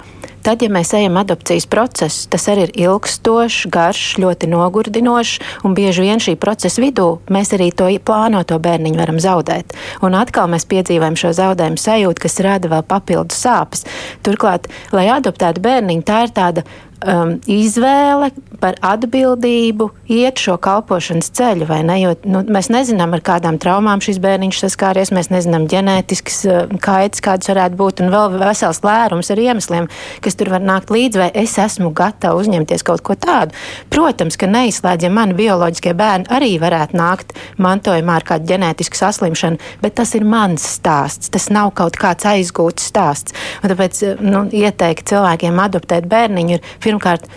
Tad, 0.46 0.62
ja 0.62 0.70
mēs 0.70 0.92
ejam 0.94 1.16
adopcijas 1.18 1.66
procesu, 1.66 2.28
tas 2.30 2.44
arī 2.54 2.68
ir 2.68 2.74
ilgstošs, 2.84 3.64
garš, 3.74 4.04
ļoti 4.22 4.50
nogurdinošs, 4.52 5.40
un 5.66 5.74
bieži 5.74 6.04
vien 6.06 6.22
šī 6.22 6.36
procesa 6.38 6.84
vidū 6.84 7.08
mēs 7.34 7.56
arī 7.58 7.72
to 7.74 7.88
plānoto 8.06 8.60
bērniņu 8.62 9.02
varam 9.02 9.18
zaudēt. 9.18 9.74
Un 10.06 10.14
atkal 10.14 10.46
mēs 10.52 10.68
piedzīvojam 10.70 11.18
šo 11.18 11.34
zaudējumu 11.34 11.82
sajūtu, 11.82 12.26
kas 12.28 12.38
rada 12.46 12.70
vēl 12.70 12.86
papildus 12.86 13.42
sāpes. 13.42 13.88
Turklāt, 14.22 14.70
lai 14.94 15.08
adoptētu 15.16 15.66
bērniņu, 15.66 16.06
tā 16.06 16.22
ir 16.28 16.36
tāda 16.38 16.66
um, 17.04 17.36
izvēle 17.50 18.32
par 18.62 18.78
atbildību 18.86 19.90
iet 20.12 20.40
šo 20.42 20.56
kalpošanas 20.62 21.30
ceļu, 21.36 21.68
vai 21.70 21.82
ne? 21.86 21.98
Jo 22.02 22.14
nu, 22.28 22.42
mēs 22.52 22.70
nezinām, 22.74 23.14
ar 23.18 23.24
kādām 23.26 23.60
traumām 23.62 24.02
šis 24.04 24.20
bērniņš 24.24 24.62
saskāries, 24.64 25.12
mēs 25.16 25.32
nezinām 25.34 25.68
ģenētiskas 25.72 26.40
uh, 26.48 26.62
kaitas, 26.82 27.24
kādas 27.26 27.52
varētu 27.52 27.80
būt, 27.80 28.04
un 28.04 28.14
vēl 28.14 28.38
vesels 28.42 28.82
lērums 28.86 29.32
ar 29.34 29.42
iemesliem, 29.42 29.90
kas 30.24 30.40
tur 30.40 30.54
var 30.56 30.64
nākt 30.66 30.94
līdzi, 30.94 31.22
vai 31.22 31.30
es 31.44 31.58
esmu 31.62 31.92
gatava 31.96 32.40
uzņemties 32.42 32.86
kaut 32.88 33.04
ko 33.06 33.18
tādu. 33.20 33.56
Protams, 33.94 34.40
ka 34.40 34.50
neizslēdz, 34.52 35.08
ja 35.08 35.14
mani 35.14 35.38
bioloģiskie 35.38 35.96
bērni 35.98 36.30
arī 36.34 36.56
varētu 36.62 36.98
nākt 37.00 37.36
mantojumā 37.62 38.20
ar 38.20 38.28
kādu 38.28 38.50
ģenētisku 38.54 39.00
saslimšanu, 39.00 39.60
bet 39.84 39.98
tas 40.00 40.16
ir 40.18 40.26
mans 40.28 40.66
stāsts, 40.78 41.32
tas 41.34 41.50
nav 41.54 41.74
kaut 41.78 42.00
kāds 42.00 42.28
aizgūts 42.30 42.90
stāsts. 42.92 43.36
Un 43.64 43.72
tāpēc 43.74 44.02
nu, 44.24 44.46
ieteikt 44.56 45.10
cilvēkiem 45.12 45.60
adoptēt 45.62 46.08
bērniņu 46.12 46.58
ir 46.58 46.66
pirmkārt, 46.86 47.28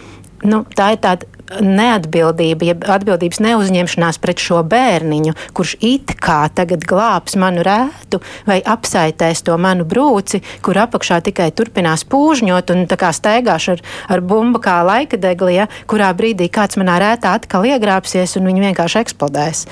nu, 0.47 0.63
tā 0.77 0.93
ir 0.95 1.03
tāda 1.03 1.39
neatbildība, 1.65 2.67
jeb 2.71 2.85
atbildības 2.89 3.41
neuzņemšanās 3.43 4.19
pret 4.21 4.43
šo 4.43 4.61
bērniņu, 4.69 5.35
kurš 5.57 5.75
it 5.85 6.15
kā 6.21 6.41
tagad 6.55 6.85
glābs 6.89 7.39
manu 7.41 7.65
rētu 7.67 8.21
vai 8.49 8.59
apsaitēs 8.61 9.43
to 9.47 9.57
manu 9.61 9.87
brūci, 9.89 10.43
kur 10.65 10.81
apakšā 10.85 11.21
tikai 11.29 11.51
turpinās 11.57 12.05
pūžņot 12.09 12.75
un 12.75 12.85
tā 12.91 12.99
kā 13.01 13.13
staigāšu 13.17 13.77
ar, 13.77 13.85
ar 14.17 14.25
bumbu 14.25 14.61
kā 14.65 14.81
laika 14.87 15.21
degli, 15.21 15.57
ja, 15.59 15.69
kurā 15.89 16.11
brīdī 16.17 16.51
kāds 16.53 16.79
manā 16.81 16.99
rētā 17.03 17.33
atkal 17.39 17.67
iegrābsies 17.69 18.37
un 18.39 18.53
viņi 18.53 18.69
vienkārši 18.69 19.03
eksplodēs. 19.05 19.65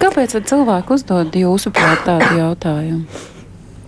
Kāpēc 0.00 0.38
cilvēki 0.48 0.96
uzdod 0.96 1.36
jūsuprāt 1.36 2.06
tādu 2.06 2.38
jautājumu? 2.38 3.39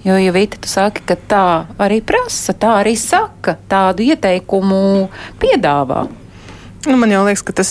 Jo, 0.03 0.17
ja 0.19 0.33
Vita, 0.35 0.59
tu 0.59 0.67
saki, 0.67 1.05
ka 1.07 1.15
tā 1.15 1.45
arī 1.79 2.01
prasa, 2.03 2.51
tā 2.59 2.73
arī 2.81 2.97
saka, 2.99 3.55
tādu 3.71 4.03
ieteikumu 4.03 5.07
piedāvā. 5.39 6.09
Nu, 6.83 6.97
man 6.99 7.13
jau 7.15 7.23
liekas, 7.23 7.45
ka 7.47 7.55
tas, 7.55 7.71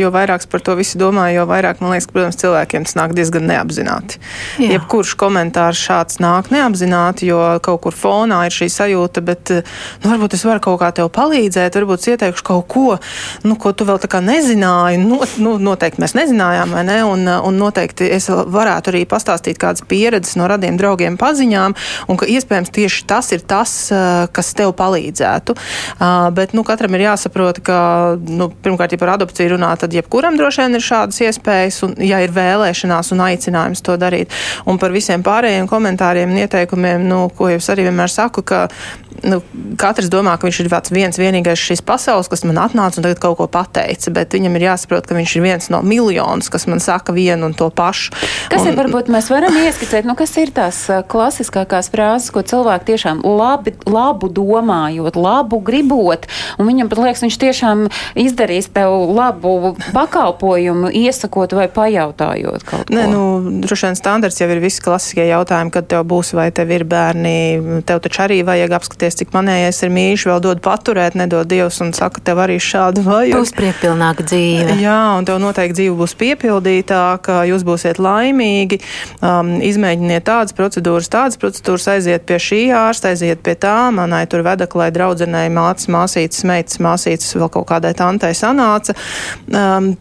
jo 0.00 0.08
vairāk 0.10 0.42
par 0.50 0.62
to 0.66 0.74
visu 0.74 0.98
domāju, 0.98 1.36
jo 1.38 1.44
vairāk 1.46 1.78
man 1.78 1.92
liekas, 1.94 2.08
ka, 2.08 2.14
protams, 2.16 2.38
cilvēkiem 2.40 2.86
tas 2.88 2.96
nāk 2.98 3.12
diezgan 3.14 3.44
neapzināti. 3.46 4.18
Jā. 4.58 4.72
Jebkurš 4.72 5.12
komentārs 5.20 5.78
šāds 5.78 6.18
nāk 6.18 6.50
neapzināti, 6.50 7.28
jo 7.30 7.38
kaut 7.62 7.84
kur 7.84 7.94
fonā 7.94 8.40
ir 8.48 8.56
šī 8.56 8.66
sajūta, 8.74 9.22
bet 9.22 9.52
nu, 9.54 10.08
varbūt 10.08 10.34
es 10.34 10.42
varu 10.48 10.62
kaut 10.64 10.80
kā 10.82 10.88
tev 10.96 11.10
palīdzēt, 11.14 11.78
varbūt 11.78 12.08
ieteikšu 12.14 12.46
kaut 12.48 12.66
ko, 12.74 12.96
nu, 13.46 13.54
ko 13.62 13.70
tu 13.70 13.86
vēl 13.86 14.00
tā 14.02 14.10
kā 14.10 14.22
nezināji. 14.26 14.98
Nu, 15.04 15.20
nu, 15.38 15.54
noteikti 15.62 16.02
mēs 16.02 16.16
nezinājām, 16.18 16.74
vai 16.74 16.82
ne? 16.90 16.98
Un, 17.06 17.22
un 17.30 17.62
noteikti 17.62 18.10
es 18.18 18.26
varētu 18.26 18.90
arī 18.90 19.04
pastāstīt 19.06 19.62
kādas 19.62 19.86
pieredzes 19.86 20.34
no 20.40 20.50
radiem 20.50 20.80
draugiem 20.80 21.20
paziņām, 21.20 21.78
un 22.10 22.18
ka 22.18 22.26
iespējams 22.26 22.74
tieši 22.74 23.06
tas 23.06 23.30
ir 23.38 23.46
tas, 23.46 23.78
kas 24.34 24.52
tev 24.58 24.74
palīdzētu. 24.82 25.54
Bet, 26.34 26.58
nu, 26.58 26.66
katram 26.66 26.98
ir 26.98 27.06
jāsaprot, 27.06 27.62
ka, 27.62 27.78
nu, 28.18 28.47
nu, 28.48 28.54
pirmkārt, 28.64 28.92
ja 28.92 29.00
par 29.00 29.14
adopciju 29.16 29.54
runā, 29.54 29.72
tad 29.80 29.94
jebkuram 29.96 30.38
droši 30.38 30.64
vien 30.64 30.78
ir 30.78 30.84
šādas 30.84 31.20
iespējas, 31.26 31.82
un, 31.86 31.96
ja 32.04 32.20
ir 32.24 32.32
vēlēšanās 32.34 33.12
un 33.14 33.24
aicinājums 33.28 33.84
to 33.84 33.96
darīt. 34.00 34.32
Un 34.68 34.80
par 34.80 34.94
visiem 34.94 35.24
pārējiem 35.26 35.68
komentāriem 35.70 36.32
un 36.32 36.40
ieteikumiem, 36.44 37.04
nu, 37.08 37.26
ko 37.36 37.52
jau 37.52 37.60
es 37.60 37.68
arī 37.72 37.88
vienmēr 37.88 38.12
saku, 38.12 38.44
ka 38.46 38.66
nu, 39.26 39.40
katrs 39.80 40.10
domā, 40.12 40.36
ka 40.38 40.46
viņš 40.46 40.60
ir 40.62 40.70
viens 40.94 41.18
vienīgais 41.18 41.58
šīs 41.58 41.82
pasaules, 41.86 42.28
kas 42.30 42.44
man 42.46 42.60
atnāca 42.62 43.00
un 43.00 43.06
tagad 43.06 43.20
kaut 43.22 43.38
ko 43.40 43.48
pateica, 43.50 44.12
bet 44.14 44.34
viņam 44.36 44.56
ir 44.58 44.66
jāsaprot, 44.68 45.08
ka 45.08 45.16
viņš 45.16 45.34
ir 45.36 45.44
viens 45.44 45.70
no 45.72 45.80
miljonus, 45.82 46.50
kas 46.52 46.68
man 46.70 46.82
saka 46.82 47.14
vienu 47.16 47.48
un 47.48 47.56
to 47.58 47.68
pašu. 47.74 48.14
Kas 48.52 48.62
un, 48.62 48.70
ir, 48.70 48.78
varbūt 48.78 49.10
mēs 49.12 49.30
varam 49.32 49.56
ieskicēt, 49.58 50.06
nu, 50.08 50.14
kas 50.18 50.34
ir 50.40 50.52
tās 50.54 50.84
klasiskākās 51.10 51.90
frāzes, 51.92 52.30
ko 52.34 52.44
cilvēki 52.46 52.92
tiešām 52.92 53.22
labi, 53.26 53.74
labu 53.88 54.30
domājot, 54.30 55.18
labu 55.18 55.60
gribot, 55.64 56.28
un 56.58 56.70
viņam 56.70 56.92
pat 56.92 57.02
liekas, 57.02 57.24
viņš 57.26 57.40
tiešām 57.42 57.86
izdara 58.18 58.37
izdarīs 58.38 58.68
tev 58.70 58.92
labu 59.14 59.74
pakalpojumu, 59.94 60.90
iesakot 60.94 61.52
vai 61.56 61.66
pajautājot 61.68 62.64
kaut 62.66 62.86
ko? 62.88 62.94
Nē, 62.94 63.06
nu, 63.10 63.22
droši 63.64 63.88
vien 63.88 63.98
standarts 63.98 64.38
jau 64.40 64.48
ir 64.52 64.60
visi 64.62 64.82
klasiskie 64.84 65.26
jautājumi, 65.28 65.72
kad 65.74 65.88
tev 65.90 66.04
būs 66.08 66.34
vai 66.36 66.50
tev 66.54 66.70
ir 66.70 66.84
bērni. 66.88 67.82
Tev 67.88 68.02
taču 68.04 68.22
arī 68.26 68.40
vajag 68.46 68.76
apskaties, 68.78 69.18
cik 69.20 69.34
manējais 69.34 69.82
ir 69.82 69.92
mīļš, 69.94 70.26
vēl 70.30 70.42
dod 70.44 70.62
paturēt, 70.62 71.18
nedod 71.18 71.48
Dievs 71.48 71.80
un 71.82 71.92
saka, 71.96 72.22
tev 72.24 72.42
arī 72.44 72.58
šādu 72.62 73.02
vajag. 73.06 73.38
Būs 73.40 73.54
priekpilnāka 73.56 74.26
dzīve. 74.28 74.78
Jā, 74.82 74.98
un 75.18 75.26
tev 75.28 75.40
noteikti 75.42 75.80
dzīve 75.80 75.98
būs 75.98 76.14
piepildītāka, 76.20 77.40
jūs 77.50 77.66
būsiet 77.66 77.98
laimīgi. 78.02 78.80
Um, 79.24 79.56
izmēģiniet 79.64 80.26
tādas 80.28 80.54
procedūras, 80.56 81.10
tādas 81.10 81.40
procedūras, 81.40 81.88
aiziet 81.96 82.26
pie 82.28 82.38
šī 82.42 82.62
ārsta, 82.76 83.12
aiziet 83.14 83.42
pie 83.42 83.56
tā, 83.58 83.88
manai 83.94 84.24
tur 84.30 84.44
vedaklai 84.46 84.90
draudzenei 84.94 85.48
mācas, 85.52 85.88
māsītes, 85.90 86.44
meitas, 86.48 86.78
māsītes, 86.84 87.32
vēl 87.38 87.50
kaut 87.54 87.68
kādai 87.70 87.94
tantai 87.98 88.27
sanāca. 88.36 88.94
Um, 89.52 89.96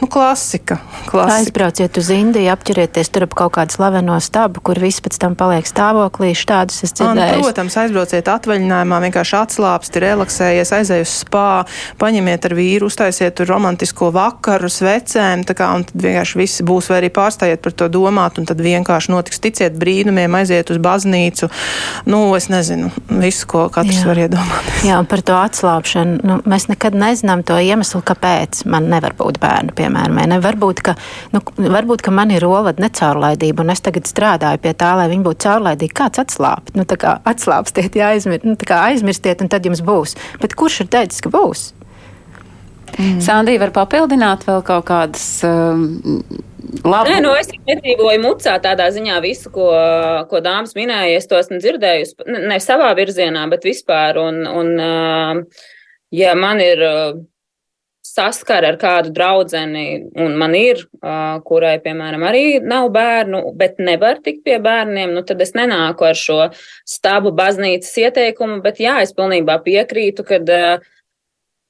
nu, 0.00 0.06
klasika, 0.06 0.78
klasika. 1.06 1.38
Aizbrauciet 1.38 1.98
uz 1.98 2.10
Indiju, 2.14 2.50
apķerieties 2.52 3.10
tur 3.12 3.26
ap 3.26 3.34
kaut 3.36 3.54
kādu 3.56 3.74
slaveno 3.74 4.16
stabu, 4.22 4.62
kur 4.64 4.78
viss 4.80 5.02
pēc 5.02 5.18
tam 5.20 5.34
paliek 5.38 5.66
stāvoklī. 5.68 6.32
Tādus 6.46 6.82
es 6.86 6.94
nu, 6.94 7.12
dzirdēju. 7.12 7.42
Protams, 7.42 7.76
aizbrauciet 7.82 8.28
atvaļinājumā, 8.30 9.00
vienkārši 9.06 9.36
atslābsti, 9.38 10.02
relaksējies, 10.04 10.72
aizej 10.78 11.04
uz 11.04 11.14
spā, 11.22 11.64
paņemiet 12.00 12.48
ar 12.48 12.54
vīru, 12.58 12.88
uztaisiet 12.92 13.36
tur 13.38 13.50
romantisko 13.52 14.10
vakaru, 14.14 14.70
svecēm, 14.72 15.44
kā, 15.48 15.70
un 15.76 15.86
tad 15.88 16.04
vienkārši 16.06 16.40
viss 16.40 16.64
būs, 16.66 16.90
vai 16.92 17.02
arī 17.02 17.12
pārstājiet 17.14 17.62
par 17.64 17.76
to 17.76 17.88
domāt, 17.92 18.40
un 18.40 18.48
tad 18.48 18.62
vienkārši 18.64 19.12
notiks, 19.14 19.42
ticiet 19.42 19.76
brīnumiem, 19.80 20.34
aiziet 20.38 20.72
uz 20.72 20.80
baznīcu. 20.82 21.50
Nu, 22.10 22.24
es 22.38 22.48
nezinu, 22.52 22.92
visu, 23.22 23.48
ko 23.50 23.66
katrs 23.72 24.02
Jā. 24.02 24.08
var 24.10 24.22
iedomāties. 24.26 24.86
Jā, 24.88 25.00
un 25.02 25.08
par 25.10 25.24
to 25.26 25.36
atslābšanu, 25.38 26.20
nu, 26.26 26.38
mēs 26.48 26.68
nekad 26.70 26.96
nezinām 26.98 27.44
to 27.46 27.58
iemeslu, 27.62 28.02
kāpēc 28.06 28.64
man 28.70 28.91
nevar 28.92 29.16
būt 29.18 29.40
bērnu, 29.42 29.74
piemēram. 29.78 30.20
Ne? 30.30 30.38
Varbūt, 30.44 30.82
ka, 30.86 30.96
nu, 31.34 31.42
varbūt, 31.58 32.04
ka 32.06 32.14
man 32.14 32.32
ir 32.34 32.46
olada 32.48 32.84
necaurlaidība, 32.84 33.64
un 33.64 33.74
es 33.74 33.84
tagad 33.84 34.08
strādāju 34.10 34.62
pie 34.62 34.74
tā, 34.78 34.94
lai 35.00 35.08
viņi 35.12 35.26
būtu 35.26 35.48
caurlaidīgi. 35.48 35.96
Kāds 36.02 36.22
atslābt? 36.22 36.74
Nu, 36.78 36.86
kā 36.86 37.18
atslābstiet, 37.28 37.96
ja 37.98 38.12
aizmir, 38.14 38.44
nu, 38.46 38.56
aizmirstiet, 38.78 39.44
un 39.44 39.52
tad 39.52 39.68
jums 39.68 39.84
būs. 39.84 40.16
Bet 40.42 40.56
kurš 40.58 40.84
ir 40.84 40.92
teicis, 40.92 41.24
ka 41.24 41.32
būs? 41.32 41.70
Mm. 42.98 43.20
Sandija 43.24 43.60
var 43.62 43.72
papildināt 43.74 44.44
vēl 44.44 44.64
kaut 44.66 44.88
kādas. 44.90 45.26
Um, 45.46 46.22
Labu. 46.86 47.10
Nē, 47.10 47.18
nu 47.24 47.32
es 47.36 47.50
nedzīvoju 47.50 48.20
mucā 48.22 48.54
tādā 48.62 48.86
ziņā 48.94 49.18
visu, 49.24 49.50
ko, 49.52 49.66
ko 50.30 50.40
dāmas 50.44 50.76
minēja. 50.78 51.18
Es 51.18 51.28
to 51.28 51.36
esmu 51.40 51.58
dzirdējusi 51.60 52.28
ne, 52.30 52.40
ne 52.52 52.58
savā 52.62 52.92
virzienā, 52.96 53.42
bet 53.50 53.66
vispār. 53.66 54.20
Un, 54.22 54.40
un, 54.46 54.70
uh, 54.80 55.66
ja 56.14 56.36
man 56.38 56.62
ir 56.64 56.84
uh, 56.86 57.18
saskara 58.12 58.72
ar 58.72 58.78
kādu 58.80 59.12
draugu, 59.14 59.56
un 59.56 60.36
man 60.40 60.56
ir, 60.58 60.84
kurai, 61.48 61.76
piemēram, 61.84 62.24
arī 62.28 62.44
nav 62.60 62.90
bērnu, 62.94 63.42
bet 63.58 63.80
nevar 63.80 64.20
tikt 64.24 64.44
pie 64.46 64.58
bērniem, 64.62 65.14
nu, 65.16 65.24
tad 65.26 65.40
es 65.44 65.54
nenāku 65.56 66.08
ar 66.08 66.18
šo 66.18 66.40
stabu 66.88 67.32
baznīcas 67.36 67.94
ieteikumu. 68.04 68.60
Bet 68.64 68.82
jā, 68.82 68.98
es 69.04 69.14
pilnībā 69.16 69.58
piekrītu, 69.64 70.26
ka 70.28 70.42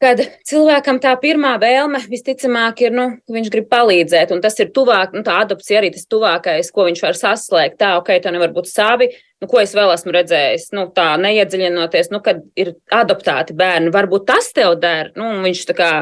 kad 0.03 0.21
cilvēkam 0.49 0.99
tā 1.03 1.13
pirmā 1.23 1.53
vēlme 1.63 2.01
visticamāk 2.11 2.83
ir, 2.85 2.95
nu, 2.97 3.07
viņš 3.31 3.51
grib 3.55 3.69
palīdzēt, 3.71 4.35
un 4.35 4.43
tas 4.43 4.59
ir 4.63 4.73
tuvāk, 4.75 5.15
nu, 5.15 5.23
tā 5.27 5.39
adopcija 5.45 5.81
arī 5.81 5.93
tas 5.95 6.09
tuvākais, 6.11 6.73
ko 6.75 6.89
viņš 6.89 7.03
var 7.07 7.19
saslēgt. 7.19 7.79
Tā, 7.81 7.95
ok, 8.01 8.13
tā 8.25 8.35
nevar 8.35 8.53
būt 8.55 8.71
savi, 8.71 9.13
nu, 9.43 9.49
ko 9.51 9.63
es 9.63 9.75
vēl 9.79 9.95
esmu 9.95 10.15
redzējis, 10.17 10.69
nu, 10.77 10.89
tā 10.95 11.13
neiedziļinoties, 11.23 12.13
nu, 12.15 12.23
kad 12.25 12.43
ir 12.59 12.75
adoptēti 12.93 13.57
bērni, 13.59 13.93
varbūt 13.95 14.27
tas 14.33 14.51
tev 14.57 14.77
der, 14.83 15.13
nu, 15.19 15.31
viņš 15.47 15.67
tā 15.71 15.79
kā 15.79 15.93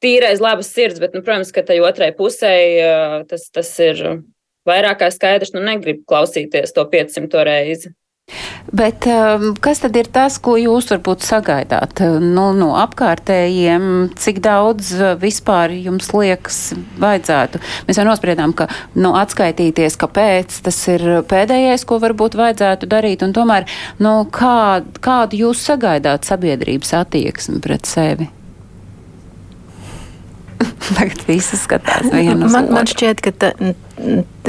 tīrais 0.00 0.40
labas 0.40 0.70
sirds, 0.72 1.00
bet, 1.02 1.16
nu, 1.16 1.24
protams, 1.26 1.52
ka 1.54 1.66
tai 1.66 1.80
otrai 1.84 2.12
pusē 2.16 2.54
tas, 3.28 3.48
tas 3.52 3.72
ir 3.84 4.04
vairāk 4.68 5.02
kā 5.02 5.10
skaidrs, 5.12 5.54
nu, 5.56 5.64
negrib 5.64 6.04
klausīties 6.08 6.74
to 6.76 6.86
500 6.92 7.46
reizi. 7.48 7.92
Bet 8.70 9.06
um, 9.10 9.50
kas 9.58 9.82
tad 9.82 9.96
ir 9.98 10.08
tas, 10.12 10.36
ko 10.42 10.54
jūs 10.60 10.90
varbūt 10.92 11.24
sagaidāt 11.26 12.02
nu, 12.22 12.50
no 12.56 12.70
apkārtējiem, 12.78 13.84
cik 14.20 14.40
daudz 14.44 14.92
uh, 14.98 15.12
vispār 15.20 15.74
jums 15.74 16.12
liekas 16.14 16.60
vajadzētu? 17.02 17.62
Mēs 17.88 18.00
jau 18.00 18.06
nospriedām, 18.06 18.54
ka 18.56 18.68
nu, 18.94 19.14
atskaitīties, 19.18 19.98
kāpēc 20.00 20.60
tas 20.66 20.80
ir 20.92 21.06
pēdējais, 21.30 21.86
ko 21.88 22.00
varbūt 22.02 22.38
vajadzētu 22.38 22.90
darīt, 22.90 23.24
un 23.26 23.34
tomēr 23.36 23.66
nu, 24.02 24.20
kā, 24.34 24.82
kādu 25.02 25.44
jūs 25.44 25.64
sagaidāt 25.66 26.28
sabiedrības 26.28 26.94
attieksmi 27.02 27.58
pret 27.64 27.90
sevi? 27.90 28.30
Tagad 30.96 31.22
visi 31.28 31.58
skatās 31.58 32.10
vienu 32.12 32.48
man. 32.50 32.70
Man 32.74 32.88
šķiet, 32.88 33.22
ka 33.24 33.32
ta, 33.32 33.52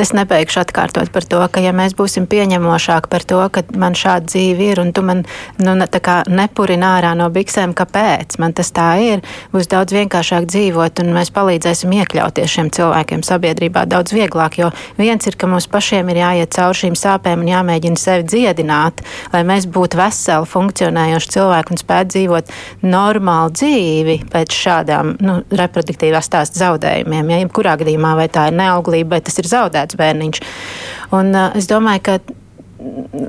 es 0.01 0.11
nebeigšu 0.15 0.61
atkārtot 0.63 1.11
par 1.13 1.25
to, 1.27 1.39
ka 1.51 1.61
ja 1.61 1.73
mēs 1.75 1.93
būsim 1.97 2.25
pieņemošāki 2.29 3.09
par 3.11 3.25
to, 3.27 3.41
ka 3.53 3.63
man 3.77 3.93
šāda 3.97 4.31
dzīve 4.31 4.71
ir 4.71 4.81
un 4.81 4.91
tu 4.95 5.03
man 5.05 5.23
nu, 5.61 5.75
nepurini 5.75 6.87
ārā 6.87 7.11
no 7.17 7.27
biksēm, 7.33 7.75
kāpēc 7.77 8.39
man 8.41 8.55
tas 8.57 8.71
tā 8.73 8.87
ir, 9.03 9.21
būs 9.53 9.69
daudz 9.71 9.93
vienkāršāk 9.95 10.47
dzīvot 10.49 11.03
un 11.03 11.13
mēs 11.17 11.33
palīdzēsim 11.35 11.93
iekļauties 11.99 12.55
šiem 12.55 12.71
cilvēkiem 12.73 13.23
sabiedrībā 13.27 13.85
daudz 13.89 14.15
vieglāk, 14.15 14.57
jo 14.61 14.71
viens 14.97 15.27
ir, 15.27 15.37
ka 15.37 15.49
mums 15.51 15.69
pašiem 15.71 16.09
ir 16.13 16.21
jāiet 16.23 16.55
cauri 16.55 16.81
šīm 16.83 16.97
sāpēm 16.97 17.43
un 17.43 17.51
jāmēģina 17.51 17.99
sevi 17.99 18.27
dziedināt, 18.31 19.03
lai 19.35 19.43
mēs 19.47 19.67
būtu 19.71 19.99
veseli, 20.01 20.49
funkcionējoši 20.49 21.33
cilvēki 21.35 21.75
un 21.75 21.81
spētu 21.83 22.15
dzīvot 22.15 22.55
normālu 22.87 23.53
dzīvi 23.59 24.17
pēc 24.31 24.57
šādām 24.63 25.15
nu, 25.21 25.37
reproduktīvās 25.61 26.29
stāstu 26.31 26.61
zaudējumiem. 26.63 27.31
Ja, 27.35 27.41
kurā 27.53 27.77
gadījumā 27.81 28.15
vai 28.19 28.27
tā 28.31 28.47
ir 28.49 28.57
neauglība, 28.57 29.17
vai 29.17 29.21
tas 29.25 29.37
ir 29.39 29.40
zaudēts 29.49 29.97
bērniņš. 29.99 30.43
Un, 31.17 31.33
uh, 31.35 31.49
es 31.57 31.69
domāju, 31.71 32.05
ka 32.05 32.19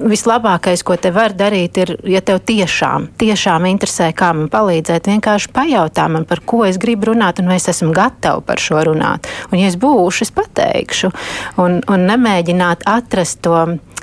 vislabākais, 0.08 0.82
ko 0.86 0.96
te 0.96 1.12
var 1.12 1.34
darīt, 1.36 1.76
ir, 1.82 1.92
ja 2.08 2.22
tev 2.24 2.40
tiešām, 2.48 3.10
tiešām 3.20 3.66
interesē, 3.68 4.08
kā 4.16 4.30
man 4.36 4.48
palīdzēt, 4.52 5.10
vienkārši 5.12 5.52
pajautā 5.52 6.08
man, 6.12 6.24
par 6.28 6.40
ko 6.48 6.62
es 6.68 6.78
gribu 6.80 7.10
runāt, 7.10 7.42
un 7.42 7.52
vai 7.52 7.58
es 7.60 7.68
esmu 7.72 7.92
gatava 7.96 8.40
par 8.46 8.62
šo 8.62 8.80
runāt. 8.88 9.28
Un, 9.50 9.58
ja 9.60 9.68
es 9.68 9.76
būšu, 9.80 10.26
es 10.26 10.32
pateikšu, 10.34 11.12
un, 11.62 11.80
un 11.84 12.06
nemēģināt 12.08 12.86
atrast 12.88 13.42
to 13.44 13.58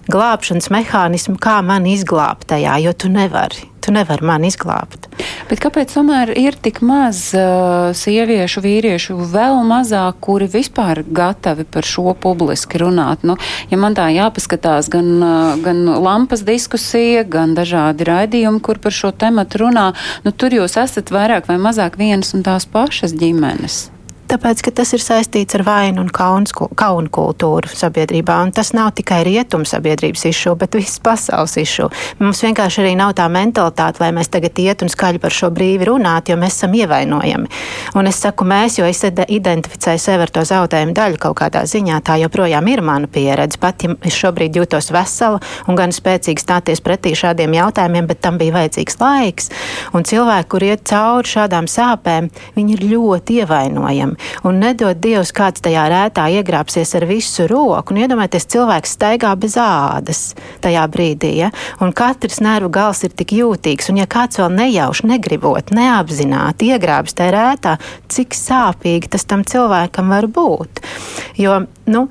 glābšanas 0.08 0.70
mehānismu, 0.74 1.36
kā 1.42 1.60
man 1.66 1.88
izglābt 1.90 2.48
tajā, 2.54 2.78
jo 2.86 2.94
tu 2.94 3.12
nevari. 3.12 3.68
Tu 3.80 3.94
nevari 3.96 4.26
mani 4.28 4.50
izglābt. 4.52 5.08
Bet 5.50 5.62
kāpēc 5.64 5.94
tomēr 5.96 6.34
ir 6.38 6.58
tik 6.60 6.82
maz 6.86 7.22
uh, 7.38 7.90
sieviešu, 7.96 8.62
vīriešu, 8.64 9.16
vēl 9.32 9.62
mazāk, 9.68 10.20
kuri 10.26 10.50
vispār 10.52 11.02
gatavi 11.04 11.64
par 11.64 11.88
šo 11.88 12.14
publiski 12.14 12.82
runāt? 12.84 13.24
Nu, 13.28 13.38
ja 13.72 13.80
man 13.80 13.96
tā 13.98 14.10
jāpaskatās, 14.14 14.92
gan, 14.92 15.14
uh, 15.24 15.54
gan 15.64 15.86
lampas 16.04 16.44
diskusija, 16.48 17.24
gan 17.24 17.56
dažādi 17.58 18.08
raidījumi, 18.10 18.64
kur 18.64 18.82
par 18.84 18.96
šo 18.96 19.14
tematu 19.16 19.64
runā, 19.64 19.92
nu, 20.26 20.36
tur 20.36 20.60
jūs 20.60 20.78
esat 20.82 21.14
vairāk 21.16 21.48
vai 21.50 21.58
mazāk 21.62 21.98
vienas 22.00 22.36
un 22.36 22.44
tās 22.46 22.68
pašas 22.70 23.16
ģimenes. 23.16 23.88
Tāpēc, 24.30 24.60
ka 24.62 24.70
tas 24.78 24.92
ir 24.94 25.02
saistīts 25.02 25.56
ar 25.58 25.64
vainu 25.66 26.04
un 26.04 26.10
kauns, 26.14 26.52
kaunu 26.54 27.10
kultūru 27.10 27.66
sabiedrībā. 27.74 28.36
Un 28.46 28.52
tas 28.54 28.70
nav 28.78 28.92
tikai 29.00 29.24
rietumu 29.26 29.66
sabiedrības 29.66 30.28
izšu, 30.30 30.52
bet 30.60 30.76
visas 30.78 31.00
pasaules 31.02 31.56
izšu. 31.58 31.88
Mums 32.22 32.44
vienkārši 32.46 32.84
arī 32.84 32.92
nav 33.00 33.16
tā 33.18 33.26
mentalitāte, 33.34 34.04
lai 34.04 34.12
mēs 34.14 34.30
tagad 34.30 34.62
iet 34.62 34.84
un 34.86 34.94
skaļi 34.94 35.22
par 35.24 35.34
šo 35.34 35.50
brīvi 35.56 35.88
runāt, 35.90 36.30
jo 36.30 36.38
mēs 36.38 36.60
esam 36.60 36.76
ievainojami. 36.78 37.50
Un 37.98 38.12
es 38.12 38.20
saku 38.22 38.46
mēs, 38.46 38.78
jo 38.78 38.86
es 38.86 39.02
identificēju 39.02 40.04
sevi 40.04 40.28
ar 40.28 40.34
to 40.38 40.46
zaudējumu 40.46 40.94
daļu 41.02 41.18
kaut 41.26 41.40
kādā 41.42 41.66
ziņā. 41.66 41.98
Tā 42.06 42.20
joprojām 42.22 42.70
ir 42.70 42.86
mana 42.86 43.10
pieredze. 43.10 43.58
Pat 43.58 43.82
ja 43.82 43.98
es 44.06 44.14
šobrīd 44.14 44.62
jūtos 44.62 44.92
vesela 44.94 45.42
un 45.66 45.80
gan 45.80 45.90
spēcīgi 45.96 46.46
stāties 46.46 46.86
pretī 46.86 47.16
šādiem 47.18 47.58
jautājumiem, 47.58 48.06
bet 48.14 48.22
tam 48.22 48.38
bija 48.38 48.60
vajadzīgs 48.60 49.02
laiks. 49.02 49.50
Un 49.98 50.06
cilvēki, 50.06 50.50
kur 50.54 50.70
iet 50.70 50.86
cauri 50.94 51.34
šādām 51.34 51.66
sāpēm, 51.66 52.30
viņi 52.54 52.78
ir 52.78 52.88
ļoti 52.94 53.42
ievainojami 53.42 54.19
un 54.48 54.60
nedod 54.62 55.00
Dievs, 55.00 55.32
kāds 55.36 55.64
tajā 55.66 55.86
rētā 55.92 56.28
iegrābsies 56.40 56.96
ar 56.98 57.06
visu 57.10 57.48
roku. 57.50 57.94
Un 57.94 58.02
iedomājieties, 58.04 58.48
cilvēks 58.56 58.96
staigā 58.98 59.34
bez 59.40 59.58
ādas 59.60 60.24
tajā 60.64 60.86
brīdī, 60.92 61.34
ja? 61.44 61.52
un 61.84 61.94
katrs 61.96 62.42
nervu 62.44 62.72
gals 62.80 63.04
ir 63.08 63.16
tik 63.16 63.34
jūtīgs, 63.38 63.92
un 63.92 64.02
ja 64.02 64.10
kāds 64.10 64.42
vēl 64.42 64.52
nejauši, 64.58 65.08
negribot, 65.14 65.74
neapzināti 65.76 66.74
iegrābs 66.74 67.18
tajā 67.18 67.36
rētā, 67.36 67.78
cik 68.12 68.38
sāpīgi 68.38 69.12
tas 69.16 69.28
tam 69.30 69.46
cilvēkam 69.48 70.14
var 70.14 70.30
būt. 70.34 70.84
Jo, 71.40 71.64
nu, 71.90 72.08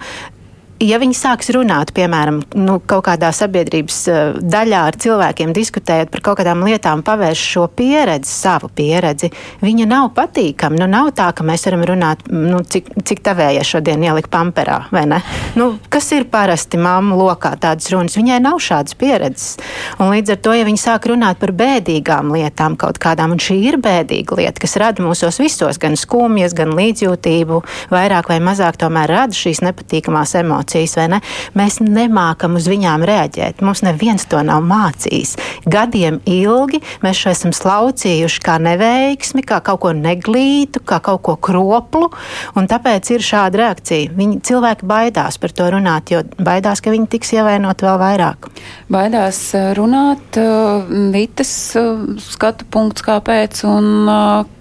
ja 0.82 0.98
viņi 1.00 1.16
sāks 1.16 1.50
runāt, 1.54 1.90
piemēram, 1.96 2.40
nu, 2.58 2.78
kaut 2.86 3.04
kādā 3.08 3.30
sabiedrības 3.34 3.98
uh, 4.10 4.18
daļā 4.38 4.82
ar 4.90 4.98
cilvēkiem, 5.00 5.52
diskutējot 5.56 6.12
par 6.12 6.22
kaut 6.24 6.38
kādām 6.40 6.62
lietām, 6.66 7.02
pavērš 7.06 7.42
šo 7.54 7.64
pieredzi, 7.74 8.30
savu 8.30 8.70
pieredzi, 8.70 9.30
viņa 9.62 9.88
nav 9.90 10.10
patīkama. 10.16 10.78
Nu, 10.78 10.88
nav 10.90 11.10
tā, 11.18 11.30
ka 11.34 11.46
mēs 11.46 11.66
varam 11.66 11.82
runāt, 11.88 12.24
nu, 12.30 12.60
cik, 12.62 12.92
cik 13.08 13.22
tavējie 13.26 13.64
šodien 13.66 14.04
ielika 14.06 14.30
pamperā, 14.32 14.78
vai 14.94 15.04
ne? 15.10 15.20
Nu, 15.58 15.70
kas 15.90 16.10
ir 16.14 16.28
parasti 16.30 16.80
mammu 16.80 17.18
lokā 17.18 17.54
tādas 17.60 17.90
runas? 17.92 18.18
Viņai 18.18 18.38
nav 18.44 18.60
šādas 18.62 18.96
pieredzes. 18.98 19.58
Un 19.98 20.12
līdz 20.12 20.36
ar 20.36 20.42
to, 20.46 20.54
ja 20.54 20.68
viņi 20.68 20.82
sāk 20.82 21.10
runāt 21.10 21.42
par 21.42 21.54
bēdīgām 21.58 22.30
lietām 22.36 22.78
kaut 22.78 23.00
kādām, 23.02 23.34
un 23.34 23.42
šī 23.42 23.58
ir 23.72 23.80
bēdīga 23.82 24.38
lieta, 24.38 24.62
kas 24.62 24.78
rada 24.80 25.02
mūsos 25.02 25.40
visos 25.42 25.80
gan 25.82 25.98
skumjas, 25.98 26.54
gan 26.56 26.76
līdzjūtību, 26.78 27.62
vairāk 27.90 28.30
vai 28.30 28.38
mazāk 28.44 28.78
tomēr 28.80 29.10
rada 29.10 29.34
šīs 29.34 29.64
nepatīkamās 29.66 30.36
emocijas 30.38 30.67
emocijas, 30.68 30.96
vai 30.96 31.08
ne? 31.08 31.20
Mēs 31.56 31.80
nemākam 31.80 32.56
uz 32.56 32.68
viņām 32.68 33.04
reaģēt. 33.06 33.62
Mums 33.62 33.82
neviens 33.82 34.26
to 34.28 34.42
nav 34.42 34.62
mācījis. 34.62 35.36
Gadiem 35.66 36.20
ilgi 36.26 36.80
mēs 37.02 37.22
šo 37.22 37.32
esam 37.32 37.52
slaucījuši 37.52 38.42
kā 38.44 38.58
neveiksmi, 38.60 39.42
kā 39.42 39.60
kaut 39.64 39.80
ko 39.80 39.92
neglītu, 39.92 40.82
kā 40.84 41.00
kaut 41.00 41.22
ko 41.22 41.36
kroplu, 41.36 42.10
un 42.56 42.68
tāpēc 42.68 43.12
ir 43.14 43.24
šāda 43.24 43.62
reakcija. 43.62 44.12
Viņi, 44.16 44.40
cilvēki 44.44 44.86
baidās 44.88 45.38
par 45.38 45.52
to 45.52 45.70
runāt, 45.72 46.12
jo 46.12 46.22
baidās, 46.38 46.82
ka 46.82 46.92
viņi 46.92 47.08
tiks 47.08 47.32
ievainot 47.36 47.82
vēl 47.82 47.98
vairāk. 48.00 48.50
Baidās 48.92 49.40
eh, 49.54 49.72
runāt, 49.78 50.36
eh, 50.36 50.92
Vitas 51.12 51.52
eh, 51.76 51.88
skatu 52.22 52.68
punkts, 52.68 53.04
kāpēc 53.06 53.64
un 53.68 54.08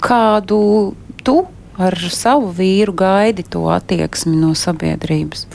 kādu 0.04 0.60
tu 1.24 1.42
ar 1.78 1.98
savu 2.12 2.52
vīru 2.58 2.96
gaidi 2.98 3.46
to 3.46 3.68
attieksmi 3.72 4.38
no 4.40 4.54
sabiedrības? 4.58 5.46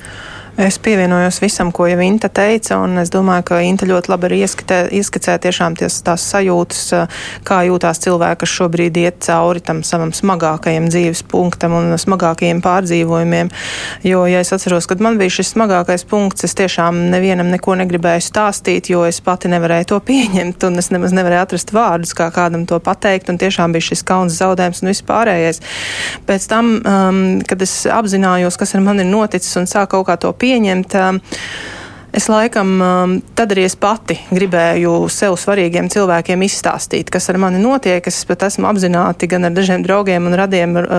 Es 0.63 0.79
pievienojos 0.79 1.41
visam, 1.43 1.73
ko 1.75 1.89
jau 1.91 1.99
Inta 2.07 2.29
teica, 2.31 2.77
un 2.79 3.01
es 3.01 3.11
domāju, 3.11 3.43
ka 3.49 3.57
Inta 3.67 3.87
ļoti 3.89 4.11
labi 4.13 4.29
arī 4.29 4.37
ieskatē, 4.45 4.77
ieskicē 4.95 5.33
tiešām 5.43 5.75
ties, 5.75 5.97
tās 6.07 6.23
sajūtas, 6.31 7.09
kā 7.43 7.57
jūtās 7.67 7.99
cilvēki, 8.05 8.39
kas 8.45 8.53
šobrīd 8.61 9.01
iet 9.03 9.17
cauri 9.27 9.59
tam 9.67 9.81
savam 9.83 10.13
smagākajam 10.15 10.87
dzīves 10.87 11.25
punktam 11.33 11.75
un 11.75 11.97
smagākajiem 11.99 12.61
pārdzīvojumiem. 12.63 13.51
Jo, 14.07 14.21
ja 14.31 14.45
es 14.45 14.55
atceros, 14.55 14.87
kad 14.87 15.03
man 15.03 15.19
bija 15.19 15.35
šis 15.35 15.51
smagākais 15.57 16.07
punkts, 16.07 16.47
es 16.47 16.55
tiešām 16.55 17.01
nevienam 17.11 17.51
neko 17.51 17.75
negribēju 17.83 18.23
stāstīt, 18.29 18.93
jo 18.95 19.03
es 19.09 19.19
pati 19.19 19.51
nevarēju 19.51 19.91
to 19.97 19.99
pieņemt, 20.13 20.69
un 20.71 20.79
es 20.79 20.93
nemaz 20.95 21.17
nevarēju 21.19 21.49
atrast 21.49 21.75
vārdus, 21.75 22.15
kā 22.15 22.31
kādam 22.31 22.69
to 22.71 22.79
pateikt, 22.79 23.35
un 23.35 23.43
tiešām 23.43 23.75
bija 23.75 23.89
šis 23.91 24.07
kauns 24.07 24.39
zaudējums 24.39 24.85
un 24.87 24.93
vispārējais. 24.95 25.61
Pēc 26.31 26.49
tam, 26.55 26.73
um, 26.87 27.21
kad 27.51 27.67
es 27.67 27.81
apzinājos, 27.91 28.63
kas 28.63 28.79
ar 28.79 28.87
mani 28.87 29.03
ir 29.03 29.11
noticis 29.11 29.59
un 29.59 29.67
sāku 29.67 29.99
kaut 29.99 30.07
kā 30.07 30.21
to 30.23 30.31
pieņemt 30.31 30.52
pieņemta. 30.53 31.09
Uh, 31.17 31.82
Es 32.13 32.27
laikam 32.29 32.75
um, 32.85 33.13
tad 33.33 33.55
arī 33.55 33.63
es 33.65 33.73
pati 33.81 34.19
gribēju 34.29 35.07
sev 35.09 35.33
svarīgiem 35.41 35.87
cilvēkiem 35.89 36.43
izstāstīt, 36.45 37.09
kas 37.09 37.31
ar 37.33 37.39
mani 37.41 37.57
notiek. 37.57 38.05
Es 38.05 38.19
pat 38.29 38.43
esmu 38.51 38.67
apzināti 38.69 39.25
gan 39.33 39.49
ar 39.49 39.55
dažiem 39.57 39.81
draugiem 39.81 40.29
un 40.29 40.37
radiem 40.37 40.77
uh, 40.77 40.99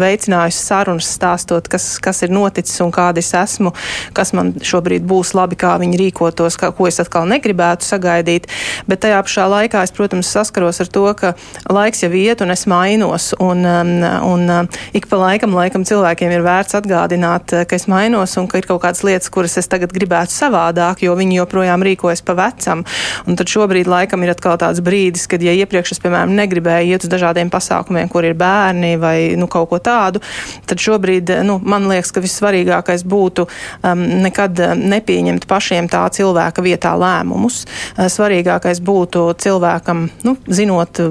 veicinājusi 0.00 0.58
sarunas 0.58 1.12
stāstot, 1.14 1.70
kas, 1.70 1.86
kas 2.02 2.24
ir 2.26 2.34
noticis 2.34 2.82
un 2.82 2.90
kāda 2.90 3.22
es 3.22 3.30
esmu, 3.38 3.70
kas 4.18 4.34
man 4.34 4.50
šobrīd 4.58 5.06
būs 5.06 5.30
labi, 5.38 5.54
kā 5.62 5.76
viņi 5.78 6.00
rīkotos, 6.02 6.58
kā, 6.58 6.72
ko 6.74 6.90
es 6.90 6.98
atkal 7.04 7.30
negribētu 7.30 7.86
sagaidīt. 7.86 8.50
Bet 8.90 9.04
tajā 9.06 9.22
pašā 9.28 9.46
laikā 9.54 9.84
es, 9.86 9.94
protams, 9.94 10.32
saskaros 10.34 10.82
ar 10.82 10.90
to, 10.90 11.06
ka 11.22 11.32
laiks 11.70 12.02
jau 12.02 12.10
iet 12.10 12.42
un 12.42 12.56
es 12.56 12.66
mainos. 12.66 13.28
Un, 13.38 13.62
um, 13.62 13.94
un 14.32 14.44
uh, 14.56 14.82
ik 14.90 15.06
pa 15.06 15.22
laikam, 15.22 15.54
laikam 15.54 15.86
cilvēkiem 15.86 16.34
ir 16.34 16.42
vērts 16.50 16.80
atgādināt, 16.82 17.60
ka 17.62 17.78
es 17.78 17.86
mainos 17.86 18.34
un 18.42 18.50
ka 18.50 18.58
ir 18.58 18.66
kaut 18.66 18.82
kādas 18.88 19.06
lietas, 19.06 19.30
kuras 19.30 19.54
es 19.62 19.70
tagad 19.70 19.94
gribētu 19.94 20.34
savādāk 20.34 20.47
savādāk, 20.48 21.04
jo 21.06 21.14
viņi 21.18 21.38
joprojām 21.42 21.84
rīkojas 21.84 22.24
pa 22.24 22.34
vecam. 22.38 22.84
Un 23.28 23.38
tad 23.38 23.50
šobrīd 23.50 23.88
laikam 23.90 24.24
ir 24.24 24.32
atkal 24.32 24.58
tāds 24.60 24.82
brīdis, 24.84 25.28
kad, 25.30 25.42
ja 25.44 25.54
iepriekš 25.54 25.94
es, 25.94 26.02
piemēram, 26.02 26.34
negribēju 26.38 26.94
iet 26.94 27.06
uz 27.06 27.12
dažādiem 27.12 27.52
pasākumiem, 27.52 28.10
kur 28.12 28.26
ir 28.26 28.36
bērni 28.38 28.96
vai 29.00 29.16
nu, 29.38 29.48
kaut 29.50 29.70
ko 29.72 29.80
tādu, 29.82 30.22
tad 30.68 30.80
šobrīd 30.82 31.32
nu, 31.46 31.58
man 31.62 31.88
liekas, 31.90 32.12
ka 32.14 32.22
vissvarīgākais 32.24 33.04
būtu 33.08 33.46
um, 33.46 34.04
nekad 34.24 34.60
nepieņemt 34.78 35.48
pašiem 35.50 35.90
tā 35.92 36.04
cilvēka 36.14 36.64
vietā 36.64 36.94
lēmumus. 36.98 37.64
Uh, 37.96 38.06
svarīgākais 38.12 38.80
būtu 38.84 39.26
cilvēkam, 39.42 40.06
nu, 40.26 40.36
zinot, 40.48 41.02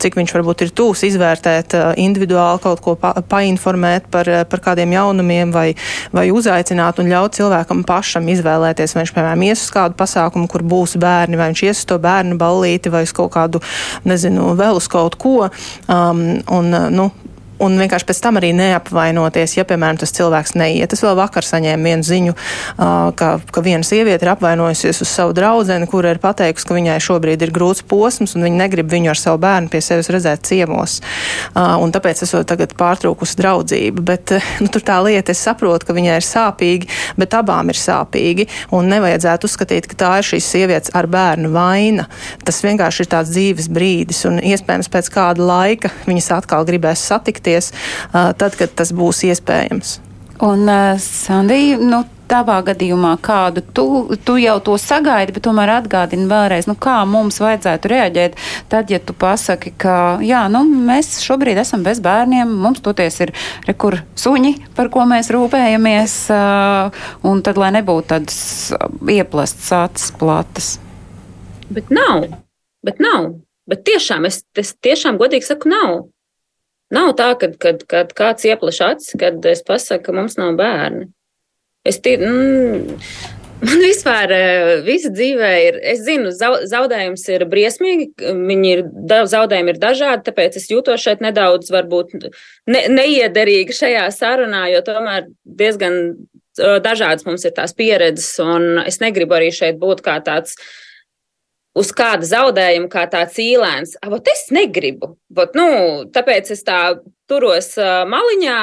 cik 0.00 0.18
viņš 0.18 0.34
varbūt 0.36 0.66
ir 0.66 0.74
tūs, 0.76 1.04
izvērtēt 1.08 1.76
uh, 1.78 1.90
individuāli 2.00 2.62
kaut 2.64 2.82
ko 2.84 2.96
pa, 3.00 3.14
painformēt 3.30 4.10
par, 4.12 4.28
par 4.50 4.64
kādiem 4.64 4.94
jaunumiem 4.96 5.54
vai, 5.54 5.68
vai 6.14 6.28
uzaicināt 6.34 7.00
un 7.00 7.10
ļaut 7.12 7.36
cilvēkam 7.38 7.84
pašam 7.88 8.28
izvēlēties 8.32 8.79
izvēlēties, 8.80 8.94
vai 8.94 9.04
viņš, 9.04 9.14
piemēram, 9.16 9.44
ies 9.46 9.64
uz 9.64 9.72
kādu 9.74 9.96
pasākumu, 9.98 10.48
kur 10.50 10.62
būs 10.62 10.96
bērni, 11.00 11.38
vai 11.38 11.50
viņš 11.50 11.62
ies 11.66 11.82
uz 11.82 11.88
to 11.88 11.98
bērnu 12.00 12.38
ballīti, 12.40 12.90
vai 12.92 13.04
uz 13.04 13.12
kaut 13.12 13.32
kādu, 13.34 13.60
nezinu, 14.04 14.54
vēl 14.56 14.76
uz 14.76 14.88
kaut 14.88 15.16
ko. 15.20 15.50
Um, 15.88 16.40
un, 16.48 16.70
nu, 16.94 17.10
un 17.60 17.76
vienkārši 17.80 18.08
pēc 18.08 18.20
tam 18.24 18.38
arī 18.40 18.50
neapvainoties, 18.56 19.56
ja, 19.58 19.64
piemēram, 19.68 19.98
tas 20.00 20.14
cilvēks 20.16 20.54
neiet. 20.58 20.94
Es 20.94 21.02
vēl 21.04 21.16
vakar 21.18 21.46
saņēmu 21.46 21.88
vienu 21.90 22.06
ziņu, 22.06 22.36
ka, 23.20 23.30
ka 23.52 23.62
viena 23.64 23.86
sieviete 23.86 24.26
ir 24.26 24.32
apvainojusies 24.32 25.02
uz 25.04 25.10
savu 25.10 25.34
draudzeni, 25.36 25.88
kura 25.90 26.14
ir 26.14 26.20
pateikusi, 26.22 26.66
ka 26.68 26.76
viņai 26.76 26.98
šobrīd 27.04 27.44
ir 27.44 27.52
grūts 27.54 27.84
posms 27.90 28.36
un 28.36 28.46
viņa 28.46 28.60
negrib 28.62 28.90
viņu 28.92 29.12
ar 29.12 29.20
savu 29.20 29.40
bērnu 29.44 29.70
pie 29.72 29.82
sevis 29.84 30.10
redzēt 30.12 30.46
ciemos. 30.48 30.98
Un 31.54 31.92
tāpēc 31.94 32.24
es 32.24 32.34
tagad 32.48 32.74
pārtraukusi 32.78 33.38
draudzību. 33.40 34.04
Bet 34.08 34.34
nu, 34.62 34.70
tur 34.72 34.84
tā 34.86 35.00
lieta, 35.04 35.34
es 35.34 35.44
saprotu, 35.44 35.88
ka 35.88 35.96
viņai 35.96 36.16
ir 36.20 36.26
sāpīgi, 36.26 36.90
bet 37.20 37.36
abām 37.36 37.72
ir 37.72 37.78
sāpīgi. 37.78 38.48
Un 38.76 38.90
nevajadzētu 38.92 39.50
uzskatīt, 39.50 39.88
ka 39.90 39.98
tā 40.04 40.12
ir 40.20 40.30
šīs 40.32 40.50
sievietes 40.54 40.94
ar 40.96 41.08
bērnu 41.10 41.52
vaina. 41.54 42.08
Tas 42.46 42.62
vienkārši 42.64 43.04
ir 43.04 43.12
tāds 43.12 43.34
dzīves 43.34 43.70
brīdis, 43.72 44.24
un 44.28 44.40
iespējams 44.40 44.90
pēc 44.92 45.10
kāda 45.12 45.44
laika 45.44 45.92
viņas 46.08 46.30
atkal 46.40 46.66
gribēs 46.68 47.02
satikties 47.10 47.49
rīkoties 47.50 47.72
tad, 48.12 48.56
kad 48.56 48.72
tas 48.74 48.92
būs 48.92 49.24
iespējams. 49.30 49.98
Un, 50.40 50.64
uh, 50.64 50.96
Sandija, 50.96 51.76
nu, 51.76 52.04
tavā 52.30 52.60
gadījumā, 52.62 53.16
kādu 53.20 53.60
tu, 53.74 53.84
tu 54.24 54.36
jau 54.38 54.54
to 54.62 54.76
sagaidi, 54.78 55.34
bet 55.34 55.42
tomēr 55.44 55.72
atgādini 55.80 56.28
vēlreiz, 56.30 56.68
nu, 56.70 56.76
kā 56.78 57.02
mums 57.04 57.40
vajadzētu 57.42 57.90
reaģēt 57.90 58.38
tad, 58.70 58.88
ja 58.88 59.00
tu 59.02 59.12
pasaki, 59.12 59.72
ka, 59.76 60.22
jā, 60.22 60.44
nu, 60.48 60.62
mēs 60.62 61.18
šobrīd 61.26 61.58
esam 61.60 61.82
bez 61.82 62.00
bērniem, 62.00 62.54
mums 62.62 62.80
toties 62.86 63.18
ir 63.26 63.34
rekur 63.66 63.98
suņi, 64.14 64.54
par 64.78 64.92
ko 64.94 65.04
mēs 65.10 65.32
rūpējamies, 65.34 66.16
un 67.26 67.42
tad, 67.44 67.58
lai 67.60 67.74
nebūtu 67.80 68.12
tādas 68.14 68.40
ieplasts 69.10 69.74
acis 69.74 70.14
platas. 70.22 70.72
Bet 71.68 71.90
nav, 71.90 72.30
bet 72.86 73.02
nav. 73.02 73.32
Bet 73.70 73.84
tiešām, 73.86 74.24
es, 74.26 74.40
es 74.58 74.72
tiešām 74.82 75.18
godīgi 75.20 75.46
saku, 75.46 75.70
nav. 75.70 75.98
Nav 76.94 77.12
tā, 77.18 77.32
ka 77.38 77.52
kad, 77.62 77.84
kad 77.90 78.14
kāds 78.18 78.46
ieplaš 78.48 78.80
acis, 78.86 79.14
kad 79.18 79.44
es 79.46 79.62
pasaku, 79.66 80.08
ka 80.08 80.14
mums 80.16 80.34
nav 80.40 80.56
bērni. 80.58 81.06
Es 81.86 82.00
tie, 82.02 82.16
mm, 82.18 82.96
man 83.62 83.84
vispār 83.84 84.34
eh, 84.34 84.72
visa 84.84 85.12
dzīvē 85.14 85.52
ir, 85.68 85.78
es 85.92 86.02
zinu, 86.04 86.32
zaudējums 86.34 87.24
ir 87.30 87.46
briesmīgi, 87.48 88.10
viņi 88.34 88.74
ir, 88.74 88.82
zaudējumi 89.30 89.74
ir 89.74 89.80
dažādi, 89.80 90.26
tāpēc 90.26 90.58
es 90.60 90.68
jūtos 90.72 91.06
šeit 91.06 91.22
nedaudz 91.24 91.70
varbūt 91.72 92.18
ne, 92.18 92.84
neiederīgi 92.90 93.76
šajā 93.76 94.04
sarunā, 94.16 94.66
jo 94.74 94.82
tomēr 94.90 95.30
diezgan 95.62 95.98
eh, 96.10 96.76
dažādas 96.84 97.24
mums 97.28 97.46
ir 97.46 97.54
tās 97.56 97.76
pieredzes, 97.78 98.34
un 98.44 98.82
es 98.82 99.00
negribu 99.00 99.38
arī 99.38 99.54
šeit 99.54 99.78
būt 99.80 100.02
kā 100.04 100.18
tāds 100.26 100.58
uz 101.78 101.92
kāda 101.96 102.26
zaudējuma, 102.26 102.90
kā 102.90 103.06
tāds 103.10 103.38
īlēns. 103.42 103.96
Avot 104.04 104.26
es 104.30 104.48
negribu. 104.54 105.14
Vat, 105.34 105.54
nu, 105.58 106.06
tāpēc 106.12 106.50
es 106.54 106.64
tā 106.66 106.80
turos 107.30 107.72
maliņā, 108.10 108.58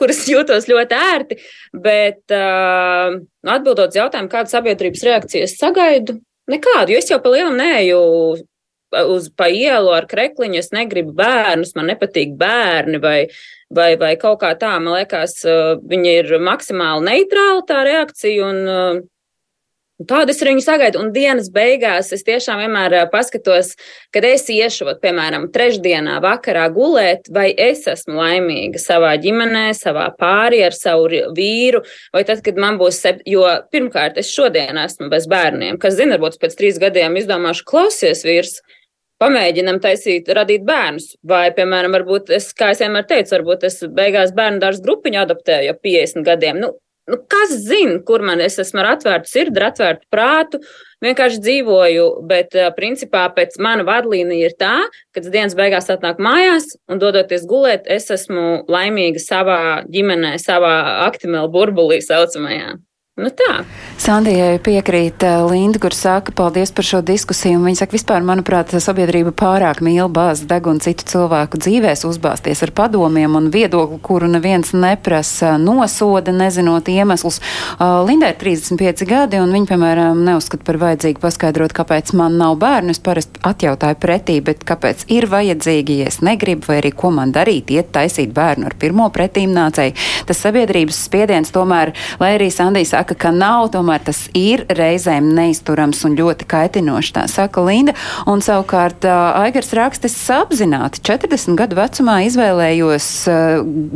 kuras 0.00 0.24
jūtos 0.32 0.68
ļoti 0.70 1.00
ērti. 1.00 1.40
Bet 1.74 2.34
uh, 2.34 3.18
atbildot 3.56 3.92
uz 3.92 4.00
jautājumu, 4.00 4.32
kādu 4.32 4.54
sabiedrības 4.54 5.06
reakciju 5.10 5.46
es 5.48 5.58
sagaidu, 5.60 6.18
nekādu. 6.50 6.94
Jo 6.94 7.02
es 7.02 7.12
jau 7.12 7.22
pa 7.22 7.34
lielam 7.34 7.58
neju 7.60 8.02
uz 8.94 9.26
pa 9.34 9.48
ielu 9.50 9.90
ar 9.90 10.06
krekliņu, 10.06 10.60
es 10.60 10.70
negribu 10.70 11.14
bērnus, 11.18 11.72
man 11.74 11.88
nepatīk 11.90 12.36
bērni 12.38 13.00
vai, 13.02 13.16
vai, 13.74 13.94
vai 13.98 14.12
kaut 14.20 14.38
kā 14.44 14.52
tā. 14.58 14.76
Man 14.78 14.94
liekas, 15.00 15.40
viņi 15.90 16.12
ir 16.20 16.36
maksimāli 16.38 17.08
neitrāli 17.08 17.64
tā 17.66 17.80
reakcija. 17.88 18.52
Un, 18.52 19.02
Tādu 20.02 20.32
es 20.32 20.40
viņu 20.42 20.58
sagaidu, 20.58 20.98
un 20.98 21.12
dienas 21.14 21.46
beigās 21.54 22.08
es 22.16 22.24
tiešām 22.26 22.58
vienmēr 22.64 22.96
paskatos, 23.12 23.76
kad 24.10 24.24
es 24.26 24.48
iešu, 24.50 24.88
piemēram, 24.98 25.44
trešdienā 25.54 26.16
vakarā 26.24 26.64
gulēt, 26.74 27.30
vai 27.30 27.52
es 27.54 27.84
esmu 27.86 28.18
laimīga 28.18 28.82
savā 28.82 29.12
ģimenē, 29.22 29.68
savā 29.78 30.08
pārī 30.18 30.64
ar 30.66 30.74
savu 30.74 31.06
vīru, 31.36 31.84
vai 32.10 32.24
tad, 32.26 32.42
kad 32.42 32.58
man 32.58 32.80
būs, 32.82 32.98
sep... 33.06 33.22
jo 33.22 33.46
pirmkārt, 33.70 34.18
es 34.18 34.34
šodien 34.34 34.82
esmu 34.82 35.12
bez 35.14 35.30
bērniem, 35.30 35.78
kas 35.78 35.94
zina, 36.00 36.18
varbūt 36.18 36.42
pēc 36.42 36.58
trīs 36.58 36.82
gadiem 36.82 37.14
izdomāšu, 37.22 37.62
klausies 37.70 38.26
vīrs, 38.26 38.58
pamēģinam 39.22 39.78
taisīt, 39.78 40.26
radīt 40.26 40.66
bērnus. 40.66 41.12
Vai, 41.22 41.46
piemēram, 41.54 41.94
varbūt 41.94 42.34
es, 42.34 42.50
kā 42.50 42.74
es 42.74 42.82
vienmēr 42.82 43.06
teicu, 43.06 43.36
varbūt 43.38 43.70
es 43.70 43.84
beigās 43.94 44.34
bērnu 44.34 44.58
dārza 44.58 44.82
grupiņu 44.82 45.22
adaptēju 45.22 45.70
jau 45.70 45.82
50 45.86 46.26
gadiem. 46.26 46.64
Nu, 46.66 46.74
nu, 47.10 47.18
kas 47.30 47.52
zina, 47.66 47.98
kur 48.06 48.24
man 48.24 48.40
es 48.44 48.58
esmu 48.62 48.80
ar 48.82 48.94
atvērtu 48.94 49.30
sirdi, 49.30 49.60
ar 49.60 49.70
atvērtu 49.70 50.08
prātu, 50.12 50.60
vienkārši 51.04 51.42
dzīvoju, 51.44 52.06
bet 52.30 52.56
principā 52.78 53.26
pēc 53.36 53.58
mana 53.62 53.84
vadlīnija 53.86 54.48
ir 54.48 54.56
tā, 54.60 54.74
ka 55.14 55.24
dienas 55.26 55.56
beigās 55.58 55.90
atnāk 55.92 56.22
mājās 56.22 56.72
un 56.88 57.02
dodoties 57.02 57.44
gulēt, 57.50 57.88
es 57.90 58.08
esmu 58.14 58.64
laimīga 58.70 59.22
savā 59.22 59.60
ģimenē, 59.92 60.36
savā 60.42 60.74
aktimēla 61.10 61.52
burbulī 61.52 62.00
saucamajā. 62.04 62.74
Nu 63.14 63.28
tā. 63.30 63.60
Sandijai 63.94 64.56
piekrīt 64.58 65.22
eh, 65.22 65.44
Linda, 65.46 65.78
kur 65.78 65.94
saka, 65.94 66.32
paldies 66.34 66.72
par 66.74 66.82
šo 66.82 66.98
diskusiju. 67.06 67.60
Viņa 67.62 67.78
saka, 67.78 67.94
vispār, 67.94 68.24
manuprāt, 68.26 68.72
sabiedrība 68.82 69.30
pārāk 69.38 69.78
mīl 69.86 70.08
bāzes 70.10 70.48
degunu 70.50 70.82
citu 70.82 71.06
cilvēku 71.12 71.60
dzīvēs, 71.62 72.02
uzbāzties 72.08 72.64
ar 72.66 72.72
padomiem 72.74 73.36
un 73.38 73.46
viedokli, 73.54 74.00
kuru 74.02 74.26
neviens 74.32 74.72
neprasa, 74.74 75.52
nosoda, 75.62 76.34
nezinot 76.34 76.90
iemeslus. 76.90 77.38
Uh, 77.76 78.00
Lindai 78.02 78.32
ir 78.32 78.40
35 78.40 79.06
gadi, 79.06 79.38
un 79.38 79.54
viņa, 79.54 79.70
piemēram, 79.70 80.24
neuzskata 80.26 80.66
par 80.66 80.80
vajadzīgu 80.82 81.22
paskaidrot, 81.22 81.76
kāpēc 81.78 82.10
man 82.18 82.34
nav 82.42 82.58
bērnu. 82.66 82.96
Es 82.98 82.98
parasti 82.98 83.38
atjautāju 83.46 84.00
pretī, 84.02 84.40
bet 84.42 84.66
kāpēc 84.66 85.06
ir 85.14 85.28
vajadzīgi, 85.30 86.00
ja 86.02 86.10
es 86.10 86.18
negribu, 86.18 86.66
vai 86.72 86.80
arī 86.82 86.90
ko 86.90 87.14
man 87.14 87.30
darīt, 87.30 87.70
iet 87.78 87.94
taisīt 87.94 88.34
bērnu 88.34 88.72
ar 88.72 88.78
pirmo 88.82 89.06
pretīm 89.14 89.54
nācēju. 89.54 89.94
Tas 90.26 90.44
sabiedrības 90.48 91.04
spiediens 91.06 91.54
tomēr, 91.54 91.94
lai 92.18 92.34
arī 92.40 92.50
Sandija 92.50 92.90
saka, 92.90 93.03
saka, 93.04 93.16
ka 93.20 93.30
nav, 93.36 93.68
tomēr 93.74 94.00
tas 94.04 94.28
ir 94.32 94.64
reizēm 94.72 95.26
neizturams 95.36 96.00
un 96.08 96.16
ļoti 96.16 96.46
kaitinošs, 96.48 97.12
tā 97.12 97.24
saka 97.28 97.60
Linda. 97.60 97.92
Un 98.26 98.40
savukārt 98.40 99.04
Aigars 99.04 99.74
rakstis 99.76 100.16
apzināti 100.32 101.02
40 101.04 101.58
gadu 101.58 101.76
vecumā 101.76 102.22
izvēlējos 102.24 103.08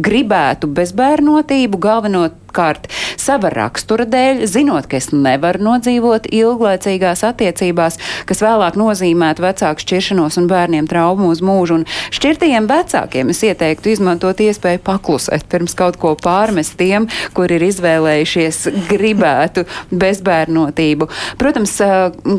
gribētu 0.04 0.68
bezbērnotību, 0.76 1.80
galvenot 1.80 2.36
Pirmkārt, 2.48 2.86
sava 3.20 3.50
rakstura 3.52 4.06
dēļ, 4.08 4.40
zinot, 4.48 4.86
ka 4.88 4.96
es 4.96 5.10
nevaru 5.12 5.60
nodzīvot 5.66 6.30
ilglaicīgās 6.32 7.20
attiecībās, 7.28 7.98
kas 8.24 8.40
vēlāk 8.40 8.78
nozīmētu 8.80 9.44
vecāku 9.44 9.84
šķiršanos 9.84 10.38
un 10.40 10.48
bērniem 10.48 10.88
traumu 10.88 11.28
uz 11.28 11.42
mūžu. 11.44 11.82
Un 11.82 11.84
šķirtajiem 12.16 12.66
vecākiem 12.70 13.34
es 13.34 13.42
ieteiktu 13.44 13.92
izmantot 13.92 14.40
iespēju 14.40 14.80
paklusēt 14.88 15.44
pirms 15.52 15.76
kaut 15.76 16.00
ko 16.00 16.14
pārmest 16.16 16.78
tiem, 16.80 17.10
kur 17.36 17.52
ir 17.52 17.68
izvēlējušies 17.68 18.64
gribētu 18.88 19.68
bezbērnotību. 19.92 21.12
Protams, 21.38 21.76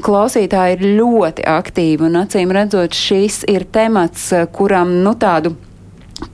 klausītāji 0.09 0.79
ir 0.79 0.85
ļoti 0.97 1.45
aktīvi 1.53 2.09
un 2.09 2.23
acīm 2.25 2.57
redzot, 2.57 2.97
šis 2.97 3.43
ir 3.45 3.69
temats, 3.69 4.31
kuram 4.57 5.03
nu 5.05 5.13
tādu 5.21 5.53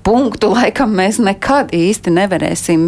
punktu 0.06 0.52
laikam 0.54 0.94
mēs 0.96 1.18
nekad 1.24 1.74
īsti 1.76 2.14
nevarēsim 2.14 2.88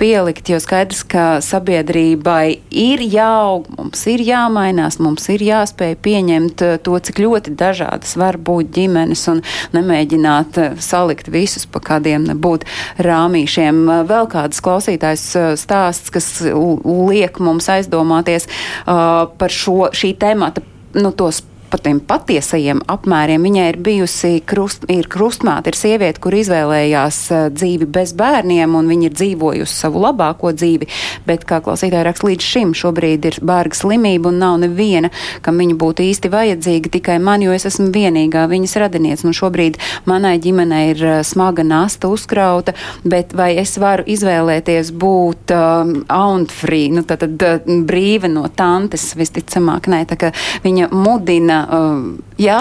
pielikt, 0.00 0.50
jo 0.52 0.60
skaidrs, 0.62 1.04
ka 1.08 1.26
sabiedrībai 1.44 2.58
ir 2.70 3.02
jāaug, 3.04 3.68
mums 3.78 4.04
ir 4.10 4.22
jāmainās, 4.26 4.98
mums 5.02 5.28
ir 5.32 5.44
jāspēj 5.46 5.96
pieņemt 6.04 6.64
eh, 6.66 6.76
to, 6.84 6.98
cik 7.08 7.22
ļoti 7.24 7.54
dažādas 7.58 8.16
var 8.20 8.38
būt 8.38 8.72
ģimenes 8.76 9.24
un 9.32 9.42
nemēģināt 9.76 10.60
eh, 10.62 10.78
salikt 10.84 11.30
visus 11.32 11.66
pa 11.68 11.82
kādiem 11.84 12.28
nebūt 12.28 12.66
rāmīšiem. 13.04 13.84
Vēl 14.08 14.30
kādas 14.30 14.62
klausītājs 14.64 15.26
eh, 15.36 15.50
stāsts, 15.60 16.12
kas 16.14 16.30
liek 16.44 17.38
mums 17.42 17.66
aizdomāties 17.72 18.46
uh, 18.48 19.28
par 19.38 19.52
šo, 19.52 19.90
šī 19.94 20.12
temata, 20.20 20.62
nu, 20.98 21.12
tos 21.16 21.42
par 21.70 21.82
tiem 21.84 22.00
patiesajiem 22.00 22.80
apmēriem. 22.90 23.44
Viņai 23.44 23.66
ir 23.72 23.78
bijusi 23.84 24.30
krust, 24.48 24.86
ir 24.92 25.08
krustmāte, 25.10 25.72
ir 25.72 25.78
sieviete, 25.78 26.20
kur 26.22 26.36
izvēlējās 26.38 27.18
uh, 27.32 27.44
dzīvi 27.54 27.88
bez 27.92 28.14
bērniem, 28.18 28.76
un 28.78 28.88
viņa 28.90 29.08
ir 29.08 29.16
dzīvojusi 29.16 29.76
savu 29.84 30.02
labāko 30.02 30.52
dzīvi. 30.56 30.88
Bet, 31.28 31.44
kā 31.48 31.60
klausītāji 31.64 32.06
raksta, 32.08 32.28
līdz 32.30 32.48
šim 32.52 32.74
šobrīd 32.78 33.28
ir 33.30 33.38
bārga 33.44 33.78
slimība, 33.78 34.32
un 34.32 34.40
nav 34.42 34.58
neviena, 34.64 35.12
kam 35.44 35.60
viņa 35.60 35.76
būtu 35.80 36.06
īsti 36.06 36.32
vajadzīga, 36.32 36.92
tikai 36.98 37.18
man, 37.22 37.44
jo 37.44 37.54
es 37.56 37.68
esmu 37.68 37.90
vienīgā 37.94 38.46
viņas 38.50 38.76
radiniece. 38.84 39.26
Un 39.28 39.36
šobrīd 39.36 39.80
manai 40.08 40.36
ģimenei 40.42 40.84
ir 40.94 41.04
uh, 41.04 41.18
smaga 41.26 41.66
nasta 41.66 42.10
uzkrauta, 42.12 42.76
bet 43.04 43.36
vai 43.36 43.52
es 43.60 43.76
varu 43.80 44.06
izvēlēties 44.08 44.94
būt 44.96 45.54
um, 45.54 45.94
auntfree, 46.08 46.88
nu, 46.96 47.04
tad, 47.08 47.26
tad 47.26 47.46
uh, 47.46 47.78
brīva 47.88 48.30
no 48.32 48.46
tantes, 48.48 49.10
visticamāk, 49.18 49.90
nē, 49.90 50.04
tā 50.08 50.18
ka 50.18 50.32
viņa 50.64 50.90
mudina 50.94 51.57
uh, 51.66 52.02
jā. 52.40 52.60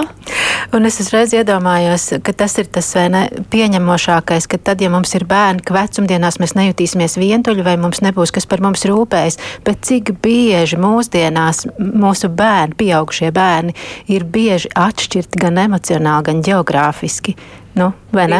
Un 0.75 0.87
es 0.89 0.97
uzreiz 0.99 1.31
iedomājos, 1.37 2.09
ka 2.25 2.33
tas 2.35 2.57
ir 2.59 2.67
tas 2.73 2.89
ne, 3.11 3.27
pieņemošākais, 3.53 4.47
ka 4.51 4.59
tad, 4.59 4.81
ja 4.83 4.89
mums 4.91 5.13
ir 5.17 5.27
bērni, 5.29 5.63
ka 5.65 5.75
vecumdienās 5.77 6.39
mēs 6.41 6.55
nejutīsimies 6.57 7.17
vientuļi 7.21 7.65
vai 7.65 7.77
mums 7.81 8.01
nebūs 8.03 8.33
kas 8.35 8.49
par 8.49 8.63
mums 8.65 8.83
rūpējas, 8.89 9.39
bet 9.67 9.85
cik 9.87 10.15
bieži 10.23 10.79
mūsdienās 10.81 11.65
mūsu 11.77 12.31
bērni, 12.33 12.77
pieaugušie 12.79 13.31
bērni, 13.35 13.77
ir 14.11 14.27
bieži 14.27 14.73
atšķirti 14.75 15.45
gan 15.45 15.61
emocionāli, 15.67 16.29
gan 16.31 16.43
geogrāfiski. 16.45 17.37
Nu, 17.77 17.91
vai 18.09 18.25
ne? 18.31 18.39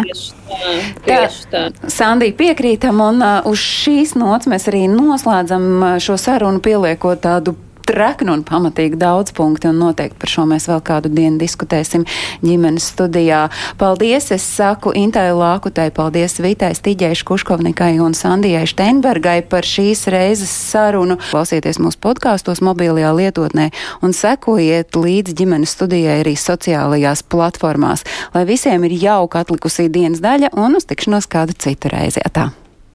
Tieši 1.05 1.43
tā. 1.51 1.67
Sandī 1.93 2.31
piekrītam, 2.33 2.97
un 3.05 3.21
uh, 3.21 3.45
uz 3.45 3.61
šīs 3.61 4.15
nots 4.17 4.49
mēs 4.49 4.65
arī 4.71 4.87
noslēdzam 4.89 5.67
uh, 5.77 5.89
šo 6.01 6.17
sarunu, 6.17 6.61
pieliekot 6.65 7.21
tādu 7.21 7.53
treknu 7.87 8.35
un 8.35 8.43
pamatīgi 8.47 8.99
daudz 8.99 9.33
punkti, 9.37 9.69
un 9.71 9.79
noteikti 9.81 10.19
par 10.21 10.31
šo 10.31 10.45
mēs 10.49 10.67
vēl 10.69 10.81
kādu 10.85 11.11
dienu 11.13 11.39
diskutēsim 11.41 12.05
ģimenes 12.43 12.89
studijā. 12.93 13.47
Paldies, 13.79 14.29
es 14.35 14.45
saku 14.57 14.93
Intai 14.97 15.29
Lākutai, 15.35 15.89
paldies 15.95 16.37
Vitai 16.43 16.73
Stiģei 16.77 17.15
Škuškovnikai 17.21 17.95
un 18.03 18.15
Sandijai 18.17 18.65
Steinbergai 18.69 19.39
par 19.49 19.67
šīs 19.67 20.05
reizes 20.13 20.51
sarunu. 20.51 21.19
Klausieties 21.29 21.81
mūsu 21.83 22.01
podkāstos 22.03 22.61
mobilajā 22.65 23.13
lietotnē 23.17 23.71
un 24.03 24.15
sekojiet 24.15 24.97
līdz 24.97 25.35
ģimenes 25.37 25.75
studijai 25.77 26.21
arī 26.21 26.35
sociālajās 26.39 27.25
platformās, 27.31 28.05
lai 28.35 28.45
visiem 28.49 28.87
ir 28.87 28.99
jauka 29.07 29.45
atlikusī 29.45 29.89
dienas 29.91 30.23
daļa 30.23 30.53
un 30.57 30.79
uz 30.79 30.87
tikšanos 30.89 31.29
kādu 31.31 31.57
citu 31.57 31.93
reizi. 31.93 32.23
Tā. 32.33 32.49